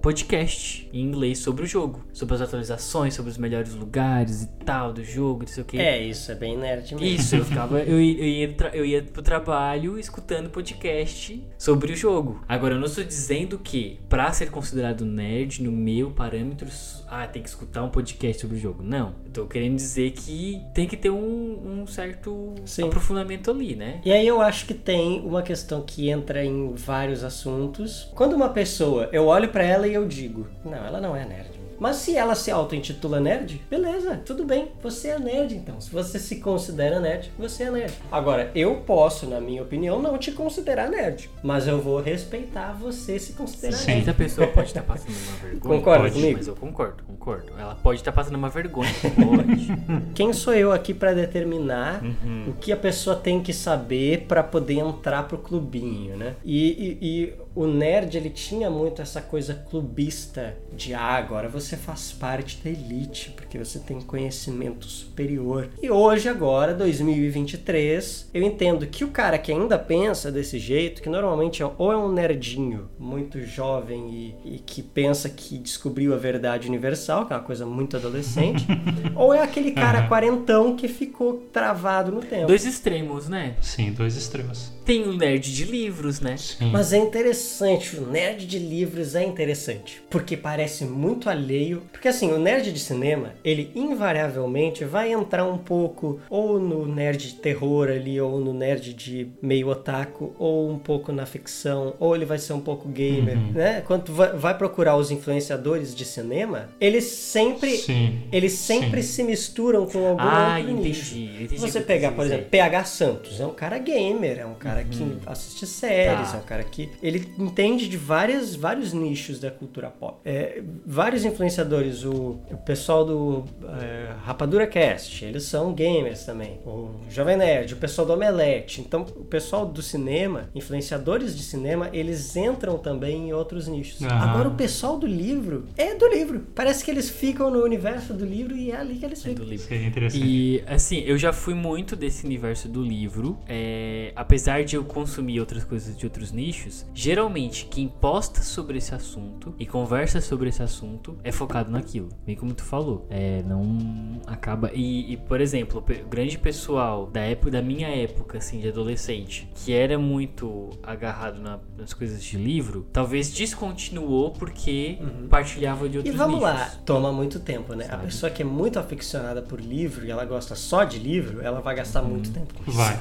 podcast 0.00 0.88
em 0.92 1.00
inglês 1.00 1.38
sobre 1.38 1.64
o 1.64 1.66
jogo, 1.66 2.04
sobre 2.12 2.36
as 2.36 2.40
atualizações, 2.40 3.14
sobre 3.14 3.32
os 3.32 3.36
melhores 3.36 3.74
lugares 3.74 4.44
e 4.44 4.46
tal 4.64 4.92
do 4.92 5.02
jogo, 5.02 5.40
não 5.40 5.48
sei 5.48 5.64
o 5.64 5.66
que. 5.66 5.76
É, 5.76 6.00
isso 6.00 6.30
é 6.30 6.36
bem 6.36 6.56
nerd 6.56 6.94
mesmo. 6.94 7.04
Isso, 7.04 7.34
eu 7.34 7.42
ficava, 7.44 7.80
eu, 7.80 7.96
eu, 7.96 8.00
ia, 8.00 8.56
eu 8.72 8.84
ia 8.84 9.02
pro 9.02 9.22
trabalho 9.22 9.98
escutando 9.98 10.50
podcast 10.50 11.44
sobre 11.58 11.92
o 11.92 11.96
jogo. 11.96 12.44
Agora, 12.48 12.74
eu 12.74 12.78
não 12.78 12.86
estou 12.86 13.02
dizendo 13.02 13.58
que, 13.58 13.98
pra 14.08 14.32
ser 14.32 14.52
considerado 14.52 15.04
nerd, 15.04 15.64
no 15.64 15.72
meu 15.72 16.12
parâmetro, 16.12 16.68
ah, 17.08 17.26
tem 17.26 17.42
que 17.42 17.48
escutar 17.48 17.82
um 17.82 17.88
podcast 17.90 18.40
sobre 18.40 18.56
o 18.56 18.60
jogo. 18.60 18.84
Não, 18.84 19.16
eu 19.24 19.32
tô 19.32 19.46
querendo 19.46 19.74
dizer 19.74 20.12
que 20.12 20.62
tem 20.72 20.86
que 20.86 20.96
ter 20.96 21.10
um, 21.10 21.80
um 21.82 21.86
certo 21.88 22.54
Sim. 22.64 22.84
aprofundamento 22.84 23.50
ali, 23.50 23.74
né? 23.74 24.00
E 24.04 24.12
aí 24.12 24.26
eu 24.26 24.40
acho 24.40 24.66
que 24.66 24.74
tem 24.74 25.23
uma 25.24 25.42
questão 25.42 25.80
que 25.80 26.10
entra 26.10 26.44
em 26.44 26.74
vários 26.74 27.24
assuntos. 27.24 28.10
Quando 28.14 28.34
uma 28.34 28.50
pessoa, 28.50 29.08
eu 29.12 29.26
olho 29.26 29.48
para 29.48 29.64
ela 29.64 29.88
e 29.88 29.94
eu 29.94 30.06
digo, 30.06 30.46
não, 30.64 30.84
ela 30.84 31.00
não 31.00 31.16
é 31.16 31.24
nerd. 31.24 31.63
Mas 31.78 31.96
se 31.96 32.16
ela 32.16 32.34
se 32.34 32.50
auto-intitula 32.50 33.20
nerd, 33.20 33.60
beleza, 33.70 34.20
tudo 34.24 34.44
bem, 34.44 34.68
você 34.82 35.08
é 35.08 35.18
nerd 35.18 35.54
então. 35.54 35.80
Se 35.80 35.90
você 35.90 36.18
se 36.18 36.36
considera 36.36 37.00
nerd, 37.00 37.30
você 37.38 37.64
é 37.64 37.70
nerd. 37.70 37.94
Agora, 38.10 38.50
eu 38.54 38.76
posso, 38.76 39.26
na 39.26 39.40
minha 39.40 39.62
opinião, 39.62 40.00
não 40.00 40.18
te 40.18 40.32
considerar 40.32 40.88
nerd, 40.88 41.30
mas 41.42 41.66
eu 41.66 41.80
vou 41.80 42.00
respeitar 42.00 42.72
você 42.72 43.18
se 43.18 43.32
considerar 43.32 43.76
Sim. 43.76 43.86
nerd. 43.86 44.04
Muita 44.04 44.14
pessoa 44.14 44.46
pode 44.48 44.68
estar 44.68 44.82
passando 44.82 45.14
uma 45.14 45.36
vergonha. 45.36 45.78
Concorda 45.78 46.02
pode, 46.02 46.14
comigo? 46.14 46.38
Mas 46.38 46.48
eu 46.48 46.56
concordo, 46.56 47.04
concordo. 47.04 47.52
Ela 47.58 47.74
pode 47.74 48.00
estar 48.00 48.12
passando 48.12 48.36
uma 48.36 48.48
vergonha, 48.48 48.92
pode. 49.16 50.12
Quem 50.14 50.32
sou 50.32 50.54
eu 50.54 50.72
aqui 50.72 50.94
para 50.94 51.12
determinar 51.12 52.02
uhum. 52.02 52.50
o 52.50 52.52
que 52.54 52.72
a 52.72 52.76
pessoa 52.76 53.16
tem 53.16 53.42
que 53.42 53.52
saber 53.52 54.26
para 54.26 54.42
poder 54.42 54.74
entrar 54.74 55.26
pro 55.28 55.38
clubinho, 55.38 56.16
né? 56.16 56.34
E, 56.44 56.98
e, 57.00 57.08
e 57.22 57.43
o 57.54 57.66
nerd 57.66 58.16
ele 58.16 58.30
tinha 58.30 58.68
muito 58.68 59.00
essa 59.00 59.20
coisa 59.20 59.54
clubista 59.54 60.56
de 60.72 60.92
ah, 60.92 61.14
agora 61.14 61.48
você 61.48 61.76
faz 61.76 62.12
parte 62.12 62.58
da 62.62 62.70
elite 62.70 63.30
porque 63.30 63.58
você 63.58 63.78
tem 63.78 64.00
conhecimento 64.00 64.86
superior. 64.86 65.68
E 65.80 65.90
hoje 65.90 66.28
agora, 66.28 66.74
2023, 66.74 68.30
eu 68.34 68.42
entendo 68.42 68.86
que 68.86 69.04
o 69.04 69.08
cara 69.08 69.38
que 69.38 69.52
ainda 69.52 69.78
pensa 69.78 70.32
desse 70.32 70.58
jeito, 70.58 71.00
que 71.00 71.08
normalmente 71.08 71.62
é, 71.62 71.70
ou 71.78 71.92
é 71.92 71.96
um 71.96 72.10
nerdinho 72.10 72.88
muito 72.98 73.40
jovem 73.42 74.34
e, 74.44 74.54
e 74.56 74.58
que 74.58 74.82
pensa 74.82 75.28
que 75.28 75.58
descobriu 75.58 76.12
a 76.14 76.16
verdade 76.16 76.68
universal, 76.68 77.26
que 77.26 77.32
é 77.32 77.36
uma 77.36 77.42
coisa 77.42 77.64
muito 77.64 77.96
adolescente, 77.96 78.66
ou 79.14 79.32
é 79.32 79.42
aquele 79.42 79.72
cara 79.72 80.02
uhum. 80.02 80.08
quarentão 80.08 80.76
que 80.76 80.88
ficou 80.88 81.44
travado 81.52 82.10
no 82.10 82.20
tempo. 82.20 82.46
Dois 82.46 82.64
extremos, 82.64 83.28
né? 83.28 83.56
Sim, 83.60 83.92
dois 83.92 84.16
extremos. 84.16 84.72
Tem 84.84 85.02
o 85.02 85.12
nerd 85.14 85.54
de 85.54 85.64
livros, 85.64 86.20
né? 86.20 86.36
Sim. 86.36 86.70
Mas 86.70 86.92
é 86.92 86.98
interessante, 86.98 87.96
o 87.96 88.06
nerd 88.06 88.46
de 88.46 88.58
livros 88.58 89.14
é 89.14 89.24
interessante, 89.24 90.02
porque 90.10 90.36
parece 90.36 90.84
muito 90.84 91.30
alheio. 91.30 91.82
Porque 91.90 92.08
assim, 92.08 92.30
o 92.32 92.38
nerd 92.38 92.70
de 92.70 92.78
cinema, 92.78 93.32
ele 93.42 93.70
invariavelmente 93.74 94.84
vai 94.84 95.12
entrar 95.12 95.46
um 95.46 95.56
pouco 95.56 96.20
ou 96.28 96.60
no 96.60 96.86
nerd 96.86 97.28
de 97.28 97.34
terror 97.34 97.88
ali, 97.88 98.20
ou 98.20 98.40
no 98.40 98.52
nerd 98.52 98.92
de 98.92 99.28
meio 99.40 99.68
otaku, 99.68 100.34
ou 100.38 100.70
um 100.70 100.78
pouco 100.78 101.12
na 101.12 101.24
ficção, 101.24 101.94
ou 101.98 102.14
ele 102.14 102.24
vai 102.26 102.38
ser 102.38 102.52
um 102.52 102.60
pouco 102.60 102.88
gamer, 102.88 103.38
uhum. 103.38 103.52
né? 103.52 103.82
Quando 103.86 104.12
vai 104.12 104.56
procurar 104.56 104.96
os 104.96 105.10
influenciadores 105.10 105.94
de 105.94 106.04
cinema, 106.04 106.68
eles 106.80 107.04
sempre, 107.04 107.76
Sim. 107.78 108.20
eles 108.30 108.52
sempre 108.52 109.02
Sim. 109.02 109.12
se 109.12 109.22
misturam 109.22 109.86
com 109.86 110.06
algum 110.06 110.20
ah, 110.20 110.56
outro 110.58 110.72
entendi, 110.72 110.88
nicho. 110.88 111.16
Entendi 111.16 111.56
Você 111.56 111.80
pegar, 111.80 112.12
por 112.12 112.26
exemplo, 112.26 112.46
PH 112.50 112.84
Santos, 112.84 113.40
é 113.40 113.46
um 113.46 113.54
cara 113.54 113.78
gamer, 113.78 114.38
é 114.40 114.46
um 114.46 114.54
cara 114.54 114.73
cara 114.74 114.84
que 114.84 115.02
uhum. 115.02 115.18
assiste 115.26 115.66
séries, 115.66 116.32
tá. 116.32 116.38
é 116.38 116.40
um 116.40 116.44
cara 116.44 116.64
que 116.64 116.90
ele 117.02 117.32
entende 117.38 117.88
de 117.88 117.96
várias, 117.96 118.56
vários 118.56 118.92
nichos 118.92 119.38
da 119.38 119.50
cultura 119.50 119.88
pop. 119.88 120.18
É, 120.24 120.62
vários 120.84 121.24
influenciadores, 121.24 122.04
o, 122.04 122.40
o 122.50 122.56
pessoal 122.64 123.04
do 123.04 123.44
é, 123.80 124.12
Rapadura 124.24 124.66
Cast, 124.66 125.24
eles 125.24 125.44
são 125.44 125.72
gamers 125.72 126.24
também. 126.24 126.58
O 126.66 126.90
Jovem 127.08 127.36
Nerd, 127.36 127.74
o 127.74 127.76
pessoal 127.76 128.06
do 128.06 128.12
Omelete. 128.14 128.80
Então, 128.80 129.02
o 129.02 129.24
pessoal 129.24 129.66
do 129.66 129.82
cinema, 129.82 130.50
influenciadores 130.54 131.36
de 131.36 131.42
cinema, 131.42 131.88
eles 131.92 132.34
entram 132.36 132.76
também 132.78 133.28
em 133.28 133.32
outros 133.32 133.68
nichos. 133.68 134.00
Uhum. 134.00 134.08
Agora, 134.10 134.48
o 134.48 134.54
pessoal 134.54 134.98
do 134.98 135.06
livro 135.06 135.66
é 135.76 135.94
do 135.94 136.08
livro. 136.08 136.46
Parece 136.54 136.84
que 136.84 136.90
eles 136.90 137.08
ficam 137.08 137.50
no 137.50 137.62
universo 137.62 138.12
do 138.12 138.24
livro 138.24 138.56
e 138.56 138.70
é 138.70 138.76
ali 138.76 138.96
que 138.96 139.04
eles 139.04 139.22
ficam. 139.22 139.42
É 139.42 139.46
do 139.46 139.50
livro. 139.50 139.74
É 139.74 139.86
interessante. 139.86 140.24
E, 140.24 140.64
assim, 140.66 141.00
eu 141.00 141.16
já 141.16 141.32
fui 141.32 141.54
muito 141.54 141.94
desse 141.94 142.24
universo 142.24 142.68
do 142.68 142.82
livro. 142.82 143.38
É, 143.48 144.12
apesar 144.16 144.63
de 144.64 144.76
eu 144.76 144.84
consumir 144.84 145.40
outras 145.40 145.64
coisas 145.64 145.96
de 145.96 146.06
outros 146.06 146.32
nichos, 146.32 146.86
geralmente 146.94 147.66
quem 147.66 147.88
posta 147.88 148.42
sobre 148.42 148.78
esse 148.78 148.94
assunto 148.94 149.54
e 149.58 149.66
conversa 149.66 150.20
sobre 150.20 150.48
esse 150.48 150.62
assunto 150.62 151.16
é 151.22 151.30
focado 151.30 151.70
naquilo. 151.70 152.08
Bem 152.24 152.36
como 152.36 152.54
tu 152.54 152.64
falou. 152.64 153.06
É, 153.10 153.42
não 153.42 154.20
acaba. 154.26 154.70
E, 154.72 155.12
e, 155.12 155.16
por 155.16 155.40
exemplo, 155.40 155.84
o 156.04 156.08
grande 156.08 156.38
pessoal 156.38 157.06
da 157.06 157.20
época, 157.20 157.50
da 157.50 157.62
minha 157.62 157.88
época, 157.88 158.38
assim, 158.38 158.60
de 158.60 158.68
adolescente, 158.68 159.48
que 159.54 159.72
era 159.72 159.98
muito 159.98 160.70
agarrado 160.82 161.40
na, 161.40 161.58
nas 161.76 161.92
coisas 161.92 162.22
de 162.22 162.36
livro, 162.36 162.86
talvez 162.92 163.32
descontinuou 163.32 164.30
porque 164.30 164.98
uhum. 165.00 165.28
partilhava 165.28 165.88
de 165.88 165.98
outros 165.98 166.14
E 166.14 166.16
vamos 166.16 166.40
nichos. 166.40 166.54
lá, 166.54 166.72
toma 166.84 167.12
muito 167.12 167.40
tempo, 167.40 167.74
né? 167.74 167.84
Sabe? 167.84 168.02
A 168.02 168.06
pessoa 168.06 168.30
que 168.30 168.42
é 168.42 168.44
muito 168.44 168.78
aficionada 168.78 169.42
por 169.42 169.60
livro 169.60 170.06
e 170.06 170.10
ela 170.10 170.24
gosta 170.24 170.54
só 170.54 170.84
de 170.84 170.98
livro, 170.98 171.40
ela 171.40 171.60
vai 171.60 171.74
gastar 171.74 172.02
uhum. 172.02 172.10
muito 172.10 172.30
tempo 172.32 172.54
com 172.54 172.70
isso. 172.70 172.78
Vai. 172.78 172.94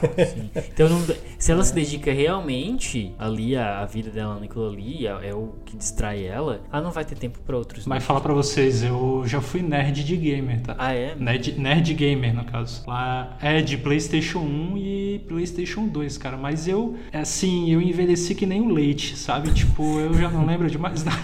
Então, 0.73 0.89
não, 0.89 1.02
se 1.38 1.52
ela 1.54 1.63
se 1.63 1.74
dedica 1.74 2.12
realmente 2.12 3.13
ali, 3.18 3.56
a, 3.56 3.80
a 3.80 3.86
vida 3.86 4.10
dela 4.10 4.39
naquilo 4.39 4.68
ali, 4.68 5.06
é, 5.06 5.30
é, 5.30 5.36
o 5.36 5.54
que 5.63 5.78
distrai 5.78 6.26
ela, 6.26 6.62
ela 6.72 6.82
não 6.82 6.92
vai 6.92 7.06
ter 7.06 7.16
tempo 7.16 7.39
para 7.46 7.56
outros. 7.56 7.86
Mas 7.86 8.04
falar 8.04 8.22
para 8.22 8.34
vocês, 8.34 8.84
eu 8.84 9.24
já 9.26 9.39
fui 9.39 9.62
nerd 9.62 10.04
de 10.04 10.18
gamer, 10.18 10.62
tá? 10.62 10.76
Ah, 10.78 10.94
é? 10.94 11.16
Nerd, 11.16 11.60
nerd 11.60 11.94
gamer, 11.94 12.34
no 12.34 12.44
caso. 12.46 12.84
Lá 12.88 13.38
é 13.42 13.62
de 13.62 13.78
PlayStation 13.78 14.39
1 14.39 14.78
e 14.78 15.26
PlayStation 15.28 15.88
2, 15.88 16.18
cara. 16.18 16.38
Mas 16.38 16.68
eu, 16.68 16.96
assim, 17.13 17.72
eu 17.72 17.80
envelheci 17.82 18.34
que 18.34 18.46
nem 18.46 18.62
o 18.62 18.70
leite, 18.70 19.16
sabe? 19.16 19.52
Tipo, 19.52 20.00
eu 20.00 20.13
já 20.16 20.30
não 20.30 20.46
lembro 20.46 20.70
de 20.70 20.78
mais 20.78 21.04
nada. 21.04 21.20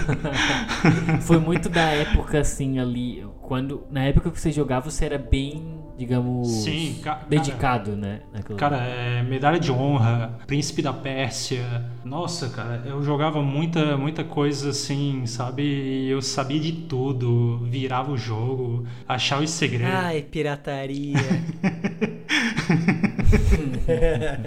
Foi 1.22 1.38
muito 1.38 1.68
da 1.68 1.82
época, 1.82 2.40
assim, 2.40 2.78
ali. 2.78 3.24
Quando, 3.42 3.84
na 3.90 4.04
época 4.04 4.30
que 4.30 4.40
você 4.40 4.50
jogava, 4.50 4.90
você 4.90 5.04
era 5.04 5.18
bem 5.18 5.81
digamos, 5.96 6.48
Sim, 6.48 7.00
dedicado, 7.28 7.90
cara, 7.90 7.96
né? 7.96 8.20
Naquilo. 8.32 8.58
Cara, 8.58 8.76
é, 8.78 9.22
medalha 9.22 9.58
de 9.58 9.70
honra, 9.70 10.38
príncipe 10.46 10.82
da 10.82 10.92
Pérsia. 10.92 11.84
Nossa, 12.04 12.48
cara, 12.48 12.82
eu 12.86 13.02
jogava 13.02 13.42
muita, 13.42 13.96
muita 13.96 14.24
coisa 14.24 14.70
assim, 14.70 15.26
sabe? 15.26 16.08
Eu 16.08 16.22
sabia 16.22 16.60
de 16.60 16.72
tudo, 16.72 17.58
virava 17.64 18.12
o 18.12 18.16
jogo, 18.16 18.86
achava 19.06 19.42
os 19.42 19.50
segredos. 19.50 19.94
Ai, 19.94 20.22
pirataria. 20.22 21.16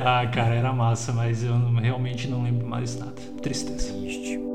ah, 0.02 0.26
cara, 0.28 0.56
era 0.56 0.74
massa, 0.74 1.14
mas 1.14 1.44
eu 1.44 1.56
realmente 1.76 2.28
não 2.28 2.44
lembro 2.44 2.68
mais 2.68 2.98
nada. 2.98 3.22
Tristeza. 3.42 3.94
Triste. 3.94 4.55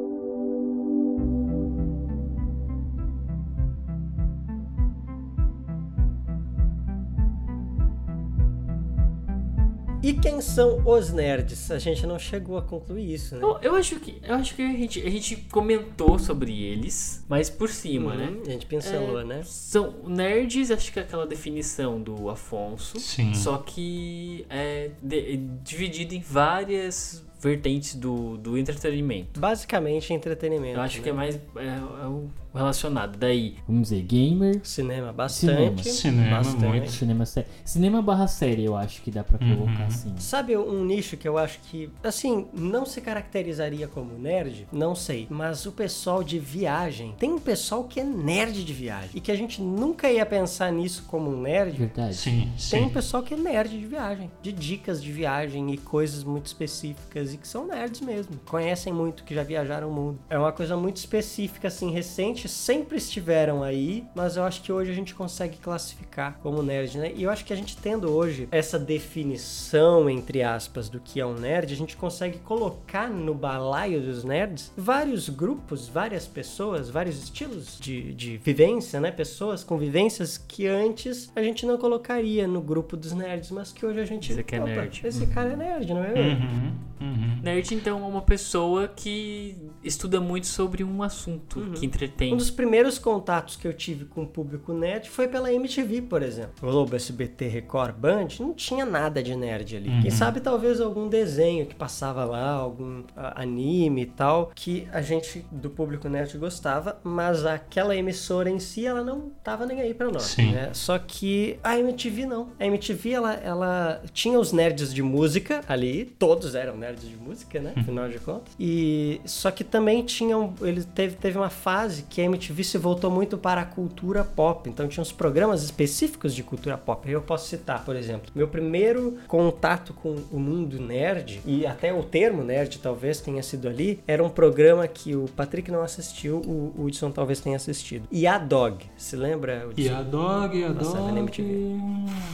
E 10.02 10.14
quem 10.14 10.40
são 10.40 10.82
os 10.86 11.12
nerds? 11.12 11.70
A 11.70 11.78
gente 11.78 12.06
não 12.06 12.18
chegou 12.18 12.56
a 12.56 12.62
concluir 12.62 13.12
isso, 13.14 13.34
né? 13.36 13.42
Eu, 13.42 13.58
eu 13.60 13.74
acho 13.74 14.00
que, 14.00 14.16
eu 14.22 14.34
acho 14.34 14.54
que 14.54 14.62
a, 14.62 14.68
gente, 14.68 15.00
a 15.06 15.10
gente 15.10 15.36
comentou 15.50 16.18
sobre 16.18 16.62
eles, 16.62 17.24
mas 17.28 17.50
por 17.50 17.68
cima, 17.68 18.14
né? 18.14 18.28
Uhum, 18.30 18.42
A 18.46 18.50
gente 18.50 18.66
pincelou, 18.66 19.20
É, 19.20 19.24
né? 19.24 19.42
São 19.44 19.94
nerds, 20.06 20.70
acho 20.70 20.90
que 20.92 20.98
é 20.98 21.02
aquela 21.02 21.26
definição 21.26 22.00
do 22.00 22.30
Afonso. 22.30 22.98
Sim. 22.98 23.34
Só 23.34 23.58
que 23.58 24.46
é 24.48 24.90
de- 25.02 25.36
dividido 25.62 26.14
em 26.14 26.20
várias 26.20 27.22
vertentes 27.40 27.94
do, 27.94 28.36
do 28.36 28.56
entretenimento. 28.58 29.40
Basicamente 29.40 30.12
entretenimento. 30.12 30.76
Eu 30.76 30.82
acho 30.82 30.98
né? 30.98 31.02
que 31.02 31.08
é 31.08 31.12
mais 31.12 31.36
é, 31.56 31.66
é 32.02 32.06
o 32.06 32.28
relacionado. 32.58 33.16
Daí, 33.18 33.56
vamos 33.66 33.88
dizer, 33.90 34.02
gamer, 34.02 34.60
Cinema 34.64 35.12
bastante. 35.12 35.84
Cinema, 35.90 36.36
bastante. 36.38 36.64
muito. 36.66 36.90
cinema 36.90 37.26
série. 37.26 37.46
Cinema 37.64 38.02
barra 38.02 38.26
série, 38.26 38.64
eu 38.64 38.76
acho 38.76 39.02
que 39.02 39.10
dá 39.10 39.22
pra 39.24 39.38
colocar 39.38 39.80
Uhum. 39.80 39.86
assim. 39.86 40.14
Sabe 40.18 40.56
um 40.56 40.84
nicho 40.84 41.16
que 41.16 41.28
eu 41.28 41.38
acho 41.38 41.58
que, 41.60 41.90
assim, 42.02 42.46
não 42.54 42.84
se 42.84 43.00
caracterizaria 43.00 43.86
como 43.88 44.18
nerd? 44.18 44.66
Não 44.72 44.94
sei. 44.94 45.26
Mas 45.30 45.66
o 45.66 45.72
pessoal 45.72 46.22
de 46.22 46.38
viagem. 46.38 47.14
Tem 47.18 47.32
um 47.32 47.38
pessoal 47.38 47.84
que 47.84 48.00
é 48.00 48.04
nerd 48.04 48.64
de 48.64 48.72
viagem. 48.72 49.10
E 49.14 49.20
que 49.20 49.30
a 49.30 49.36
gente 49.36 49.60
nunca 49.62 50.10
ia 50.10 50.24
pensar 50.26 50.72
nisso 50.72 51.04
como 51.06 51.30
um 51.30 51.40
nerd. 51.40 51.76
Verdade. 51.78 52.14
Sim, 52.14 52.50
Tem 52.70 52.84
um 52.84 52.90
pessoal 52.90 53.22
que 53.22 53.34
é 53.34 53.36
nerd 53.36 53.70
de 53.78 53.86
viagem, 53.86 54.30
de 54.42 54.52
dicas 54.52 55.02
de 55.02 55.10
viagem 55.12 55.72
e 55.72 55.78
coisas 55.78 56.24
muito 56.24 56.46
específicas 56.46 57.34
e 57.34 57.36
que 57.38 57.46
são 57.46 57.66
nerds 57.66 58.00
mesmo. 58.00 58.32
Conhecem 58.46 58.92
muito, 58.92 59.24
que 59.24 59.34
já 59.34 59.42
viajaram 59.42 59.88
o 59.88 59.92
mundo. 59.92 60.18
É 60.28 60.38
uma 60.38 60.52
coisa 60.52 60.76
muito 60.76 60.96
específica, 60.96 61.68
assim, 61.68 61.90
recente, 61.90 62.39
sempre 62.48 62.96
estiveram 62.96 63.62
aí, 63.62 64.04
mas 64.14 64.36
eu 64.36 64.44
acho 64.44 64.62
que 64.62 64.72
hoje 64.72 64.90
a 64.90 64.94
gente 64.94 65.14
consegue 65.14 65.58
classificar 65.58 66.38
como 66.42 66.62
nerd, 66.62 66.98
né? 66.98 67.12
E 67.14 67.22
eu 67.22 67.30
acho 67.30 67.44
que 67.44 67.52
a 67.52 67.56
gente 67.56 67.76
tendo 67.76 68.10
hoje 68.10 68.48
essa 68.50 68.78
definição, 68.78 70.08
entre 70.08 70.42
aspas, 70.42 70.88
do 70.88 71.00
que 71.00 71.20
é 71.20 71.26
um 71.26 71.34
nerd, 71.34 71.72
a 71.72 71.76
gente 71.76 71.96
consegue 71.96 72.38
colocar 72.38 73.08
no 73.08 73.34
balaio 73.34 74.00
dos 74.00 74.24
nerds 74.24 74.72
vários 74.76 75.28
grupos, 75.28 75.88
várias 75.88 76.26
pessoas, 76.26 76.90
vários 76.90 77.22
estilos 77.22 77.78
de, 77.78 78.12
de 78.14 78.36
vivência, 78.38 79.00
né? 79.00 79.10
Pessoas 79.10 79.62
com 79.62 79.78
vivências 79.78 80.38
que 80.38 80.66
antes 80.66 81.30
a 81.34 81.42
gente 81.42 81.66
não 81.66 81.78
colocaria 81.78 82.46
no 82.46 82.60
grupo 82.60 82.96
dos 82.96 83.12
nerds, 83.12 83.50
mas 83.50 83.72
que 83.72 83.84
hoje 83.84 84.00
a 84.00 84.04
gente. 84.04 84.30
Esse 84.30 84.40
aqui 84.40 84.56
é 84.56 84.60
nerd. 84.60 85.00
Esse 85.04 85.26
cara 85.26 85.52
é 85.52 85.56
nerd, 85.56 85.92
não 85.92 86.04
é 86.04 86.12
mesmo? 86.12 86.44
Uhum, 86.44 86.72
uhum. 87.00 87.40
Nerd, 87.42 87.74
então, 87.74 88.04
é 88.04 88.06
uma 88.06 88.22
pessoa 88.22 88.88
que 88.88 89.56
estuda 89.82 90.20
muito 90.20 90.46
sobre 90.46 90.84
um 90.84 91.02
assunto, 91.02 91.72
que 91.72 91.86
entretém. 91.86 92.34
Um 92.34 92.36
dos 92.36 92.50
primeiros 92.50 92.98
contatos 92.98 93.56
que 93.56 93.66
eu 93.66 93.72
tive 93.72 94.04
com 94.04 94.22
o 94.22 94.26
público 94.26 94.72
nerd 94.72 95.08
foi 95.08 95.28
pela 95.28 95.52
MTV, 95.52 96.02
por 96.02 96.22
exemplo. 96.22 96.52
Globo, 96.60 96.96
SBT, 96.96 97.48
Record, 97.48 97.94
Band, 97.96 98.28
não 98.38 98.52
tinha 98.54 98.84
nada 98.84 99.22
de 99.22 99.34
nerd 99.34 99.76
ali. 99.76 99.90
Quem 100.02 100.10
sabe 100.10 100.40
talvez 100.40 100.80
algum 100.80 101.08
desenho 101.08 101.66
que 101.66 101.74
passava 101.74 102.24
lá, 102.24 102.50
algum 102.50 103.04
anime 103.16 104.02
e 104.02 104.06
tal, 104.06 104.50
que 104.54 104.86
a 104.92 105.00
gente 105.00 105.44
do 105.50 105.70
público 105.70 106.08
nerd 106.08 106.36
gostava, 106.38 107.00
mas 107.02 107.44
aquela 107.44 107.96
emissora 107.96 108.50
em 108.50 108.58
si, 108.58 108.86
ela 108.86 109.02
não 109.02 109.30
tava 109.42 109.66
nem 109.66 109.80
aí 109.80 109.94
pra 109.94 110.10
nós. 110.10 110.22
Sim. 110.22 110.52
né? 110.52 110.70
Só 110.72 110.98
que 110.98 111.58
a 111.62 111.78
MTV 111.78 112.26
não. 112.26 112.50
A 112.58 112.66
MTV, 112.66 113.10
ela, 113.10 113.34
ela 113.34 114.02
tinha 114.12 114.38
os 114.38 114.52
nerds 114.52 114.92
de 114.92 115.02
música 115.02 115.62
ali, 115.68 116.04
todos 116.04 116.54
eram 116.54 116.76
nerds 116.76 116.89
de 116.94 117.16
música, 117.16 117.60
né? 117.60 117.72
Afinal 117.76 118.08
de 118.08 118.18
contas. 118.18 118.52
E 118.58 119.20
só 119.24 119.50
que 119.50 119.64
também 119.64 120.02
tinham, 120.04 120.54
ele 120.60 120.84
teve, 120.84 121.16
teve 121.16 121.38
uma 121.38 121.50
fase 121.50 122.04
que 122.08 122.20
a 122.20 122.24
MTV 122.24 122.64
se 122.64 122.78
voltou 122.78 123.10
muito 123.10 123.36
para 123.38 123.60
a 123.62 123.64
cultura 123.64 124.24
pop. 124.24 124.68
Então 124.68 124.88
tinha 124.88 125.02
uns 125.02 125.12
programas 125.12 125.62
específicos 125.62 126.34
de 126.34 126.42
cultura 126.42 126.76
pop. 126.76 127.10
Eu 127.10 127.22
posso 127.22 127.48
citar, 127.48 127.84
por 127.84 127.96
exemplo, 127.96 128.30
meu 128.34 128.48
primeiro 128.48 129.18
contato 129.26 129.92
com 129.94 130.16
o 130.30 130.38
mundo 130.38 130.80
nerd 130.80 131.40
e 131.44 131.66
até 131.66 131.92
o 131.92 132.02
termo 132.02 132.42
nerd 132.42 132.78
talvez 132.78 133.20
tenha 133.20 133.42
sido 133.42 133.68
ali, 133.68 134.00
era 134.06 134.22
um 134.22 134.28
programa 134.28 134.86
que 134.88 135.14
o 135.14 135.26
Patrick 135.36 135.70
não 135.70 135.82
assistiu, 135.82 136.38
o 136.38 136.74
Hudson 136.78 137.10
talvez 137.10 137.40
tenha 137.40 137.56
assistido. 137.56 138.06
E 138.10 138.26
a 138.26 138.38
Dog, 138.38 138.84
se 138.96 139.16
lembra? 139.16 139.66
Hudson? 139.68 139.80
E 139.80 139.88
a 139.88 140.02
Dog, 140.02 140.58
e 140.58 140.64
a 140.64 140.68
na 140.68 140.74
Dog. 140.74 141.18
MTV. 141.18 141.76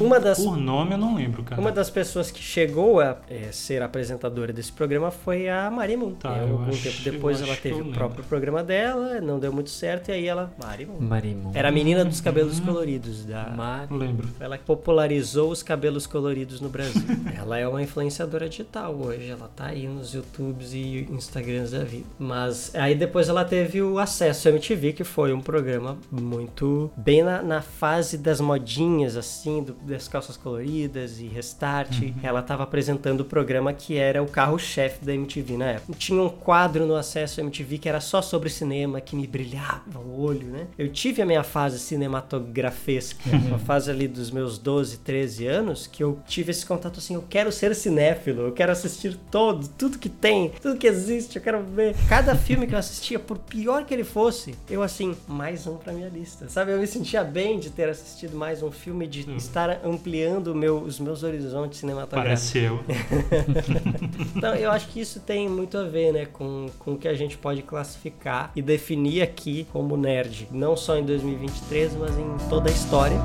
Uma 0.00 0.20
das 0.20 0.38
Por 0.38 0.56
nome 0.56 0.92
eu 0.92 0.98
não 0.98 1.14
lembro, 1.14 1.42
cara. 1.42 1.60
uma 1.60 1.72
das 1.72 1.90
pessoas 1.90 2.30
que 2.30 2.40
chegou 2.40 3.00
a 3.00 3.18
é, 3.28 3.50
ser 3.52 3.82
apresentadora 3.82 4.45
desse 4.52 4.72
programa 4.72 5.10
foi 5.10 5.48
a 5.48 5.70
Marimun. 5.70 6.14
Tá, 6.14 6.36
É, 6.36 6.42
eu 6.44 6.52
algum 6.52 6.68
acho- 6.68 6.82
tempo 6.82 7.02
depois 7.02 7.40
eu 7.40 7.46
ela 7.46 7.56
teve 7.56 7.80
o 7.80 7.92
próprio 7.92 8.24
programa 8.24 8.62
dela, 8.62 9.20
não 9.20 9.38
deu 9.38 9.52
muito 9.52 9.70
certo, 9.70 10.08
e 10.08 10.12
aí 10.12 10.26
ela. 10.26 10.52
Marimun. 10.62 10.98
Marimon. 11.00 11.50
Era 11.54 11.68
a 11.68 11.72
menina 11.72 12.04
dos 12.04 12.20
cabelos 12.20 12.60
coloridos. 12.60 13.24
Da... 13.24 13.50
Mar... 13.50 13.86
Não 13.90 13.96
lembro. 13.98 14.28
Ela 14.40 14.58
popularizou 14.58 15.50
os 15.50 15.62
cabelos 15.62 16.06
coloridos 16.06 16.60
no 16.60 16.68
Brasil. 16.68 17.02
ela 17.36 17.58
é 17.58 17.66
uma 17.66 17.82
influenciadora 17.82 18.48
digital 18.48 18.94
hoje. 18.94 19.28
Ela 19.30 19.48
tá 19.54 19.66
aí 19.66 19.86
nos 19.86 20.14
YouTubes 20.14 20.72
e 20.72 21.06
Instagrams 21.10 21.70
da 21.70 21.84
vida. 21.84 22.04
Mas 22.18 22.74
aí 22.74 22.94
depois 22.94 23.28
ela 23.28 23.44
teve 23.44 23.82
o 23.82 23.98
acesso 23.98 24.48
MTV, 24.48 24.92
que 24.92 25.04
foi 25.04 25.32
um 25.32 25.40
programa 25.40 25.96
muito 26.10 26.90
bem 26.96 27.22
na, 27.22 27.42
na 27.42 27.62
fase 27.62 28.16
das 28.18 28.40
modinhas, 28.40 29.16
assim, 29.16 29.62
do- 29.62 29.74
das 29.74 30.08
calças 30.08 30.36
coloridas 30.36 31.20
e 31.20 31.26
restart. 31.26 31.96
Ela 32.22 32.42
tava 32.42 32.62
apresentando 32.62 33.20
o 33.20 33.24
programa 33.24 33.72
que 33.72 33.96
era 33.96 34.22
o 34.22 34.26
carro-chefe 34.36 35.02
da 35.02 35.14
MTV 35.14 35.56
na 35.56 35.64
época. 35.72 35.94
Tinha 35.98 36.20
um 36.20 36.28
quadro 36.28 36.84
no 36.84 36.94
acesso 36.94 37.40
à 37.40 37.42
MTV 37.42 37.78
que 37.78 37.88
era 37.88 38.00
só 38.02 38.20
sobre 38.20 38.50
cinema, 38.50 39.00
que 39.00 39.16
me 39.16 39.26
brilhava 39.26 39.98
o 39.98 40.20
olho, 40.20 40.46
né? 40.48 40.66
Eu 40.78 40.92
tive 40.92 41.22
a 41.22 41.26
minha 41.26 41.42
fase 41.42 41.78
cinematografesca, 41.78 43.18
uma 43.48 43.58
fase 43.58 43.90
ali 43.90 44.06
dos 44.06 44.30
meus 44.30 44.58
12, 44.58 44.98
13 44.98 45.46
anos, 45.46 45.86
que 45.86 46.04
eu 46.04 46.18
tive 46.26 46.50
esse 46.50 46.66
contato 46.66 46.98
assim, 46.98 47.14
eu 47.14 47.24
quero 47.26 47.50
ser 47.50 47.74
cinéfilo, 47.74 48.42
eu 48.42 48.52
quero 48.52 48.70
assistir 48.72 49.16
todo, 49.30 49.66
tudo 49.68 49.98
que 49.98 50.10
tem, 50.10 50.50
tudo 50.60 50.76
que 50.76 50.86
existe, 50.86 51.36
eu 51.36 51.42
quero 51.42 51.62
ver. 51.64 51.94
Cada 52.06 52.36
filme 52.36 52.66
que 52.66 52.74
eu 52.74 52.78
assistia, 52.78 53.18
por 53.18 53.38
pior 53.38 53.86
que 53.86 53.94
ele 53.94 54.04
fosse, 54.04 54.54
eu 54.68 54.82
assim, 54.82 55.16
mais 55.26 55.66
um 55.66 55.76
pra 55.78 55.94
minha 55.94 56.10
lista, 56.10 56.46
sabe? 56.50 56.72
Eu 56.72 56.78
me 56.78 56.86
sentia 56.86 57.24
bem 57.24 57.58
de 57.58 57.70
ter 57.70 57.88
assistido 57.88 58.36
mais 58.36 58.62
um 58.62 58.70
filme, 58.70 59.06
de 59.06 59.20
estar 59.34 59.80
ampliando 59.82 60.54
meu- 60.54 60.76
os 60.82 61.00
meus 61.00 61.22
horizontes 61.22 61.78
cinematográficos. 61.80 62.52
Parece 62.52 62.58
eu. 62.58 62.80
Então, 64.34 64.54
eu 64.54 64.70
acho 64.70 64.88
que 64.88 65.00
isso 65.00 65.20
tem 65.20 65.48
muito 65.48 65.76
a 65.78 65.84
ver, 65.84 66.12
né, 66.12 66.26
com, 66.26 66.66
com 66.78 66.92
o 66.92 66.98
que 66.98 67.08
a 67.08 67.14
gente 67.14 67.36
pode 67.36 67.62
classificar 67.62 68.50
e 68.54 68.62
definir 68.62 69.22
aqui 69.22 69.66
como 69.72 69.96
nerd, 69.96 70.48
não 70.50 70.76
só 70.76 70.96
em 70.96 71.04
2023, 71.04 71.96
mas 71.96 72.16
em 72.18 72.48
toda 72.48 72.68
a 72.68 72.72
história. 72.72 73.16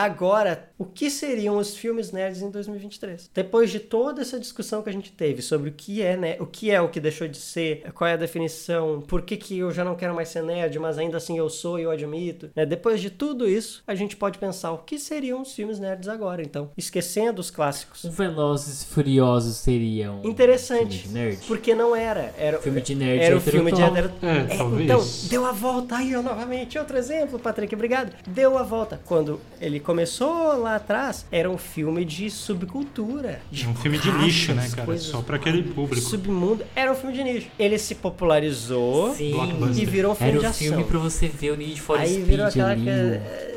Agora, 0.00 0.70
o 0.78 0.84
que 0.86 1.10
seriam 1.10 1.58
os 1.58 1.76
filmes 1.76 2.10
nerds 2.10 2.40
em 2.40 2.50
2023? 2.50 3.30
Depois 3.34 3.70
de 3.70 3.78
toda 3.78 4.22
essa 4.22 4.40
discussão 4.40 4.82
que 4.82 4.88
a 4.88 4.92
gente 4.92 5.12
teve 5.12 5.42
sobre 5.42 5.68
o 5.68 5.72
que 5.72 6.00
é, 6.00 6.16
né, 6.16 6.36
o 6.40 6.46
que 6.46 6.70
é 6.70 6.80
o 6.80 6.88
que 6.88 6.98
deixou 6.98 7.28
de 7.28 7.36
ser, 7.36 7.82
qual 7.92 8.08
é 8.08 8.14
a 8.14 8.16
definição, 8.16 9.02
por 9.06 9.20
que, 9.22 9.36
que 9.36 9.58
eu 9.58 9.70
já 9.70 9.84
não 9.84 9.94
quero 9.94 10.14
mais 10.14 10.30
ser 10.30 10.42
nerd, 10.42 10.78
mas 10.78 10.96
ainda 10.96 11.18
assim 11.18 11.36
eu 11.36 11.50
sou 11.50 11.78
e 11.78 11.82
eu 11.82 11.90
admito, 11.90 12.50
né? 12.56 12.64
Depois 12.64 13.00
de 13.00 13.10
tudo 13.10 13.46
isso, 13.46 13.82
a 13.86 13.94
gente 13.94 14.16
pode 14.16 14.38
pensar 14.38 14.72
o 14.72 14.78
que 14.78 14.98
seriam 14.98 15.42
os 15.42 15.52
filmes 15.52 15.78
nerds 15.78 16.08
agora, 16.08 16.40
então, 16.42 16.70
esquecendo 16.78 17.40
os 17.40 17.50
clássicos. 17.50 18.04
Os 18.04 18.14
Velozes 18.16 18.82
e 18.82 18.86
Furiosos 18.86 19.56
seriam. 19.56 20.22
Interessante, 20.24 20.98
Filme 21.00 21.08
de 21.08 21.12
nerd? 21.12 21.46
porque 21.46 21.74
não 21.74 21.94
era, 21.94 22.34
era 22.38 22.58
Filme 22.58 22.80
de 22.80 22.94
nerd 22.94 23.22
era 23.22 23.36
o 23.36 23.40
filme 23.40 23.70
de 23.70 23.82
hétero 23.82 24.10
É, 24.22 24.56
talvez. 24.56 24.84
então, 24.84 25.28
deu 25.28 25.44
a 25.44 25.52
volta 25.52 25.96
aí, 25.96 26.16
ó, 26.16 26.22
novamente, 26.22 26.78
outro 26.78 26.96
exemplo, 26.96 27.38
Patrick, 27.38 27.74
obrigado. 27.74 28.12
Deu 28.26 28.56
a 28.56 28.62
volta. 28.62 28.98
Quando 29.04 29.40
ele 29.60 29.78
começou 29.90 30.56
lá 30.56 30.76
atrás, 30.76 31.26
era 31.32 31.50
um 31.50 31.58
filme 31.58 32.04
de 32.04 32.30
subcultura. 32.30 33.40
De 33.50 33.66
Um 33.66 33.74
filme 33.74 33.98
de 33.98 34.12
nicho, 34.12 34.54
né, 34.54 34.68
cara? 34.70 34.84
coisas- 34.86 35.06
Só 35.08 35.20
pra 35.20 35.34
aquele 35.34 35.64
público. 35.64 36.00
Submundo. 36.06 36.64
Era 36.76 36.92
um 36.92 36.94
filme 36.94 37.12
de 37.12 37.24
nicho. 37.24 37.48
Ele 37.58 37.76
se 37.76 37.96
popularizou 37.96 39.12
Sim. 39.14 39.34
e 39.76 39.84
virou 39.84 40.12
um 40.12 40.14
filme 40.14 40.30
Era 40.32 40.40
de 40.40 40.46
ação. 40.46 40.68
filme 40.68 40.84
pra 40.84 40.98
você 41.00 41.26
ver 41.26 41.50
o 41.50 41.56
Need 41.56 41.80
for 41.80 41.98
Aí 41.98 42.08
Speed 42.12 42.24
virou 42.26 42.46
aquela 42.46 42.70
ali. 42.70 42.82
que- 42.84 42.88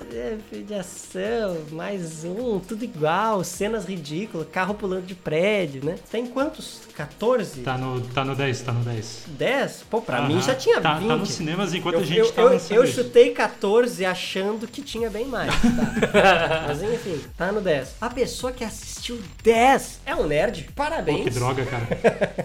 o- 0.02 0.03
é, 0.14 0.38
filme 0.50 0.66
de 0.66 0.74
ação, 0.76 1.58
mais 1.72 2.24
um, 2.24 2.60
tudo 2.60 2.84
igual, 2.84 3.44
cenas 3.44 3.86
ridículas, 3.86 4.48
carro 4.52 4.76
pulando 4.76 5.06
de 5.06 5.16
prédio, 5.16 5.84
né? 5.84 5.96
Tem 6.12 6.26
quantos? 6.28 6.82
14? 6.96 7.62
Tá 7.62 7.78
no, 7.78 8.02
tá 8.02 8.24
no 8.24 8.36
10, 8.36 8.62
tá 8.62 8.72
no 8.72 8.84
10. 8.84 9.24
10? 9.30 9.86
Pô, 9.90 10.02
pra 10.02 10.20
Aham. 10.20 10.28
mim 10.28 10.42
já 10.42 10.54
tinha 10.54 10.80
tá, 10.80 10.96
20. 10.96 11.08
Tá 11.08 11.16
nos 11.16 11.30
cinemas 11.30 11.74
enquanto 11.74 11.96
eu, 11.96 12.02
a 12.02 12.06
gente 12.06 12.20
eu, 12.20 12.32
tá 12.32 12.42
eu, 12.70 12.86
chutei 12.86 13.32
14 13.32 14.06
achando 14.06 14.68
que 14.68 14.82
tinha 14.82 15.10
bem 15.10 15.26
mais, 15.26 15.52
tá? 15.54 16.66
Mas 16.68 16.84
enfim, 16.84 17.20
tá 17.36 17.52
no 17.52 17.62
10. 17.62 17.96
A 18.00 18.10
pessoa 18.10 18.52
que 18.52 18.64
assistiu 18.64 19.20
10 19.44 20.02
é 20.06 20.16
um 20.16 20.28
nerd. 20.28 20.64
Pô, 20.76 20.84
Parabéns. 20.84 21.24
que 21.24 21.30
droga, 21.32 21.66
cara. 21.66 21.88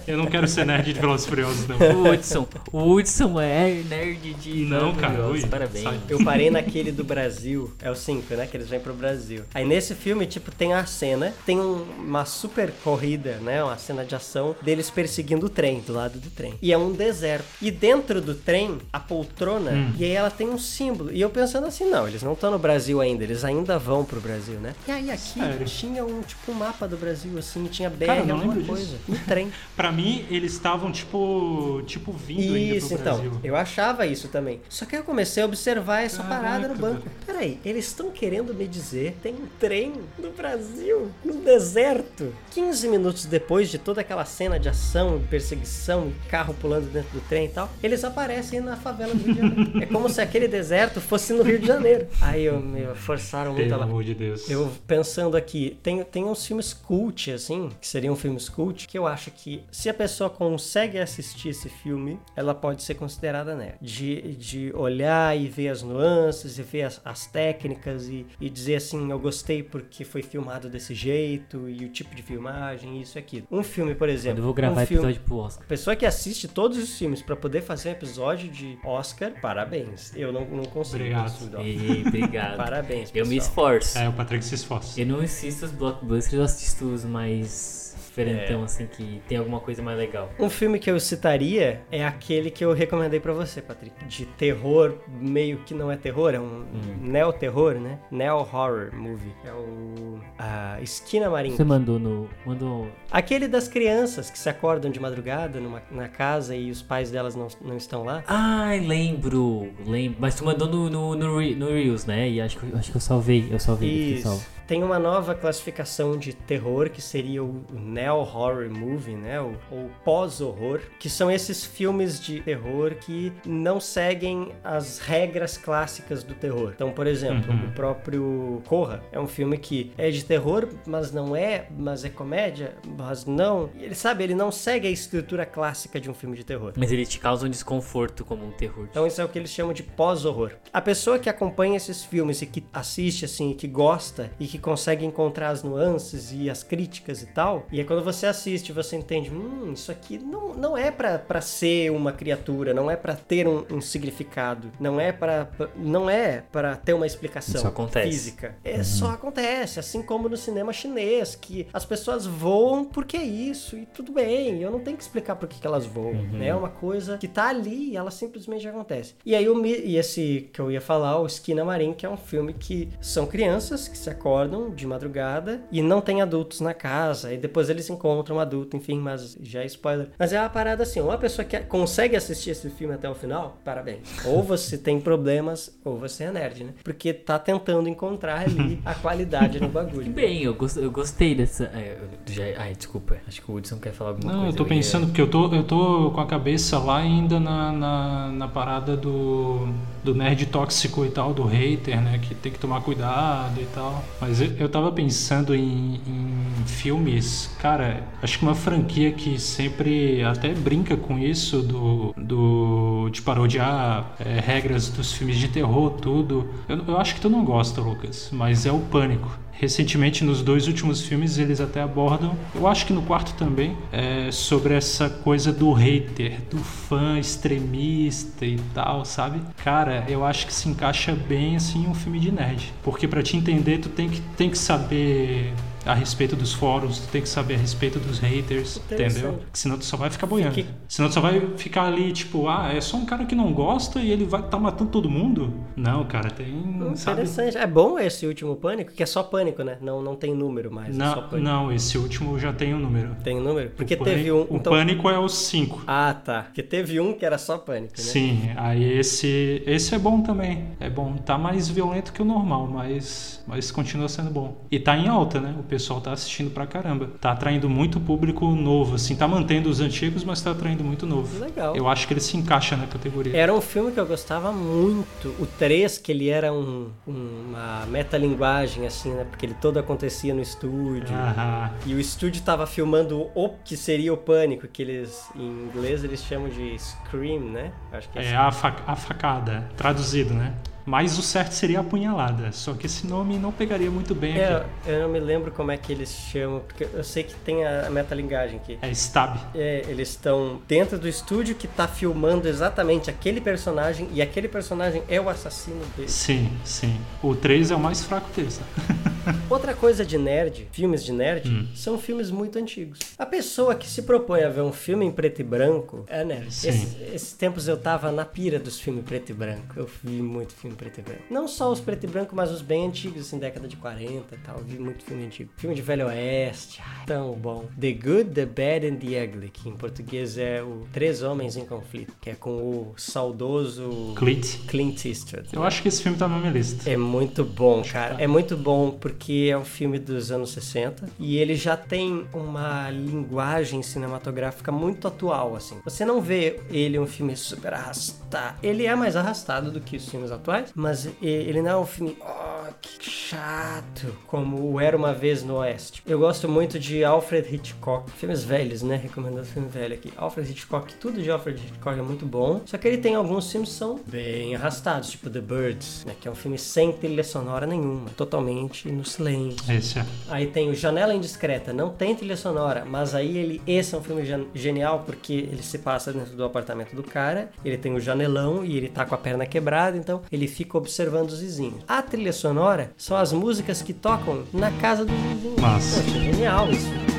Eu 0.06 0.16
não 0.16 0.26
quero 0.26 0.48
ser 0.48 0.64
nerd 0.64 0.92
de 0.92 1.00
Velozes 1.00 1.26
e 1.26 1.28
Furiosos, 1.28 1.68
não. 1.68 1.76
O 1.76 2.10
Hudson. 2.10 2.48
O 2.72 2.92
Hudson 2.94 3.40
é 3.40 3.82
nerd 3.88 4.34
de. 4.34 4.64
Não, 4.64 4.94
cara, 4.94 5.26
ui, 5.26 5.44
Parabéns. 5.46 5.84
sai. 5.84 6.00
Eu 6.08 6.24
parei 6.24 6.50
naquele 6.50 6.92
do 6.92 7.04
Brasil, 7.04 7.57
é 7.80 7.90
o 7.90 7.94
5, 7.94 8.34
né? 8.34 8.46
Que 8.46 8.56
eles 8.56 8.68
vêm 8.68 8.80
pro 8.80 8.92
Brasil. 8.94 9.44
Aí 9.54 9.64
nesse 9.64 9.94
filme, 9.94 10.26
tipo, 10.26 10.50
tem 10.50 10.72
a 10.74 10.84
cena, 10.86 11.34
tem 11.46 11.58
um- 11.58 11.82
uma 11.98 12.24
super 12.24 12.72
corrida, 12.84 13.36
né? 13.42 13.62
Uma 13.62 13.76
cena 13.78 14.04
de 14.04 14.14
ação 14.14 14.54
deles 14.62 14.90
perseguindo 14.90 15.46
o 15.46 15.48
trem, 15.48 15.80
do 15.80 15.92
lado 15.92 16.18
do 16.18 16.30
trem. 16.30 16.54
E 16.62 16.72
é 16.72 16.78
um 16.78 16.92
deserto. 16.92 17.44
E 17.60 17.70
dentro 17.70 18.20
do 18.20 18.34
trem, 18.34 18.78
a 18.92 19.00
poltrona, 19.00 19.70
Hum. 19.72 19.92
e 19.98 20.04
aí 20.04 20.12
ela 20.12 20.30
tem 20.30 20.48
um 20.48 20.58
símbolo. 20.58 21.10
E 21.12 21.20
eu 21.20 21.30
pensando 21.30 21.66
assim, 21.66 21.88
não, 21.88 22.06
eles 22.06 22.22
não 22.22 22.32
estão 22.34 22.50
no 22.50 22.58
Brasil 22.58 23.00
ainda, 23.00 23.24
eles 23.24 23.44
ainda 23.44 23.78
vão 23.78 24.04
pro 24.04 24.20
Brasil, 24.20 24.58
né? 24.60 24.74
E 24.86 24.90
aí 24.90 25.10
aqui 25.10 25.40
Sério? 25.40 25.66
tinha 25.66 26.04
um, 26.04 26.20
tipo, 26.22 26.52
um 26.52 26.54
mapa 26.54 26.86
do 26.88 26.96
Brasil, 26.96 27.36
assim, 27.38 27.64
tinha 27.66 27.88
BR, 27.90 28.06
Cara, 28.06 28.20
alguma 28.20 28.54
coisa. 28.64 28.84
disso. 28.84 28.98
No 29.08 29.18
trem. 29.20 29.52
Pra 29.76 29.90
mim, 29.92 30.26
eles 30.30 30.52
estavam, 30.52 30.90
tipo, 30.90 31.82
tipo, 31.86 32.12
vindo 32.12 32.54
ainda 32.54 32.76
Isso, 32.76 32.88
pro 32.88 32.98
então. 32.98 33.14
Brasil. 33.18 33.40
Eu 33.44 33.56
achava 33.56 34.06
isso 34.06 34.28
também. 34.28 34.60
Só 34.68 34.84
que 34.84 34.96
eu 34.96 35.02
comecei 35.04 35.42
a 35.42 35.46
observar 35.46 36.02
essa 36.02 36.22
Caraca, 36.22 36.42
parada 36.42 36.68
no 36.68 36.74
banco. 36.76 37.02
velho. 37.26 37.47
Peraí, 37.48 37.58
eles 37.64 37.86
estão 37.86 38.10
querendo 38.10 38.54
me 38.54 38.66
dizer 38.66 39.16
tem 39.22 39.34
um 39.34 39.46
trem 39.58 39.94
no 40.18 40.30
Brasil, 40.30 41.10
no 41.24 41.34
deserto. 41.34 42.34
15 42.50 42.88
minutos 42.88 43.24
depois 43.24 43.70
de 43.70 43.78
toda 43.78 44.00
aquela 44.00 44.24
cena 44.24 44.58
de 44.58 44.68
ação, 44.68 45.22
perseguição, 45.30 46.12
carro 46.28 46.54
pulando 46.54 46.90
dentro 46.90 47.10
do 47.12 47.20
trem 47.28 47.46
e 47.46 47.48
tal, 47.48 47.70
eles 47.82 48.04
aparecem 48.04 48.60
na 48.60 48.76
favela 48.76 49.14
do 49.14 49.24
Rio 49.24 49.34
de 49.34 49.40
Janeiro. 49.40 49.82
é 49.82 49.86
como 49.86 50.08
se 50.08 50.20
aquele 50.20 50.48
deserto 50.48 51.00
fosse 51.00 51.32
no 51.32 51.42
Rio 51.42 51.58
de 51.58 51.66
Janeiro. 51.66 52.06
Aí 52.20 52.44
eu, 52.44 52.60
meu, 52.60 52.94
forçaram 52.94 53.52
muito 53.54 53.68
Pelo 53.68 53.82
amor 53.82 54.04
de 54.04 54.14
Deus. 54.14 54.48
eu 54.50 54.70
pensando 54.86 55.36
aqui, 55.36 55.78
tem, 55.82 56.02
tem 56.04 56.24
uns 56.24 56.44
filmes 56.44 56.72
cult, 56.72 57.30
assim, 57.30 57.70
que 57.80 57.86
seriam 57.86 58.16
filmes 58.16 58.48
cult, 58.48 58.86
que 58.86 58.98
eu 58.98 59.06
acho 59.06 59.30
que 59.30 59.62
se 59.70 59.88
a 59.88 59.94
pessoa 59.94 60.28
consegue 60.28 60.98
assistir 60.98 61.50
esse 61.50 61.68
filme, 61.68 62.18
ela 62.34 62.54
pode 62.54 62.82
ser 62.82 62.94
considerada 62.94 63.54
nerd. 63.54 63.78
De, 63.80 64.20
de 64.34 64.72
olhar 64.74 65.36
e 65.36 65.46
ver 65.46 65.68
as 65.68 65.82
nuances, 65.82 66.58
e 66.58 66.62
ver 66.62 66.82
as, 66.82 67.00
as 67.04 67.26
técnicas, 67.38 68.08
e, 68.08 68.26
e 68.40 68.50
dizer 68.50 68.74
assim, 68.74 69.08
eu 69.10 69.18
gostei 69.18 69.62
porque 69.62 70.04
foi 70.04 70.22
filmado 70.22 70.68
desse 70.68 70.92
jeito, 70.92 71.68
e 71.68 71.84
o 71.84 71.88
tipo 71.88 72.12
de 72.16 72.22
filmagem, 72.22 73.00
isso 73.00 73.16
e 73.16 73.20
aquilo. 73.20 73.46
Um 73.48 73.62
filme, 73.62 73.94
por 73.94 74.08
exemplo. 74.08 74.36
Quando 74.36 74.38
eu 74.38 74.44
vou 74.44 74.54
gravar 74.54 74.82
um 74.82 74.86
filme, 74.86 75.04
episódio 75.04 75.24
pro 75.24 75.36
Oscar. 75.36 75.66
Pessoa 75.68 75.94
que 75.94 76.04
assiste 76.04 76.48
todos 76.48 76.76
os 76.76 76.98
filmes 76.98 77.22
pra 77.22 77.36
poder 77.36 77.62
fazer 77.62 77.90
um 77.90 77.92
episódio 77.92 78.50
de 78.50 78.76
Oscar, 78.84 79.40
parabéns. 79.40 80.12
Eu 80.16 80.32
não, 80.32 80.44
não 80.46 80.64
consigo. 80.64 80.96
Obrigado. 80.96 81.60
Ei, 81.60 82.02
obrigado. 82.06 82.56
Parabéns, 82.58 83.10
Eu 83.14 83.24
me 83.24 83.36
pessoal. 83.36 83.48
esforço. 83.76 83.98
É, 83.98 84.08
o 84.08 84.12
Patrick 84.12 84.44
se 84.44 84.56
esforça. 84.56 85.00
Eu 85.00 85.06
não 85.06 85.20
assisto 85.20 85.64
os 85.64 85.70
blockbusters, 85.70 86.32
eu 86.32 86.42
assisto 86.42 86.84
os 86.86 87.04
mais 87.04 87.87
diferentão, 88.24 88.64
assim, 88.64 88.86
que 88.86 89.22
tem 89.28 89.38
alguma 89.38 89.60
coisa 89.60 89.82
mais 89.82 89.98
legal. 89.98 90.30
Um 90.38 90.50
filme 90.50 90.78
que 90.78 90.90
eu 90.90 90.98
citaria 90.98 91.82
é 91.90 92.04
aquele 92.04 92.50
que 92.50 92.64
eu 92.64 92.72
recomendei 92.72 93.20
pra 93.20 93.32
você, 93.32 93.60
Patrick. 93.62 94.04
De 94.06 94.26
terror, 94.26 94.94
meio 95.08 95.58
que 95.58 95.74
não 95.74 95.90
é 95.90 95.96
terror, 95.96 96.34
é 96.34 96.40
um 96.40 96.66
neo-terror, 97.00 97.74
né? 97.74 97.98
Neo-horror 98.10 98.94
movie. 98.94 99.32
É 99.44 99.52
o 99.52 100.20
ah, 100.38 100.78
Esquina 100.82 101.30
Marinha. 101.30 101.56
Você 101.56 101.64
mandou 101.64 101.98
no. 101.98 102.28
Mandou. 102.44 102.88
Aquele 103.10 103.48
das 103.48 103.68
crianças 103.68 104.30
que 104.30 104.38
se 104.38 104.48
acordam 104.48 104.90
de 104.90 105.00
madrugada 105.00 105.60
numa, 105.60 105.82
na 105.90 106.08
casa 106.08 106.54
e 106.54 106.70
os 106.70 106.82
pais 106.82 107.10
delas 107.10 107.34
não, 107.34 107.48
não 107.60 107.76
estão 107.76 108.04
lá. 108.04 108.22
Ai, 108.26 108.80
lembro. 108.80 109.72
Lembro. 109.86 110.18
Mas 110.20 110.34
tu 110.34 110.44
mandou 110.44 110.68
no, 110.68 110.90
no, 110.90 111.14
no, 111.14 111.40
no 111.40 111.68
Reels, 111.68 112.04
né? 112.06 112.28
E 112.28 112.40
acho 112.40 112.58
que, 112.58 112.76
acho 112.76 112.90
que 112.90 112.96
eu 112.96 113.00
salvei. 113.00 113.48
Eu 113.50 113.58
salvei. 113.58 114.14
Isso. 114.14 114.28
salvo. 114.28 114.57
Tem 114.68 114.84
uma 114.84 114.98
nova 114.98 115.34
classificação 115.34 116.18
de 116.18 116.34
terror 116.34 116.90
que 116.90 117.00
seria 117.00 117.42
o 117.42 117.64
neo-horror 117.72 118.68
movie, 118.70 119.14
né? 119.16 119.40
O, 119.40 119.54
ou 119.70 119.90
pós-horror, 120.04 120.82
que 121.00 121.08
são 121.08 121.30
esses 121.30 121.64
filmes 121.64 122.20
de 122.20 122.42
terror 122.42 122.94
que 122.96 123.32
não 123.46 123.80
seguem 123.80 124.52
as 124.62 124.98
regras 124.98 125.56
clássicas 125.56 126.22
do 126.22 126.34
terror. 126.34 126.72
Então, 126.74 126.92
por 126.92 127.06
exemplo, 127.06 127.50
Uhum. 127.50 127.68
o 127.68 127.72
próprio 127.72 128.62
Corra 128.66 129.02
é 129.10 129.18
um 129.18 129.26
filme 129.26 129.56
que 129.56 129.90
é 129.96 130.10
de 130.10 130.22
terror, 130.22 130.68
mas 130.86 131.12
não 131.12 131.34
é, 131.34 131.66
mas 131.74 132.04
é 132.04 132.10
comédia, 132.10 132.74
mas 132.98 133.24
não. 133.24 133.70
Ele 133.80 133.94
sabe, 133.94 134.22
ele 134.24 134.34
não 134.34 134.52
segue 134.52 134.86
a 134.86 134.90
estrutura 134.90 135.46
clássica 135.46 135.98
de 135.98 136.10
um 136.10 136.14
filme 136.14 136.36
de 136.36 136.44
terror. 136.44 136.74
Mas 136.76 136.92
ele 136.92 137.06
te 137.06 137.18
causa 137.18 137.46
um 137.46 137.50
desconforto 137.50 138.22
como 138.22 138.44
um 138.46 138.50
terror. 138.50 138.86
Então 138.90 139.06
isso 139.06 139.18
é 139.18 139.24
o 139.24 139.28
que 139.30 139.38
eles 139.38 139.50
chamam 139.50 139.72
de 139.72 139.82
pós-horror. 139.82 140.52
A 140.70 140.80
pessoa 140.82 141.18
que 141.18 141.30
acompanha 141.30 141.78
esses 141.78 142.04
filmes 142.04 142.42
e 142.42 142.46
que 142.46 142.62
assiste 142.70 143.24
assim, 143.24 143.52
e 143.52 143.54
que 143.54 143.66
gosta 143.66 144.30
e 144.38 144.46
que 144.46 144.57
consegue 144.58 145.04
encontrar 145.04 145.50
as 145.50 145.62
nuances 145.62 146.32
e 146.32 146.48
as 146.50 146.62
críticas 146.62 147.22
e 147.22 147.26
tal, 147.26 147.66
e 147.70 147.78
aí 147.80 147.84
quando 147.84 148.02
você 148.04 148.26
assiste, 148.26 148.72
você 148.72 148.96
entende, 148.96 149.30
hum, 149.30 149.72
isso 149.72 149.90
aqui 149.90 150.18
não, 150.18 150.54
não 150.54 150.76
é 150.76 150.90
pra, 150.90 151.18
pra 151.18 151.40
ser 151.40 151.90
uma 151.90 152.12
criatura, 152.12 152.72
não 152.74 152.90
é 152.90 152.96
pra 152.96 153.14
ter 153.14 153.46
um, 153.46 153.64
um 153.70 153.80
significado, 153.80 154.70
não 154.80 155.00
é 155.00 155.12
pra 155.12 155.44
pra- 155.46 155.68
não 155.76 156.08
é 156.10 156.42
para 156.52 156.76
ter 156.76 156.92
uma 156.92 157.06
explicação 157.06 157.56
Isso 157.56 157.66
acontece. 157.68 158.08
física. 158.08 158.56
É 158.64 158.82
só 158.82 159.10
acontece, 159.10 159.78
assim 159.78 160.02
como 160.02 160.28
no 160.28 160.36
cinema 160.36 160.72
chinês, 160.72 161.34
que 161.34 161.66
as 161.72 161.84
pessoas 161.84 162.26
voam 162.26 162.84
porque 162.84 163.16
é 163.16 163.22
isso 163.24 163.76
e 163.76 163.86
tudo 163.86 164.12
bem, 164.12 164.62
eu 164.62 164.70
não 164.70 164.80
tenho 164.80 164.96
que 164.96 165.02
explicar 165.02 165.36
por 165.36 165.48
que, 165.48 165.60
que 165.60 165.66
elas 165.66 165.84
voam, 165.86 166.14
né? 166.32 166.48
É 166.48 166.54
uma 166.54 166.68
coisa 166.70 167.18
que 167.18 167.28
tá 167.28 167.48
ali 167.48 167.90
e 167.92 167.96
ela 167.96 168.10
simplesmente 168.10 168.66
acontece. 168.66 169.14
E 169.24 169.34
aí 169.34 169.48
o 169.48 169.58
e 169.66 169.96
esse 169.96 170.48
que 170.52 170.60
eu 170.60 170.70
ia 170.70 170.80
falar, 170.80 171.18
o 171.20 171.26
Esquina 171.26 171.64
Marim, 171.64 171.92
que 171.92 172.06
é 172.06 172.08
um 172.08 172.16
filme 172.16 172.52
que 172.54 172.88
são 173.00 173.26
crianças 173.26 173.86
que 173.88 173.98
se 173.98 174.08
acordam 174.08 174.47
de 174.74 174.86
madrugada 174.86 175.60
e 175.70 175.82
não 175.82 176.00
tem 176.00 176.20
adultos 176.22 176.60
na 176.60 176.74
casa, 176.74 177.32
e 177.32 177.36
depois 177.36 177.68
eles 177.70 177.88
encontram 177.90 178.36
um 178.36 178.40
adulto, 178.40 178.76
enfim, 178.76 178.98
mas 178.98 179.36
já 179.42 179.62
é 179.62 179.66
spoiler. 179.66 180.08
Mas 180.18 180.32
é 180.32 180.40
uma 180.40 180.48
parada 180.48 180.82
assim, 180.82 181.00
uma 181.00 181.18
pessoa 181.18 181.44
que 181.44 181.58
consegue 181.60 182.16
assistir 182.16 182.50
esse 182.50 182.68
filme 182.70 182.94
até 182.94 183.08
o 183.08 183.14
final, 183.14 183.58
parabéns. 183.64 184.00
Ou 184.24 184.42
você 184.42 184.76
tem 184.78 185.00
problemas, 185.00 185.78
ou 185.84 185.98
você 185.98 186.24
é 186.24 186.30
nerd, 186.32 186.64
né? 186.64 186.70
Porque 186.82 187.12
tá 187.12 187.38
tentando 187.38 187.88
encontrar 187.88 188.40
ali 188.42 188.80
a 188.84 188.94
qualidade 188.96 189.60
no 189.60 189.68
bagulho. 189.68 190.10
Bem, 190.10 190.42
eu, 190.42 190.54
gos- 190.54 190.76
eu 190.76 190.90
gostei 190.90 191.34
dessa. 191.34 191.64
é, 191.74 191.96
eu 192.26 192.32
já- 192.32 192.44
ai, 192.62 192.74
desculpa. 192.74 193.16
Acho 193.26 193.42
que 193.42 193.50
o 193.50 193.54
Hudson 193.54 193.78
quer 193.78 193.92
falar 193.92 194.10
alguma 194.10 194.32
Não, 194.32 194.40
coisa. 194.42 194.54
eu 194.54 194.56
tô 194.56 194.62
ia- 194.64 194.68
pensando, 194.68 195.06
porque 195.06 195.20
eu 195.20 195.30
tô, 195.30 195.52
eu 195.54 195.64
tô 195.64 196.10
com 196.12 196.20
a 196.20 196.26
cabeça 196.26 196.78
lá 196.78 196.98
ainda 196.98 197.38
na, 197.40 197.72
na, 197.72 198.28
na 198.32 198.48
parada 198.48 198.96
do, 198.96 199.68
do 200.04 200.14
nerd 200.14 200.46
tóxico 200.46 201.04
e 201.04 201.10
tal, 201.10 201.32
do 201.34 201.42
hater, 201.44 202.00
né? 202.00 202.18
Que 202.18 202.34
tem 202.34 202.52
que 202.52 202.58
tomar 202.58 202.80
cuidado 202.82 203.60
e 203.60 203.66
tal. 203.66 204.02
Mas 204.20 204.37
eu, 204.40 204.52
eu 204.58 204.68
tava 204.68 204.90
pensando 204.92 205.54
em, 205.54 206.00
em 206.06 206.66
filmes, 206.66 207.50
cara, 207.60 208.02
acho 208.22 208.38
que 208.38 208.44
uma 208.44 208.54
franquia 208.54 209.12
que 209.12 209.38
sempre 209.38 210.22
até 210.22 210.52
brinca 210.52 210.96
com 210.96 211.18
isso 211.18 211.62
do, 211.62 212.14
do 212.16 213.08
de 213.10 213.22
parodiar 213.22 214.14
é, 214.18 214.40
regras 214.40 214.88
dos 214.88 215.12
filmes 215.12 215.36
de 215.36 215.48
terror, 215.48 215.90
tudo. 215.92 216.48
Eu, 216.68 216.84
eu 216.86 216.98
acho 216.98 217.14
que 217.14 217.20
tu 217.20 217.28
não 217.28 217.44
gosta, 217.44 217.80
Lucas, 217.80 218.28
mas 218.32 218.66
é 218.66 218.72
o 218.72 218.80
Pânico. 218.80 219.38
Recentemente, 219.60 220.22
nos 220.22 220.40
dois 220.40 220.68
últimos 220.68 221.02
filmes, 221.02 221.36
eles 221.36 221.60
até 221.60 221.82
abordam, 221.82 222.36
eu 222.54 222.68
acho 222.68 222.86
que 222.86 222.92
no 222.92 223.02
quarto 223.02 223.34
também, 223.34 223.76
é, 223.90 224.30
sobre 224.30 224.74
essa 224.74 225.10
coisa 225.10 225.52
do 225.52 225.72
hater, 225.72 226.40
do 226.48 226.58
fã 226.58 227.18
extremista 227.18 228.46
e 228.46 228.56
tal, 228.72 229.04
sabe? 229.04 229.40
Cara, 229.64 230.04
eu 230.08 230.24
acho 230.24 230.46
que 230.46 230.54
se 230.54 230.68
encaixa 230.68 231.12
bem 231.12 231.56
assim 231.56 231.88
um 231.88 231.94
filme 231.94 232.20
de 232.20 232.30
nerd. 232.30 232.72
Porque 232.84 233.08
pra 233.08 233.20
te 233.20 233.36
entender, 233.36 233.78
tu 233.78 233.88
tem 233.88 234.08
que, 234.08 234.20
tem 234.36 234.48
que 234.48 234.58
saber 234.58 235.52
a 235.88 235.94
respeito 235.94 236.36
dos 236.36 236.52
fóruns, 236.52 237.00
tu 237.00 237.08
tem 237.08 237.22
que 237.22 237.28
saber 237.28 237.54
a 237.54 237.58
respeito 237.58 237.98
dos 237.98 238.18
haters, 238.18 238.76
Interessante. 238.76 239.18
entendeu? 239.24 239.40
Senão 239.52 239.78
tu 239.78 239.84
só 239.84 239.96
vai 239.96 240.10
ficar 240.10 240.26
boiando. 240.26 240.54
Fique- 240.54 240.68
Senão 240.88 241.08
tu 241.08 241.14
só 241.14 241.20
vai 241.20 241.40
ficar 241.56 241.84
ali, 241.84 242.12
tipo, 242.12 242.48
ah, 242.48 242.70
é 242.72 242.80
só 242.80 242.96
um 242.96 243.04
cara 243.06 243.24
que 243.24 243.34
não 243.34 243.52
gosta 243.52 244.00
e 244.00 244.10
ele 244.10 244.24
vai 244.24 244.42
tá 244.42 244.58
matando 244.58 244.90
todo 244.90 245.08
mundo? 245.08 245.52
Não, 245.76 246.04
cara, 246.04 246.30
tem, 246.30 246.46
sabe? 246.94 247.22
Interessante. 247.22 247.56
É 247.58 247.66
bom 247.66 247.98
esse 247.98 248.26
último 248.26 248.54
pânico, 248.56 248.92
que 248.92 249.02
é 249.02 249.06
só 249.06 249.22
pânico, 249.22 249.62
né? 249.62 249.78
Não, 249.80 250.02
não 250.02 250.14
tem 250.14 250.34
número 250.34 250.70
mais. 250.70 250.94
é 250.94 250.98
Não, 250.98 251.14
pânico. 251.14 251.38
não, 251.38 251.72
esse 251.72 251.96
último 251.96 252.38
já 252.38 252.52
tem 252.52 252.74
o 252.74 252.78
número. 252.78 253.16
Tem 253.24 253.40
número? 253.40 253.70
Porque 253.70 253.94
o 253.94 254.04
teve 254.04 254.30
pânico, 254.30 254.36
um. 254.52 254.54
O 254.54 254.58
então- 254.58 254.72
pânico 254.72 255.08
é 255.08 255.18
os 255.18 255.34
5. 255.38 255.82
Ah, 255.86 256.12
tá. 256.14 256.42
Porque 256.44 256.62
teve 256.62 257.00
um 257.00 257.12
que 257.14 257.24
era 257.24 257.38
só 257.38 257.56
pânico, 257.58 257.94
né? 257.96 258.02
Sim, 258.04 258.50
aí 258.56 258.84
esse 258.98 259.62
esse 259.66 259.94
é 259.94 259.98
bom 259.98 260.20
também. 260.20 260.64
É 260.78 260.90
bom, 260.90 261.14
tá 261.16 261.38
mais 261.38 261.68
violento 261.68 262.12
que 262.12 262.20
o 262.20 262.24
normal, 262.24 262.66
mas 262.66 263.42
mas 263.46 263.70
continua 263.70 264.08
sendo 264.08 264.30
bom. 264.30 264.64
E 264.70 264.78
tá 264.78 264.96
em 264.96 265.08
alta, 265.08 265.40
né? 265.40 265.54
O 265.58 265.62
pessoal 265.62 265.77
tá 266.00 266.12
assistindo 266.12 266.50
pra 266.50 266.66
caramba. 266.66 267.10
Tá 267.20 267.32
atraindo 267.32 267.68
muito 267.68 267.98
público 268.00 268.46
novo, 268.54 268.94
assim, 268.96 269.14
tá 269.16 269.26
mantendo 269.28 269.68
os 269.68 269.80
antigos, 269.80 270.24
mas 270.24 270.40
tá 270.40 270.50
atraindo 270.50 270.82
muito 270.84 271.06
novo. 271.06 271.38
Legal. 271.44 271.74
Eu 271.76 271.88
acho 271.88 272.06
que 272.06 272.12
ele 272.14 272.20
se 272.20 272.36
encaixa 272.36 272.76
na 272.76 272.86
categoria. 272.86 273.36
Era 273.36 273.52
um 273.54 273.60
filme 273.60 273.92
que 273.92 274.00
eu 274.00 274.06
gostava 274.06 274.52
muito. 274.52 275.28
O 275.38 275.46
3, 275.46 275.98
que 275.98 276.12
ele 276.12 276.28
era 276.28 276.52
um, 276.52 276.90
uma 277.06 277.84
metalinguagem, 277.86 278.86
assim, 278.86 279.12
né? 279.12 279.24
Porque 279.28 279.46
ele 279.46 279.54
todo 279.54 279.78
acontecia 279.78 280.34
no 280.34 280.40
estúdio. 280.42 281.14
Aham. 281.14 281.70
E 281.86 281.94
o 281.94 282.00
estúdio 282.00 282.42
tava 282.42 282.66
filmando 282.66 283.28
o 283.34 283.50
que 283.64 283.76
seria 283.76 284.12
o 284.12 284.16
pânico, 284.16 284.66
que 284.66 284.82
eles, 284.82 285.28
em 285.36 285.46
inglês, 285.66 286.02
eles 286.04 286.22
chamam 286.22 286.48
de 286.48 286.76
Scream, 286.78 287.40
né? 287.40 287.72
Acho 287.92 288.08
que 288.10 288.18
é, 288.18 288.26
É 288.26 288.36
a, 288.36 288.50
fa- 288.50 288.76
a 288.86 288.96
facada, 288.96 289.68
traduzido, 289.76 290.34
né? 290.34 290.54
Mas 290.88 291.18
o 291.18 291.22
certo 291.22 291.52
seria 291.52 291.80
apunhalada, 291.80 292.50
só 292.50 292.72
que 292.72 292.86
esse 292.86 293.06
nome 293.06 293.36
não 293.38 293.52
pegaria 293.52 293.90
muito 293.90 294.14
bem 294.14 294.38
É, 294.38 294.54
aqui. 294.56 294.66
eu 294.86 295.02
não 295.02 295.08
me 295.10 295.20
lembro 295.20 295.50
como 295.52 295.70
é 295.70 295.76
que 295.76 295.92
eles 295.92 296.10
chamam, 296.10 296.60
porque 296.60 296.88
eu 296.94 297.04
sei 297.04 297.24
que 297.24 297.34
tem 297.34 297.66
a 297.66 297.90
metalinguagem 297.90 298.56
aqui. 298.56 298.78
É 298.80 298.90
stab. 298.92 299.36
É, 299.54 299.84
eles 299.86 300.08
estão 300.08 300.62
dentro 300.66 300.98
do 300.98 301.06
estúdio 301.06 301.54
que 301.54 301.68
tá 301.68 301.86
filmando 301.86 302.48
exatamente 302.48 303.10
aquele 303.10 303.38
personagem 303.38 304.08
e 304.14 304.22
aquele 304.22 304.48
personagem 304.48 305.02
é 305.10 305.20
o 305.20 305.28
assassino 305.28 305.84
dele. 305.94 306.08
Sim, 306.08 306.50
sim. 306.64 306.98
O 307.22 307.34
3 307.34 307.70
é 307.70 307.74
o 307.74 307.78
mais 307.80 308.02
fraco 308.02 308.30
deles. 308.34 308.58
Outra 309.50 309.74
coisa 309.74 310.06
de 310.06 310.16
nerd, 310.16 310.66
filmes 310.72 311.04
de 311.04 311.12
nerd, 311.12 311.50
Hum. 311.50 311.66
são 311.74 311.98
filmes 311.98 312.30
muito 312.30 312.58
antigos. 312.58 312.98
A 313.18 313.26
pessoa 313.26 313.74
que 313.74 313.86
se 313.86 314.02
propõe 314.02 314.42
a 314.42 314.48
ver 314.48 314.62
um 314.62 314.72
filme 314.72 315.04
em 315.04 315.10
preto 315.12 315.40
e 315.40 315.44
branco 315.44 316.04
é 316.08 316.24
nerd. 316.24 316.50
Sim. 316.52 316.68
Esse- 316.70 316.96
esses 317.14 317.32
tempos 317.34 317.68
eu 317.68 317.76
tava 317.76 318.10
na 318.10 318.24
pira 318.24 318.58
dos 318.58 318.80
filmes 318.80 319.04
preto 319.04 319.28
e 319.30 319.34
branco. 319.34 319.74
Eu 319.76 319.86
vi 320.02 320.22
muito 320.22 320.54
filme 320.54 320.74
preto 320.78 320.98
e 321.00 321.02
branco. 321.02 321.22
Não 321.30 321.46
só 321.48 321.70
os 321.70 321.80
preto 321.80 322.04
e 322.04 322.06
branco, 322.06 322.34
mas 322.34 322.50
os 322.50 322.62
bem 322.62 322.86
antigos, 322.86 323.26
assim, 323.26 323.38
década 323.38 323.66
de 323.68 323.76
40 323.76 324.34
e 324.34 324.38
tal. 324.38 324.58
Vi 324.64 324.78
muito 324.78 325.04
filme 325.04 325.24
antigo. 325.26 325.50
Filme 325.56 325.74
de 325.74 325.82
Velho 325.82 326.06
Oeste. 326.06 326.80
ai, 326.82 327.04
Tão 327.06 327.32
bom. 327.32 327.66
The 327.78 327.92
Good, 327.92 328.30
The 328.30 328.46
Bad 328.46 328.86
and 328.86 328.96
The 328.96 329.24
Ugly, 329.24 329.50
que 329.50 329.68
em 329.68 329.76
português 329.76 330.38
é 330.38 330.62
o 330.62 330.86
Três 330.92 331.22
Homens 331.22 331.56
em 331.56 331.64
Conflito, 331.66 332.14
que 332.20 332.30
é 332.30 332.34
com 332.34 332.56
o 332.58 332.94
saudoso 332.96 334.14
Clint. 334.16 334.58
Clint 334.66 335.04
Eastwood. 335.04 335.48
Eu 335.52 335.62
acho 335.64 335.82
que 335.82 335.88
esse 335.88 336.02
filme 336.02 336.16
tá 336.16 336.28
na 336.28 336.38
minha 336.38 336.52
lista. 336.52 336.88
É 336.88 336.96
muito 336.96 337.44
bom, 337.44 337.82
cara. 337.82 338.16
É 338.18 338.26
muito 338.26 338.56
bom 338.56 338.90
porque 338.90 339.48
é 339.50 339.58
um 339.58 339.64
filme 339.64 339.98
dos 339.98 340.30
anos 340.30 340.50
60 340.52 341.08
e 341.18 341.36
ele 341.36 341.54
já 341.54 341.76
tem 341.76 342.26
uma 342.32 342.90
linguagem 342.90 343.82
cinematográfica 343.82 344.70
muito 344.70 345.08
atual, 345.08 345.56
assim. 345.56 345.78
Você 345.84 346.04
não 346.04 346.20
vê 346.20 346.60
ele 346.70 346.98
um 346.98 347.06
filme 347.06 347.36
super 347.36 347.74
arrastado. 347.74 348.58
Ele 348.62 348.86
é 348.86 348.94
mais 348.94 349.16
arrastado 349.16 349.70
do 349.70 349.80
que 349.80 349.96
os 349.96 350.08
filmes 350.08 350.30
atuais, 350.30 350.67
mas 350.74 351.08
ele 351.22 351.62
não 351.62 351.70
é 351.70 351.76
um 351.76 351.86
filme, 351.86 352.16
oh, 352.20 352.72
que 352.80 353.10
chato, 353.10 354.14
como 354.26 354.72
o 354.72 354.80
Era 354.80 354.96
Uma 354.96 355.12
Vez 355.12 355.42
no 355.42 355.56
Oeste. 355.56 356.02
Eu 356.06 356.18
gosto 356.18 356.48
muito 356.48 356.78
de 356.78 357.04
Alfred 357.04 357.54
Hitchcock. 357.54 358.10
Filmes 358.12 358.42
velhos, 358.42 358.82
né? 358.82 358.96
Recomendando 358.96 359.44
filme 359.44 359.68
velho 359.68 359.94
aqui. 359.94 360.12
Alfred 360.16 360.50
Hitchcock, 360.50 360.94
tudo 360.94 361.22
de 361.22 361.30
Alfred 361.30 361.60
Hitchcock 361.60 361.98
é 361.98 362.02
muito 362.02 362.24
bom. 362.26 362.60
Só 362.66 362.76
que 362.78 362.88
ele 362.88 362.98
tem 362.98 363.14
alguns 363.14 363.50
filmes 363.50 363.70
que 363.70 363.74
são 363.76 364.00
bem 364.06 364.54
arrastados, 364.54 365.10
tipo 365.10 365.28
The 365.30 365.40
Birds, 365.40 366.04
né? 366.06 366.14
Que 366.20 366.26
é 366.28 366.30
um 366.30 366.34
filme 366.34 366.58
sem 366.58 366.92
trilha 366.92 367.24
sonora 367.24 367.66
nenhuma, 367.66 368.10
totalmente 368.16 368.90
no 368.90 369.04
silêncio. 369.04 369.70
Esse 369.72 369.98
é. 369.98 370.06
Aí 370.28 370.46
tem 370.46 370.70
o 370.70 370.74
Janela 370.74 371.14
Indiscreta, 371.14 371.72
não 371.72 371.90
tem 371.90 372.14
trilha 372.14 372.36
sonora, 372.36 372.84
mas 372.84 373.14
aí 373.14 373.36
ele 373.36 373.62
esse 373.66 373.94
é 373.94 373.98
um 373.98 374.02
filme 374.02 374.24
gen- 374.24 374.48
genial 374.54 375.02
porque 375.04 375.32
ele 375.32 375.62
se 375.62 375.78
passa 375.78 376.12
dentro 376.12 376.34
do 376.34 376.44
apartamento 376.44 376.94
do 376.96 377.02
cara, 377.02 377.50
ele 377.64 377.76
tem 377.76 377.94
o 377.94 378.00
janelão 378.00 378.64
e 378.64 378.76
ele 378.76 378.88
tá 378.88 379.04
com 379.04 379.14
a 379.14 379.18
perna 379.18 379.44
quebrada, 379.46 379.96
então 379.96 380.22
ele 380.32 380.47
fica 380.48 380.76
observando 380.76 381.30
os 381.30 381.40
vizinhos. 381.40 381.82
A 381.86 382.02
trilha 382.02 382.32
sonora 382.32 382.92
são 382.96 383.16
as 383.16 383.32
músicas 383.32 383.82
que 383.82 383.92
tocam 383.92 384.44
na 384.52 384.70
casa 384.72 385.04
do 385.04 385.12
vizinho. 385.12 385.60
Massa. 385.60 386.02
Poxa, 386.02 386.18
genial 386.18 386.70
isso. 386.70 387.17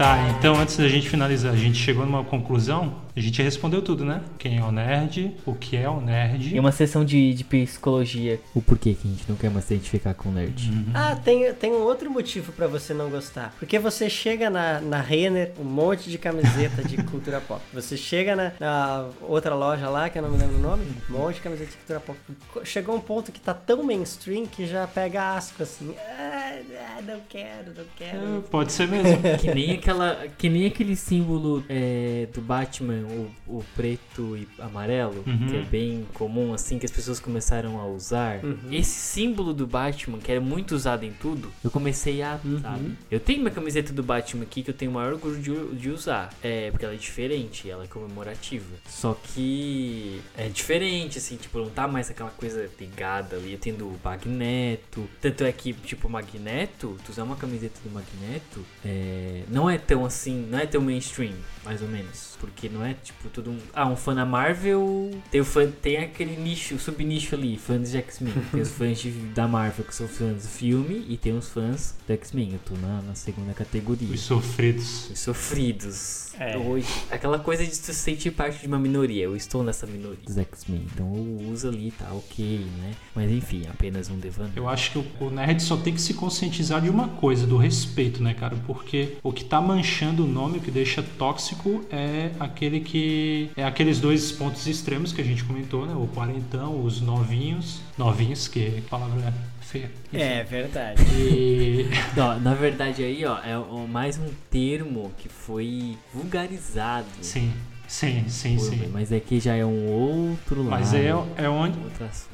Tá, 0.00 0.16
então 0.30 0.54
antes 0.58 0.78
da 0.78 0.88
gente 0.88 1.10
finalizar, 1.10 1.52
a 1.52 1.56
gente 1.56 1.76
chegou 1.76 2.06
numa 2.06 2.24
conclusão. 2.24 2.94
A 3.14 3.20
gente 3.20 3.42
respondeu 3.42 3.82
tudo, 3.82 4.02
né? 4.02 4.22
Quem 4.38 4.56
é 4.56 4.62
o 4.62 4.72
nerd, 4.72 5.36
o 5.44 5.52
que 5.52 5.76
é 5.76 5.86
o 5.90 6.00
nerd. 6.00 6.54
E 6.54 6.58
uma 6.58 6.72
sessão 6.72 7.04
de, 7.04 7.34
de 7.34 7.44
psicologia. 7.44 8.40
O 8.54 8.62
porquê 8.62 8.94
que 8.94 9.06
a 9.06 9.10
gente 9.10 9.28
não 9.28 9.36
quer 9.36 9.50
mais 9.50 9.66
se 9.66 9.74
identificar 9.74 10.14
com 10.14 10.30
nerd. 10.30 10.70
Ah, 10.94 11.16
tem, 11.16 11.52
tem 11.52 11.72
um 11.72 11.82
outro 11.82 12.10
motivo 12.10 12.50
pra 12.52 12.66
você 12.66 12.94
não 12.94 13.10
gostar. 13.10 13.54
Porque 13.58 13.78
você 13.78 14.08
chega 14.08 14.48
na, 14.48 14.80
na 14.80 15.02
Renner, 15.02 15.52
um 15.60 15.64
monte 15.64 16.08
de 16.08 16.16
camiseta 16.16 16.82
de 16.82 16.96
cultura 17.04 17.38
pop. 17.42 17.60
Você 17.74 17.94
chega 17.94 18.34
na, 18.34 18.52
na 18.58 19.06
outra 19.20 19.54
loja 19.54 19.90
lá, 19.90 20.08
que 20.08 20.18
eu 20.18 20.22
não 20.22 20.30
me 20.30 20.38
lembro 20.38 20.56
o 20.56 20.60
nome, 20.60 20.86
um 21.10 21.12
monte 21.12 21.34
de 21.34 21.40
camiseta 21.42 21.72
de 21.72 21.76
cultura 21.76 22.00
pop. 22.00 22.18
Chegou 22.64 22.96
um 22.96 23.00
ponto 23.00 23.30
que 23.32 23.40
tá 23.40 23.52
tão 23.52 23.82
mainstream 23.82 24.46
que 24.46 24.66
já 24.66 24.86
pega 24.86 25.34
asco 25.34 25.62
assim. 25.62 25.94
Ah, 25.98 26.52
ah, 26.96 27.02
não 27.02 27.20
quero, 27.28 27.74
não 27.76 27.82
É, 27.82 27.86
quero. 27.96 28.44
pode 28.50 28.72
ser 28.72 28.88
mesmo. 28.88 29.20
Que 29.40 29.52
nem, 29.54 29.72
aquela, 29.72 29.89
que 30.38 30.48
nem 30.48 30.66
aquele 30.66 30.96
símbolo 30.96 31.64
é, 31.68 32.28
do 32.34 32.40
Batman, 32.40 33.02
o, 33.46 33.58
o 33.58 33.64
preto 33.76 34.36
e 34.36 34.46
amarelo, 34.58 35.22
Uhum. 35.26 35.46
que 35.48 35.56
é 35.56 35.62
bem 35.62 36.06
comum, 36.14 36.52
assim, 36.54 36.78
que 36.78 36.86
as 36.86 36.92
pessoas 36.92 37.18
começaram 37.20 37.78
a 37.80 37.86
usar. 37.86 38.44
Uhum. 38.44 38.56
Esse 38.70 38.90
símbolo 38.90 39.52
do 39.52 39.66
Batman, 39.66 40.18
que 40.18 40.30
era 40.30 40.40
muito 40.40 40.72
usado 40.74 41.04
em 41.04 41.12
tudo, 41.12 41.50
eu 41.62 41.70
comecei 41.70 42.22
a, 42.22 42.38
Uhum. 42.44 42.60
sabe? 42.60 42.96
Eu 43.10 43.20
tenho 43.20 43.40
uma 43.40 43.50
camiseta 43.50 43.92
do 43.92 44.02
Batman 44.02 44.42
aqui 44.42 44.62
que 44.62 44.70
eu 44.70 44.74
tenho 44.74 44.90
o 44.90 44.94
maior 44.94 45.12
orgulho 45.14 45.40
de, 45.40 45.76
de 45.76 45.90
usar. 45.90 46.32
É, 46.42 46.70
porque 46.70 46.84
ela 46.84 46.94
é 46.94 46.96
diferente, 46.98 47.68
ela 47.70 47.84
é 47.84 47.86
comemorativa. 47.86 48.64
Só 48.88 49.14
que 49.14 50.20
é 50.36 50.48
diferente, 50.48 51.18
assim, 51.18 51.36
tipo, 51.36 51.58
não 51.58 51.70
tá 51.70 51.86
mais 51.88 52.10
aquela 52.10 52.30
coisa 52.30 52.68
ligada 52.80 53.36
ali. 53.36 53.52
Eu 53.52 53.58
tenho 53.58 53.76
do 53.76 53.92
Magneto. 54.04 55.08
Tanto 55.20 55.44
é 55.44 55.52
que, 55.52 55.72
tipo, 55.72 56.08
o 56.08 56.10
Magneto, 56.10 56.96
tu 57.04 57.10
usar 57.12 57.24
uma 57.24 57.36
camiseta 57.36 57.78
do 57.84 57.90
Magneto, 57.90 58.64
é, 58.84 59.42
não 59.48 59.68
é 59.68 59.78
tão 59.80 60.04
assim, 60.04 60.46
não 60.50 60.58
é 60.58 60.66
tão 60.66 60.80
mainstream, 60.80 61.34
mais 61.64 61.82
ou 61.82 61.88
menos. 61.88 62.30
Porque 62.38 62.68
não 62.70 62.82
é, 62.84 62.94
tipo, 62.94 63.28
todo 63.28 63.50
um. 63.50 63.58
Ah, 63.74 63.86
um 63.86 63.96
fã 63.96 64.14
da 64.14 64.24
Marvel. 64.24 65.10
Tem, 65.30 65.40
o 65.40 65.44
fã, 65.44 65.70
tem 65.70 65.98
aquele 65.98 66.36
nicho, 66.36 66.78
subnicho 66.78 67.34
ali, 67.34 67.58
fãs 67.58 67.90
de 67.90 67.98
X-Men. 67.98 68.32
Tem 68.50 68.60
os 68.62 68.70
fãs 68.70 68.98
de- 68.98 69.10
da 69.10 69.46
Marvel 69.46 69.84
que 69.84 69.94
são 69.94 70.08
fãs 70.08 70.42
do 70.42 70.48
filme 70.48 71.04
e 71.08 71.16
tem 71.18 71.36
os 71.36 71.48
fãs 71.50 71.94
do 72.06 72.12
X-Men. 72.14 72.52
Eu 72.54 72.58
tô 72.64 72.74
na, 72.80 73.02
na 73.02 73.14
segunda 73.14 73.52
categoria. 73.52 74.08
Os 74.14 74.20
sofridos. 74.20 75.10
Os 75.10 75.18
sofridos. 75.18 76.30
É. 76.38 76.56
Hoje, 76.56 76.86
aquela 77.10 77.38
coisa 77.38 77.64
de 77.66 77.74
se 77.74 77.92
sentir 77.92 78.30
parte 78.30 78.60
de 78.60 78.66
uma 78.66 78.78
minoria. 78.78 79.24
Eu 79.24 79.36
estou 79.36 79.62
nessa 79.62 79.86
minoria 79.86 80.24
dos 80.24 80.38
X-Men. 80.38 80.86
Então 80.94 81.14
eu 81.14 81.50
uso 81.50 81.68
ali, 81.68 81.90
tá 81.90 82.10
ok, 82.12 82.64
né? 82.78 82.92
Mas 83.14 83.30
enfim, 83.30 83.64
apenas 83.68 84.08
um 84.08 84.18
devaneio. 84.18 84.54
Eu 84.56 84.68
acho 84.68 84.92
que 84.92 84.98
o, 84.98 85.06
o 85.26 85.30
nerd 85.30 85.62
só 85.62 85.76
tem 85.76 85.92
que 85.92 86.00
se 86.00 86.14
conscientizar 86.14 86.80
de 86.80 86.88
uma 86.88 87.08
coisa, 87.08 87.46
do 87.46 87.58
respeito, 87.58 88.22
né, 88.22 88.32
cara? 88.32 88.56
Porque 88.66 89.16
o 89.22 89.30
que 89.32 89.44
tá 89.44 89.60
manchando 89.74 90.24
o 90.24 90.26
nome, 90.26 90.58
o 90.58 90.60
que 90.60 90.70
deixa 90.70 91.02
tóxico, 91.16 91.84
é 91.90 92.30
aquele 92.40 92.80
que. 92.80 93.50
É 93.56 93.64
aqueles 93.64 94.00
dois 94.00 94.32
pontos 94.32 94.66
extremos 94.66 95.12
que 95.12 95.20
a 95.20 95.24
gente 95.24 95.44
comentou, 95.44 95.86
né? 95.86 95.94
O 95.94 96.06
quarentão, 96.08 96.82
os 96.84 97.00
novinhos. 97.00 97.80
Novinhos, 97.96 98.48
que 98.48 98.82
palavra 98.90 99.32
feia. 99.60 99.90
Enfim. 100.12 100.22
É 100.24 100.42
verdade. 100.42 101.02
E. 101.16 101.86
Ó, 102.18 102.34
na 102.40 102.54
verdade 102.54 103.04
aí, 103.04 103.24
ó, 103.24 103.38
é 103.44 103.56
o- 103.56 103.86
mais 103.86 104.18
um 104.18 104.28
termo 104.50 105.12
que 105.18 105.28
foi 105.28 105.96
vulgarizado. 106.12 107.06
Sim, 107.22 107.52
sim, 107.90 108.24
sim, 108.28 108.56
por- 108.56 108.64
sim. 108.64 108.88
Mas 108.92 109.12
aqui 109.12 109.40
já 109.40 109.54
é 109.54 109.64
um 109.64 109.86
outro 109.88 110.62
lado. 110.62 110.70
Mas 110.70 110.94
é, 110.94 111.08
é 111.36 111.48
onde. 111.48 111.78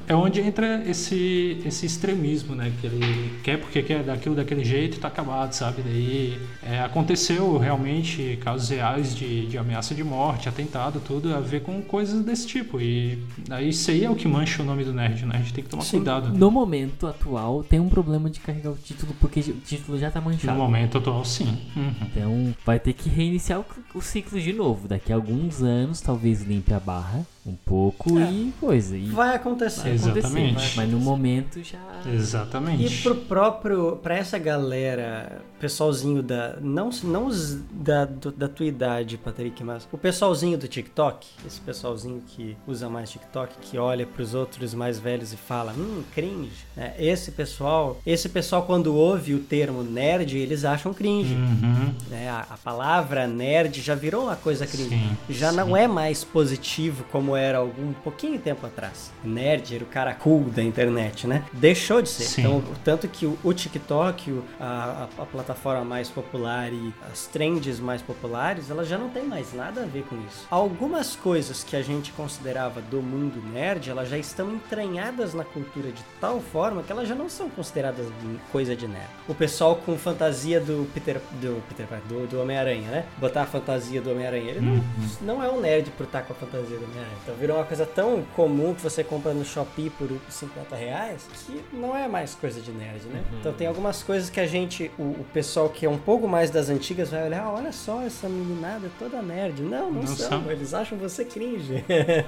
É 0.07 0.15
onde 0.15 0.39
entra 0.41 0.83
esse, 0.87 1.61
esse 1.65 1.85
extremismo, 1.85 2.55
né? 2.55 2.71
Que 2.79 2.87
ele 2.87 3.39
quer 3.43 3.59
porque 3.59 3.81
quer 3.81 4.03
daquilo 4.03 4.35
daquele 4.35 4.63
jeito 4.63 4.97
e 4.97 4.99
tá 4.99 5.07
acabado, 5.07 5.51
sabe? 5.53 5.81
Daí 5.81 6.39
é, 6.63 6.79
aconteceu 6.79 7.57
realmente 7.57 8.37
casos 8.41 8.69
reais 8.69 9.15
de, 9.15 9.47
de 9.47 9.57
ameaça 9.57 9.93
de 9.95 10.03
morte, 10.03 10.47
atentado, 10.47 11.01
tudo 11.05 11.33
a 11.35 11.39
ver 11.39 11.61
com 11.61 11.81
coisas 11.81 12.23
desse 12.23 12.47
tipo. 12.47 12.79
E 12.79 13.19
aí 13.49 13.69
isso 13.69 13.89
aí 13.91 14.03
é 14.05 14.09
o 14.09 14.15
que 14.15 14.27
mancha 14.27 14.61
o 14.61 14.65
nome 14.65 14.83
do 14.83 14.93
nerd, 14.93 15.25
né? 15.25 15.35
A 15.35 15.39
gente 15.39 15.53
tem 15.53 15.63
que 15.63 15.69
tomar 15.69 15.83
Sim. 15.83 15.97
cuidado. 15.97 16.29
No 16.37 16.51
momento 16.51 17.07
atual, 17.07 17.63
tem 17.63 17.79
um 17.79 17.89
problema 17.89 18.29
de 18.29 18.39
carregar 18.39 18.71
o 18.71 18.75
título, 18.77 19.13
porque 19.19 19.39
o 19.39 19.53
título 19.65 19.97
já 19.97 20.09
tá 20.11 20.19
No 20.21 20.27
manchado. 20.27 20.57
momento 20.57 20.97
atual, 20.99 21.25
sim. 21.25 21.57
Uhum. 21.75 21.93
Então 22.03 22.55
vai 22.65 22.79
ter 22.79 22.93
que 22.93 23.09
reiniciar 23.09 23.59
o, 23.59 23.65
o 23.97 24.01
ciclo 24.01 24.39
de 24.39 24.53
novo. 24.53 24.87
Daqui 24.87 25.11
a 25.11 25.17
alguns 25.47 25.63
anos, 25.63 26.01
talvez 26.01 26.41
limpe 26.41 26.73
a 26.73 26.79
barra 26.79 27.25
um 27.47 27.55
pouco 27.55 28.19
É. 28.19 28.29
e 28.31 28.53
coisa. 28.59 28.97
E 28.97 29.05
Vai 29.09 29.35
acontecer. 29.35 29.81
vai 29.81 29.91
acontecer, 29.93 30.11
Exatamente. 30.19 30.53
mas- 30.55 30.75
Mas 30.75 30.89
no 30.91 30.99
momento 30.99 31.63
já. 31.63 31.79
E 32.05 32.09
Exatamente. 32.15 33.01
pro 33.03 33.15
próprio, 33.15 33.97
pra 34.03 34.15
essa 34.17 34.37
galera, 34.37 35.41
pessoalzinho 35.59 36.21
da, 36.21 36.57
não, 36.61 36.89
não 37.03 37.25
os 37.27 37.55
da, 37.71 38.05
do- 38.05 38.31
da 38.31 38.47
tua 38.47 38.65
idade, 38.65 39.17
Patrick, 39.17 39.63
mas 39.63 39.87
o 39.91 39.97
pessoalzinho 39.97 40.57
do 40.57 40.67
TikTok, 40.67 41.25
esse 41.45 41.59
pessoalzinho 41.61 42.21
que 42.27 42.55
usa 42.67 42.89
mais 42.89 43.09
TikTok, 43.09 43.53
que 43.61 43.77
olha 43.77 44.05
pros 44.05 44.33
outros 44.33 44.73
mais 44.73 44.99
velhos 44.99 45.33
e 45.33 45.37
fala, 45.37 45.73
hum, 45.77 46.03
cringe, 46.13 46.51
né? 46.75 46.93
Esse 46.99 47.31
pessoal, 47.31 47.99
esse 48.05 48.27
pessoal 48.29 48.63
quando 48.63 48.93
ouve 48.95 49.33
o 49.33 49.39
termo 49.39 49.83
nerd, 49.83 50.37
eles 50.37 50.65
acham 50.65 50.93
cringe. 50.93 51.33
Uhum. 51.33 51.93
né? 52.09 52.29
A, 52.29 52.39
a 52.51 52.57
palavra 52.57 53.25
nerd 53.27 53.81
já 53.81 53.95
virou 53.95 54.23
uma 54.23 54.35
coisa 54.35 54.65
cringe. 54.67 54.89
Sim. 54.89 55.17
já 55.29 55.51
não 55.51 55.75
é 55.77 55.87
mais 55.87 56.23
positivo 56.23 57.05
como 57.11 57.35
era 57.37 57.59
algum 57.59 57.93
pouquinho 57.93 58.39
tempo 58.39 58.65
atrás. 58.65 59.11
Nerd 59.23 59.75
era 59.75 59.83
o 59.83 59.87
cara 59.87 60.13
cool 60.15 60.45
da 60.49 60.61
internet, 60.63 61.27
né? 61.27 61.43
Deixou 61.53 62.01
de 62.01 62.09
ser. 62.09 62.23
Sim. 62.23 62.41
Então, 62.41 62.63
tanto 62.83 63.07
que 63.07 63.25
o, 63.25 63.37
o 63.43 63.53
TikTok, 63.53 64.31
o- 64.31 64.43
a, 64.59 65.07
a- 65.19 65.21
a 65.23 65.25
plataforma 65.25 65.83
mais 65.83 66.09
popular 66.09 66.71
e 66.73 66.93
as 67.11 67.27
trends 67.27 67.79
mais 67.79 68.01
populares, 68.01 68.69
elas 68.69 68.87
já 68.87 68.97
não 68.97 69.09
tem 69.09 69.23
mais 69.23 69.53
nada 69.53 69.83
a 69.83 69.85
ver 69.85 70.03
com 70.03 70.15
isso. 70.27 70.45
Algumas 70.49 71.15
coisas 71.15 71.63
que 71.63 71.75
a 71.75 71.81
gente 71.81 72.11
considerava 72.13 72.81
do 72.81 73.01
mundo 73.01 73.41
nerd, 73.53 73.89
elas 73.89 74.09
já 74.09 74.17
estão 74.17 74.51
entranhadas 74.53 75.33
na 75.33 75.43
cultura 75.43 75.91
de 75.91 76.01
tal 76.19 76.39
forma 76.41 76.83
que 76.83 76.91
elas 76.91 77.07
já 77.07 77.15
não 77.15 77.29
são 77.29 77.49
consideradas 77.49 78.07
coisa 78.51 78.75
de 78.75 78.87
nerd. 78.87 79.07
O 79.27 79.35
pessoal 79.35 79.75
com 79.75 79.97
fantasia 79.97 80.59
do 80.59 80.87
Peter, 80.93 81.19
do 81.41 81.61
Peter 81.67 81.87
do, 82.07 82.27
do 82.27 82.41
Homem-Aranha, 82.41 82.89
né? 82.89 83.05
Botar 83.17 83.43
a 83.43 83.45
fantasia 83.45 84.01
do 84.01 84.11
Homem-Aranha, 84.11 84.51
ele 84.51 84.61
não, 84.61 84.83
não 85.21 85.43
é 85.43 85.49
um 85.49 85.59
nerd 85.59 85.89
por 85.97 86.05
estar 86.05 86.21
com 86.23 86.33
a 86.33 86.35
fantasia 86.35 86.77
do 86.77 86.83
Homem-Aranha. 86.85 87.16
Então 87.23 87.35
virou 87.35 87.57
uma 87.57 87.65
coisa 87.65 87.85
tão 87.85 88.23
comum 88.35 88.73
que 88.73 88.81
você 88.81 89.03
compra 89.03 89.33
no 89.33 89.43
Shopee 89.45 89.89
por 89.89 90.09
50 90.29 90.75
reais 90.75 91.27
que 91.45 91.61
não 91.73 91.95
é 91.95 92.07
mais 92.07 92.35
coisa 92.35 92.59
de 92.61 92.71
nerd, 92.71 93.05
né? 93.07 93.23
Então 93.39 93.53
tem 93.53 93.67
algumas 93.67 94.03
coisas 94.03 94.29
que 94.29 94.39
a 94.39 94.47
gente, 94.47 94.91
o, 94.97 95.03
o 95.03 95.25
pessoal 95.33 95.69
que 95.69 95.85
é 95.85 95.89
um 95.89 95.97
pouco 95.97 96.27
mais 96.27 96.49
das 96.49 96.69
antigas 96.69 97.09
vai 97.11 97.25
olhar, 97.25 97.43
"Ah, 97.43 97.51
olha 97.53 97.71
só 97.71 98.01
essa 98.01 98.27
meninada 98.29 98.89
toda 98.99 99.21
nerd. 99.21 99.61
Não, 99.61 99.91
não, 99.91 100.01
Não 100.01 100.07
são, 100.07 100.29
são. 100.43 100.51
eles 100.51 100.73
acham 100.73 100.97
você 100.97 101.23
cringe. 101.25 101.83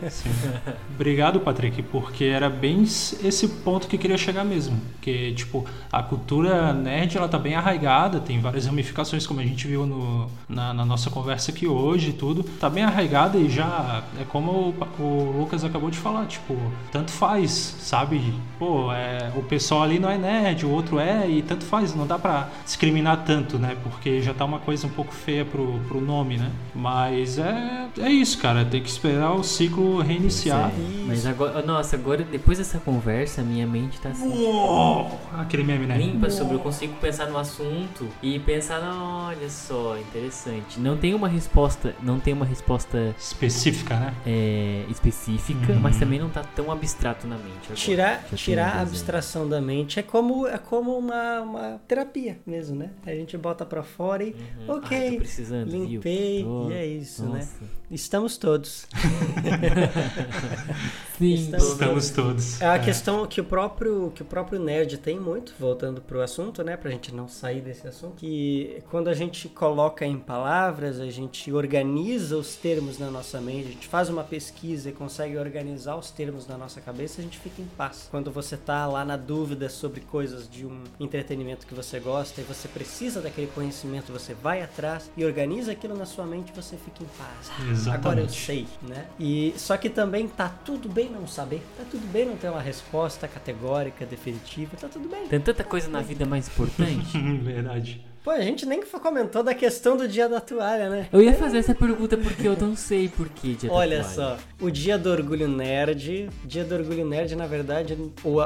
Sim. 0.09 0.29
Obrigado, 0.95 1.39
Patrick, 1.39 1.81
porque 1.83 2.25
era 2.25 2.49
bem 2.49 2.83
esse 2.83 3.47
ponto 3.47 3.87
que 3.87 3.95
eu 3.95 3.99
queria 3.99 4.17
chegar 4.17 4.43
mesmo. 4.43 4.79
Que, 5.01 5.33
tipo, 5.33 5.65
a 5.91 6.01
cultura 6.03 6.73
nerd, 6.73 7.17
ela 7.17 7.27
tá 7.27 7.37
bem 7.37 7.55
arraigada, 7.55 8.19
tem 8.19 8.39
várias 8.39 8.65
ramificações, 8.65 9.25
como 9.25 9.39
a 9.39 9.43
gente 9.43 9.67
viu 9.67 9.85
no, 9.85 10.29
na, 10.47 10.73
na 10.73 10.85
nossa 10.85 11.09
conversa 11.09 11.51
aqui 11.51 11.67
hoje 11.67 12.09
e 12.09 12.13
tudo. 12.13 12.43
Tá 12.43 12.69
bem 12.69 12.83
arraigada 12.83 13.37
e 13.37 13.49
já 13.49 14.03
é 14.19 14.23
como 14.25 14.73
o, 14.99 15.31
Lucas 15.39 15.63
acabou 15.63 15.89
de 15.89 15.97
falar, 15.97 16.25
tipo, 16.25 16.55
tanto 16.91 17.11
faz, 17.11 17.51
sabe? 17.79 18.33
Pô, 18.57 18.91
é, 18.91 19.31
o 19.35 19.43
pessoal 19.43 19.83
ali 19.83 19.99
não 19.99 20.09
é 20.09 20.17
nerd, 20.17 20.65
o 20.65 20.69
outro 20.69 20.99
é, 20.99 21.27
e 21.29 21.41
tanto 21.41 21.65
faz, 21.65 21.93
não 21.95 22.05
dá 22.05 22.17
pra 22.17 22.49
discriminar 22.65 23.23
tanto, 23.25 23.57
né? 23.57 23.75
Porque 23.83 24.21
já 24.21 24.33
tá 24.33 24.45
uma 24.45 24.59
coisa 24.59 24.87
um 24.87 24.89
pouco 24.89 25.13
feia 25.13 25.43
pro, 25.45 25.79
pro 25.87 26.01
nome, 26.01 26.37
né? 26.37 26.51
Mas 26.73 27.37
é, 27.37 27.87
é 27.99 28.09
isso, 28.09 28.37
cara, 28.39 28.63
tem 28.65 28.81
que 28.81 28.89
esperar 28.89 29.33
o 29.33 29.43
ciclo 29.43 30.01
reiniciar. 30.01 30.69
É, 30.69 31.03
Mas 31.05 31.25
agora, 31.25 31.61
nossa, 31.61 31.95
agora 31.95 32.23
depois 32.23 32.57
dessa 32.57 32.79
conversa, 32.79 33.41
minha 33.41 33.65
mente 33.67 33.99
tá 33.99 34.09
assim. 34.09 34.27
Uou! 34.27 35.19
Aquele 35.37 35.63
meme, 35.63 35.85
né? 35.85 35.97
Limpa 35.97 36.29
sobre, 36.29 36.55
eu 36.55 36.59
consigo 36.59 36.93
pensar 37.01 37.27
no 37.27 37.37
assunto 37.37 38.07
e 38.21 38.39
pensar, 38.39 38.79
"Ah, 38.83 39.27
olha 39.29 39.49
só, 39.49 39.97
interessante. 39.97 40.79
Não 40.79 40.97
tem 40.97 41.13
uma 41.13 41.27
resposta, 41.27 41.95
não 42.01 42.19
tem 42.19 42.33
uma 42.33 42.45
resposta 42.45 43.15
Específica, 43.17 43.95
né? 43.95 44.13
é, 44.25 44.68
específica, 44.89 45.73
Uhum. 45.73 45.79
mas 45.79 45.97
também 45.97 46.19
não 46.19 46.29
tá 46.29 46.43
tão 46.43 46.71
abstrato 46.71 47.27
na 47.27 47.37
mente. 47.37 47.49
agora. 47.65 47.75
Tirar, 47.75 48.23
tirar 48.35 48.75
a 48.77 48.81
abstração 48.81 49.47
da 49.47 49.61
mente 49.61 49.99
é 49.99 50.03
como, 50.03 50.47
é 50.47 50.57
como 50.57 50.97
uma, 50.97 51.41
uma 51.41 51.81
terapia 51.87 52.39
mesmo, 52.45 52.75
né? 52.75 52.89
A 53.05 53.11
gente 53.11 53.37
bota 53.37 53.65
pra 53.65 53.83
fora 53.83 54.23
e, 54.23 54.35
Uhum. 54.67 54.77
ok, 54.77 55.19
viu? 55.19 55.63
limpei, 55.65 56.43
Tô- 56.43 56.69
e 56.69 56.73
é 56.73 56.85
isso, 56.85 57.23
né? 57.23 57.39
Nossa. 57.39 57.79
Estamos 57.91 58.37
todos. 58.37 58.85
Sim, 61.19 61.33
Estamos- 61.33 62.09
todos. 62.11 62.61
É 62.61 62.67
a 62.69 62.79
questão 62.79 63.27
que 63.27 63.41
o 63.41 63.43
próprio 63.43 64.11
que 64.15 64.21
o 64.21 64.25
próprio 64.25 64.57
nerd 64.59 64.97
tem 64.97 65.19
muito, 65.19 65.53
voltando 65.59 65.99
pro 66.01 66.21
assunto, 66.21 66.63
né, 66.63 66.77
pra 66.77 66.89
gente 66.89 67.13
não 67.13 67.27
sair 67.27 67.59
desse 67.61 67.85
assunto, 67.87 68.15
que 68.15 68.81
quando 68.89 69.09
a 69.09 69.13
gente 69.13 69.49
coloca 69.49 70.05
em 70.05 70.17
palavras, 70.17 70.99
a 70.99 71.09
gente 71.09 71.51
organiza 71.51 72.37
os 72.37 72.55
termos 72.55 72.97
na 72.97 73.11
nossa 73.11 73.41
mente, 73.41 73.67
a 73.67 73.71
gente 73.71 73.87
faz 73.87 74.07
uma 74.09 74.23
pesquisa 74.23 74.89
e 74.89 74.93
consegue 74.93 75.37
organizar 75.37 75.97
os 75.97 76.09
termos 76.09 76.47
na 76.47 76.57
nossa 76.57 76.79
cabeça, 76.79 77.19
a 77.19 77.23
gente 77.23 77.37
fica 77.37 77.61
em 77.61 77.67
paz. 77.77 78.07
Quando 78.09 78.31
você 78.31 78.55
tá 78.55 78.85
lá 78.87 79.03
na 79.03 79.17
dúvida 79.17 79.67
sobre 79.69 79.99
coisas 79.99 80.49
de 80.49 80.65
um 80.65 80.83
entretenimento 80.99 81.67
que 81.67 81.73
você 81.73 81.99
gosta 81.99 82.39
e 82.39 82.43
você 82.45 82.67
precisa 82.69 83.19
daquele 83.19 83.47
conhecimento, 83.47 84.11
você 84.13 84.33
vai 84.33 84.61
atrás 84.61 85.11
e 85.17 85.25
organiza 85.25 85.73
aquilo 85.73 85.97
na 85.97 86.05
sua 86.05 86.25
mente, 86.25 86.53
você 86.55 86.77
fica 86.77 87.03
em 87.03 87.07
paz. 87.17 87.51
Exatamente. 87.69 87.89
Agora 87.89 88.21
eu 88.21 88.29
sei, 88.29 88.65
né? 88.81 89.05
E 89.19 89.53
só 89.57 89.75
que 89.75 89.89
também 89.89 90.25
tá 90.27 90.47
tudo 90.63 90.87
bem 90.87 91.08
não 91.09 91.27
saber, 91.27 91.61
tá 91.77 91.83
tudo 91.89 92.05
bem 92.07 92.25
não 92.25 92.37
ter 92.37 92.49
uma 92.49 92.61
resposta 92.61 93.27
categórica, 93.27 94.05
definitiva, 94.05 94.77
tá 94.77 94.87
tudo 94.87 95.09
bem. 95.09 95.27
Tem 95.27 95.39
tanta 95.39 95.63
coisa 95.63 95.89
na 95.89 96.01
vida 96.01 96.25
mais 96.25 96.47
importante. 96.47 97.17
Verdade. 97.41 98.08
Pô, 98.23 98.31
a 98.31 98.41
gente 98.41 98.65
nem 98.65 98.81
comentou 98.83 99.41
da 99.41 99.53
questão 99.53 99.95
do 99.95 100.07
dia 100.07 100.27
da 100.27 100.41
toalha, 100.41 100.89
né? 100.89 101.07
Eu 101.11 101.21
ia 101.21 101.33
fazer 101.33 101.59
essa 101.59 101.73
pergunta 101.73 102.17
porque 102.17 102.47
eu 102.47 102.55
não 102.57 102.75
sei 102.75 103.07
por 103.07 103.29
que 103.29 103.55
dia 103.55 103.69
da 103.69 103.75
Olha 103.75 104.01
toalha. 104.01 104.13
só, 104.13 104.37
o 104.59 104.69
dia 104.69 104.97
do 104.97 105.09
orgulho 105.09 105.47
nerd, 105.47 106.29
dia 106.43 106.63
do 106.65 106.75
orgulho 106.75 107.05
nerd, 107.05 107.33
na 107.35 107.47
verdade, 107.47 107.97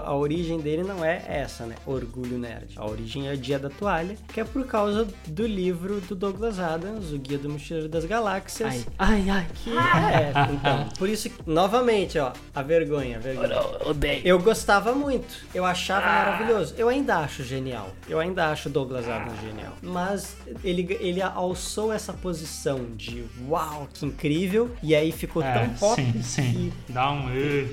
a 0.05 0.15
origem 0.15 0.59
dele 0.59 0.84
não 0.84 1.03
é 1.03 1.24
essa, 1.28 1.65
né? 1.65 1.76
Orgulho 1.86 2.38
nerd. 2.38 2.74
A 2.76 2.86
origem 2.86 3.28
é 3.28 3.34
o 3.34 3.38
dia 3.38 3.57
da 3.57 3.69
toalha, 3.69 4.15
que 4.32 4.39
é 4.39 4.43
por 4.43 4.65
causa 4.65 5.07
do 5.28 5.45
livro 5.47 5.99
do 6.01 6.15
Douglas 6.15 6.59
Adams, 6.59 7.11
o 7.11 7.17
Guia 7.17 7.39
do 7.39 7.49
Mochileiro 7.49 7.89
das 7.89 8.05
Galáxias. 8.05 8.86
Ai, 8.99 9.24
ai, 9.26 9.30
ai. 9.30 9.47
Que 9.63 9.71
é, 9.71 10.34
então, 10.53 10.89
por 10.99 11.09
isso 11.09 11.30
que, 11.30 11.49
novamente, 11.49 12.19
ó, 12.19 12.32
a 12.53 12.61
vergonha, 12.61 13.17
a 13.17 13.19
vergonha. 13.19 13.53
Eu 13.53 13.89
odeio. 13.89 14.21
Eu 14.24 14.39
gostava 14.39 14.93
muito, 14.93 15.43
eu 15.53 15.65
achava 15.65 16.05
maravilhoso. 16.05 16.76
Eu 16.78 16.89
ainda 16.89 17.17
acho 17.17 17.43
genial. 17.43 17.89
Eu 18.07 18.19
ainda 18.19 18.49
acho 18.49 18.69
Douglas 18.69 19.09
Adams 19.09 19.39
genial. 19.41 19.62
Mas 19.82 20.36
ele, 20.64 20.97
ele 20.99 21.22
alçou 21.22 21.91
essa 21.93 22.14
posição 22.14 22.86
de 22.95 23.24
uau, 23.47 23.88
que 23.93 24.05
incrível. 24.05 24.72
E 24.82 24.95
aí 24.95 25.11
ficou 25.11 25.41
É, 25.43 25.53
tão 25.66 25.70
pop 25.76 26.01
sim, 26.01 26.22
sim. 26.24 26.74
Dá 26.89 27.11
um. 27.11 27.28
que 27.28 27.70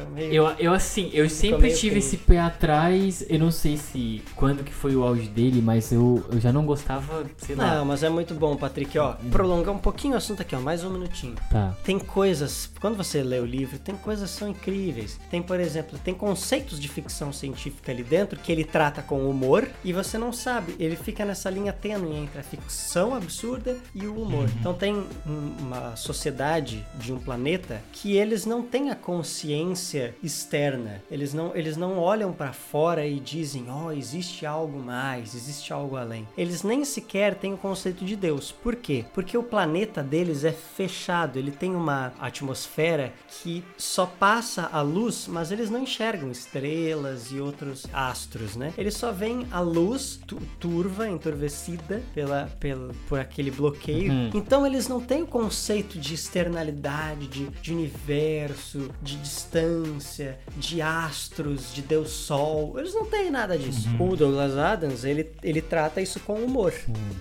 é, 0.00 0.04
meio- 0.04 0.32
Eu, 0.32 0.48
eu 0.58 0.72
assim, 0.72 1.10
eu 1.12 1.28
sempre 1.28 1.72
tive 1.74 1.98
esse 1.98 2.16
pé 2.16 2.38
atrás. 2.40 3.24
Eu 3.28 3.38
não 3.38 3.50
sei 3.50 3.76
se 3.76 4.22
quando 4.36 4.64
que 4.64 4.72
foi 4.72 4.94
o 4.96 5.02
auge 5.02 5.28
dele, 5.28 5.60
mas 5.62 5.92
eu, 5.92 6.24
eu 6.30 6.40
já 6.40 6.52
não 6.52 6.64
gostava, 6.64 7.24
sei 7.38 7.54
lá. 7.54 7.76
Não, 7.76 7.84
mas 7.84 8.02
é 8.02 8.08
muito 8.08 8.34
bom, 8.34 8.56
Patrick. 8.56 8.98
Ó, 8.98 9.12
prolongar 9.30 9.74
um 9.74 9.78
pouquinho 9.78 10.14
o 10.14 10.16
assunto 10.16 10.42
aqui, 10.42 10.54
ó, 10.54 10.60
mais 10.60 10.82
um 10.84 10.90
minutinho. 10.90 11.34
Tá. 11.50 11.74
Tem 11.84 11.98
coisas, 11.98 12.70
quando 12.80 12.96
você 12.96 13.22
lê 13.22 13.38
o 13.40 13.44
livro, 13.46 13.78
tem 13.78 13.96
coisas 13.96 14.30
que 14.32 14.38
são 14.38 14.48
incríveis. 14.48 15.18
Tem, 15.30 15.42
por 15.42 15.58
exemplo, 15.60 15.98
tem 16.02 16.14
conceitos 16.14 16.78
de 16.80 16.88
ficção 16.88 17.32
científica 17.32 17.90
ali 17.92 18.02
dentro 18.02 18.38
que 18.38 18.50
ele 18.52 18.64
trata 18.64 19.02
com 19.02 19.28
humor 19.28 19.68
e 19.84 19.92
você 19.92 20.16
não 20.18 20.32
sabe. 20.32 20.74
Ele 20.78 20.96
fica 20.96 21.23
nessa 21.24 21.50
linha 21.50 21.72
tênue 21.72 22.14
entre 22.16 22.38
a 22.38 22.42
ficção 22.42 23.14
absurda 23.14 23.76
e 23.94 24.06
o 24.06 24.20
humor. 24.20 24.48
Então 24.60 24.74
tem 24.74 24.94
um- 25.26 25.54
uma 25.60 25.96
sociedade 25.96 26.84
de 26.96 27.12
um 27.12 27.18
planeta 27.18 27.80
que 27.92 28.16
eles 28.16 28.44
não 28.46 28.62
têm 28.62 28.90
a 28.90 28.94
consciência 28.96 30.14
externa. 30.22 31.02
Eles 31.10 31.34
não, 31.34 31.54
eles 31.54 31.76
não 31.76 31.98
olham 31.98 32.32
para 32.32 32.52
fora 32.52 33.06
e 33.06 33.18
dizem, 33.20 33.66
ó, 33.68 33.92
existe 33.92 34.46
algo 34.46 34.78
mais, 34.78 35.34
existe 35.34 35.72
algo 35.72 35.96
além. 35.96 36.26
Eles 36.36 36.62
nem 36.62 36.84
sequer 36.84 37.34
têm 37.34 37.52
o 37.52 37.56
conceito 37.58 38.04
de 38.04 38.16
Deus. 38.16 38.50
Por 38.52 38.76
quê? 38.76 39.04
Porque 39.12 39.36
o 39.36 39.42
planeta 39.42 40.02
deles 40.02 40.44
é 40.44 40.52
fechado, 40.52 41.38
ele 41.38 41.50
tem 41.50 41.74
uma 41.74 42.12
atmosfera 42.20 43.12
que 43.28 43.64
só 43.76 44.06
passa 44.06 44.68
a 44.72 44.80
luz, 44.82 45.26
mas 45.28 45.50
eles 45.50 45.70
não 45.70 45.80
enxergam 45.80 46.30
estrelas 46.30 47.30
e 47.30 47.40
outros 47.40 47.86
astros, 47.92 48.56
né? 48.56 48.72
Eles 48.78 48.94
só 48.96 49.12
veem 49.12 49.46
a 49.50 49.60
luz 49.60 50.18
tu- 50.26 50.40
turva, 50.58 51.08
entorvecida 51.14 52.02
pela, 52.14 52.50
pela, 52.60 52.92
por 53.08 53.18
aquele 53.18 53.50
bloqueio. 53.50 54.12
Uhum. 54.12 54.30
Então 54.34 54.66
eles 54.66 54.88
não 54.88 55.00
têm 55.00 55.22
o 55.22 55.26
conceito 55.26 55.98
de 55.98 56.14
externalidade, 56.14 57.26
de, 57.28 57.46
de 57.48 57.72
universo, 57.72 58.90
de 59.02 59.16
distância, 59.16 60.38
de 60.56 60.80
astros, 60.82 61.72
de 61.74 61.82
Deus 61.82 62.10
Sol. 62.10 62.78
Eles 62.78 62.94
não 62.94 63.06
têm 63.06 63.30
nada 63.30 63.56
disso. 63.58 63.88
O 63.98 64.16
Douglas 64.16 64.56
Adams, 64.56 65.04
ele, 65.04 65.30
ele 65.42 65.60
trata 65.60 66.00
isso 66.00 66.20
com 66.20 66.34
humor. 66.34 66.72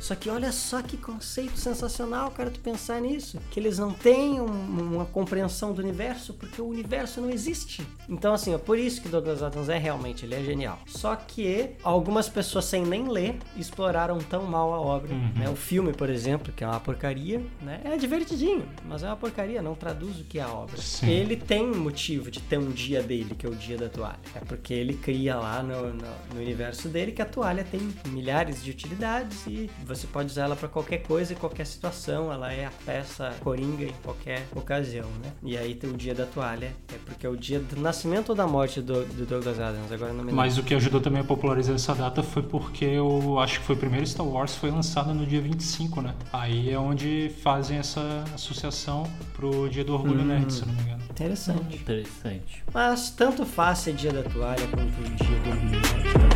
Só 0.01 0.15
que 0.15 0.29
olha 0.29 0.51
só 0.51 0.81
que 0.81 0.97
conceito 0.97 1.57
sensacional, 1.57 2.31
cara, 2.31 2.49
tu 2.49 2.59
pensar 2.59 3.01
nisso. 3.01 3.37
Que 3.51 3.59
eles 3.59 3.77
não 3.77 3.91
têm 3.91 4.39
um- 4.41 4.93
uma 4.93 5.05
compreensão 5.05 5.73
do 5.73 5.81
universo, 5.81 6.33
porque 6.33 6.61
o 6.61 6.67
universo 6.67 7.21
não 7.21 7.29
existe. 7.29 7.85
Então, 8.09 8.33
assim, 8.33 8.53
é 8.53 8.57
por 8.57 8.77
isso 8.77 9.01
que 9.01 9.09
Douglas 9.09 9.41
Adams 9.43 9.69
é 9.69 9.77
realmente, 9.77 10.25
ele 10.25 10.35
é 10.35 10.43
genial. 10.43 10.79
Só 10.87 11.15
que 11.15 11.71
algumas 11.83 12.29
pessoas 12.29 12.65
sem 12.65 12.83
nem 12.85 13.07
ler 13.09 13.37
exploraram 13.83 14.17
tão 14.19 14.43
mal 14.43 14.73
a 14.73 14.79
obra. 14.79 15.13
né? 15.35 15.49
O 15.49 15.55
filme, 15.55 15.91
por 15.93 16.09
exemplo, 16.09 16.53
que 16.55 16.63
é 16.63 16.67
uma 16.67 16.79
porcaria, 16.79 17.41
né? 17.61 17.81
É 17.83 17.97
divertidinho, 17.97 18.63
mas 18.87 19.03
é 19.03 19.07
uma 19.07 19.15
porcaria, 19.15 19.61
não 19.61 19.75
traduz 19.75 20.19
o 20.19 20.23
que 20.23 20.39
é 20.39 20.43
a 20.43 20.47
obra. 20.49 20.77
Sim. 20.77 21.09
Ele 21.09 21.35
tem 21.35 21.67
motivo 21.67 22.31
de 22.31 22.39
ter 22.39 22.57
um 22.57 22.69
dia 22.69 23.01
dele, 23.03 23.35
que 23.35 23.45
é 23.45 23.49
o 23.49 23.55
dia 23.55 23.77
da 23.77 23.89
toalha. 23.89 24.19
É 24.35 24.39
porque 24.39 24.73
ele 24.73 24.93
cria 24.93 25.35
lá 25.35 25.61
no, 25.61 25.93
no, 25.93 26.03
no 26.33 26.39
universo 26.41 26.87
dele 26.87 27.11
que 27.11 27.21
a 27.21 27.25
toalha 27.25 27.65
tem 27.69 27.93
milhares 28.07 28.63
de 28.63 28.71
utilidades 28.71 29.45
e 29.47 29.69
você 29.85 30.07
pode 30.07 30.31
usar 30.31 30.43
ela 30.43 30.55
para 30.55 30.69
qualquer 30.69 30.99
coisa 30.99 31.33
e 31.33 31.35
qualquer 31.35 31.65
situação. 31.65 32.31
Ela 32.31 32.53
é 32.53 32.65
a 32.65 32.71
peça 32.85 33.33
coringa 33.41 33.83
em 33.83 33.93
qualquer 34.03 34.45
ocasião, 34.55 35.07
né? 35.23 35.31
E 35.43 35.57
aí 35.57 35.75
tem 35.75 35.89
o 35.89 35.93
dia 35.97 36.15
da 36.15 36.25
toalha, 36.25 36.73
é 36.93 36.97
porque 37.05 37.25
é 37.25 37.29
o 37.29 37.35
dia 37.35 37.59
do 37.59 37.79
nascimento 37.81 38.29
ou 38.29 38.35
da 38.35 38.47
morte 38.47 38.81
do, 38.81 39.03
do 39.05 39.25
Douglas 39.25 39.59
Adams, 39.59 39.91
agora 39.91 40.11
não 40.11 40.19
me 40.19 40.31
lembro. 40.31 40.35
Mas 40.35 40.57
o 40.57 40.63
que 40.63 40.73
ajudou 40.73 41.01
também 41.01 41.21
a 41.21 41.23
popularizar 41.23 41.75
essa 41.75 41.93
data 41.93 42.23
foi 42.23 42.43
porque 42.43 42.85
eu 42.85 43.39
acho 43.39 43.59
que 43.59 43.65
foi 43.65 43.72
foi 43.73 43.75
o 43.75 43.77
primeiro 43.77 44.05
Star 44.05 44.25
Wars, 44.25 44.55
foi 44.55 44.69
lançado 44.69 45.13
no 45.13 45.25
dia 45.25 45.41
25, 45.41 46.01
né? 46.01 46.13
Aí 46.31 46.69
é 46.69 46.77
onde 46.77 47.31
fazem 47.41 47.77
essa 47.79 48.23
associação 48.33 49.03
pro 49.35 49.67
Dia 49.67 49.83
do 49.83 49.93
Orgulho 49.93 50.21
Hum. 50.21 50.25
Nerd, 50.25 50.53
se 50.53 50.65
não 50.65 50.73
me 50.73 50.81
engano. 50.81 51.03
Interessante. 51.09 51.75
Interessante. 51.75 52.63
Mas 52.73 53.09
tanto 53.11 53.45
faz 53.45 53.79
ser 53.79 53.93
dia 53.93 54.11
da 54.13 54.23
toalha 54.23 54.67
quanto 54.67 54.93
o 54.99 55.03
dia 55.03 55.39
do 55.39 55.49
orgulho 55.49 55.71
nerd. 55.71 56.32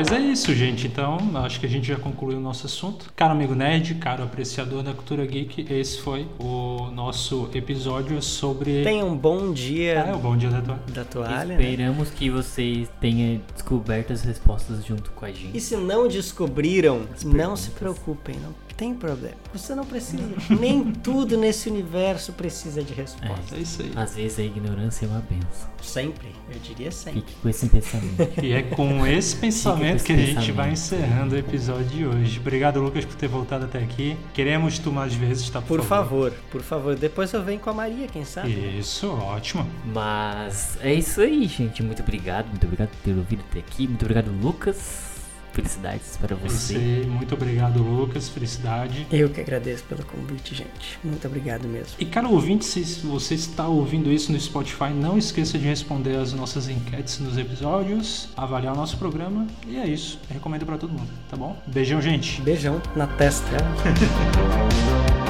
Mas 0.00 0.12
é 0.12 0.18
isso, 0.18 0.54
gente. 0.54 0.86
Então, 0.86 1.18
acho 1.44 1.60
que 1.60 1.66
a 1.66 1.68
gente 1.68 1.86
já 1.86 1.96
concluiu 1.96 2.38
o 2.38 2.40
nosso 2.40 2.64
assunto. 2.64 3.12
Caro 3.14 3.32
amigo 3.32 3.54
nerd, 3.54 3.96
caro 3.96 4.24
apreciador 4.24 4.82
da 4.82 4.94
cultura 4.94 5.26
geek, 5.26 5.66
esse 5.70 6.00
foi 6.00 6.26
o 6.38 6.90
nosso 6.90 7.50
episódio 7.54 8.22
sobre. 8.22 8.82
Tenha 8.82 9.04
um 9.04 9.14
bom 9.14 9.48
Ah, 9.48 9.50
é 9.50 9.52
dia 9.52 10.12
o 10.14 10.18
Bom 10.18 10.38
Dia 10.38 10.48
da 10.48 10.62
Tua. 10.62 10.78
da 10.88 11.04
toalha. 11.04 11.58
né? 11.58 11.62
Esperamos 11.62 12.08
que 12.08 12.30
você 12.30 12.88
tenha 12.98 13.42
descoberto 13.52 14.10
as 14.14 14.22
respostas 14.22 14.86
junto 14.86 15.10
com 15.10 15.26
a 15.26 15.28
gente. 15.32 15.54
E 15.54 15.60
se 15.60 15.76
não 15.76 16.08
descobriram, 16.08 17.02
não 17.22 17.54
se 17.54 17.68
preocupem, 17.72 18.36
não 18.36 18.54
tem 18.80 18.94
problema. 18.94 19.36
Você 19.52 19.74
não 19.74 19.84
precisa. 19.84 20.22
Nem 20.48 20.90
tudo 20.90 21.36
nesse 21.36 21.68
universo 21.68 22.32
precisa 22.32 22.82
de 22.82 22.94
resposta. 22.94 23.54
É 23.54 23.58
isso 23.58 23.82
aí. 23.82 23.92
Às 23.94 24.14
vezes 24.14 24.38
a 24.38 24.42
ignorância 24.42 25.04
é 25.04 25.08
uma 25.10 25.20
benção. 25.20 25.68
Sempre, 25.82 26.28
eu 26.50 26.58
diria 26.60 26.90
sempre. 26.90 27.20
Fique 27.20 27.34
com 27.42 27.48
esse 27.50 27.68
pensamento. 27.68 28.42
E 28.42 28.52
é 28.52 28.62
com 28.62 29.06
esse 29.06 29.36
pensamento 29.36 29.96
esse 29.96 30.04
que 30.06 30.12
a 30.12 30.16
gente 30.16 30.28
pensamento. 30.28 30.56
vai 30.56 30.72
encerrando 30.72 31.34
o 31.34 31.38
episódio 31.38 31.84
de 31.84 32.06
hoje. 32.06 32.40
Obrigado, 32.40 32.80
Lucas, 32.80 33.04
por 33.04 33.16
ter 33.16 33.28
voltado 33.28 33.66
até 33.66 33.80
aqui. 33.80 34.16
Queremos 34.32 34.78
tu 34.78 34.90
mais 34.90 35.12
vezes, 35.12 35.50
tá? 35.50 35.60
Por 35.60 35.82
favor, 35.84 36.32
por 36.50 36.62
favor. 36.62 36.96
Depois 36.96 37.30
eu 37.34 37.42
venho 37.42 37.60
com 37.60 37.68
a 37.68 37.74
Maria, 37.74 38.06
quem 38.06 38.24
sabe? 38.24 38.78
Isso, 38.78 39.10
ótimo. 39.10 39.68
Mas 39.92 40.78
é 40.80 40.94
isso 40.94 41.20
aí, 41.20 41.46
gente. 41.46 41.82
Muito 41.82 42.00
obrigado. 42.00 42.48
Muito 42.48 42.64
obrigado 42.64 42.88
por 42.88 42.98
ter 43.00 43.14
ouvido 43.14 43.44
até 43.50 43.58
aqui. 43.58 43.86
Muito 43.86 44.02
obrigado, 44.06 44.30
Lucas. 44.40 45.09
Felicidades 45.52 46.16
para 46.16 46.34
você. 46.36 46.76
aí. 46.76 47.06
Muito 47.06 47.34
obrigado, 47.34 47.82
Lucas. 47.82 48.28
Felicidade. 48.28 49.06
Eu 49.10 49.28
que 49.28 49.40
agradeço 49.40 49.84
pelo 49.84 50.04
convite, 50.04 50.54
gente. 50.54 50.98
Muito 51.02 51.26
obrigado 51.26 51.66
mesmo. 51.68 51.94
E 51.98 52.04
cara 52.04 52.28
ouvinte, 52.28 52.64
se 52.64 52.82
você 53.06 53.34
está 53.34 53.66
ouvindo 53.66 54.10
isso 54.12 54.32
no 54.32 54.40
Spotify, 54.40 54.90
não 54.94 55.18
esqueça 55.18 55.58
de 55.58 55.64
responder 55.64 56.16
as 56.16 56.32
nossas 56.32 56.68
enquetes 56.68 57.18
nos 57.18 57.36
episódios, 57.36 58.28
avaliar 58.36 58.74
o 58.74 58.76
nosso 58.76 58.96
programa 58.96 59.46
e 59.66 59.76
é 59.76 59.86
isso. 59.86 60.18
Eu 60.28 60.34
recomendo 60.34 60.64
para 60.64 60.78
todo 60.78 60.90
mundo, 60.90 61.10
tá 61.28 61.36
bom? 61.36 61.56
Beijão, 61.66 62.00
gente. 62.00 62.40
Beijão 62.42 62.80
na 62.94 63.06
testa. 63.06 63.56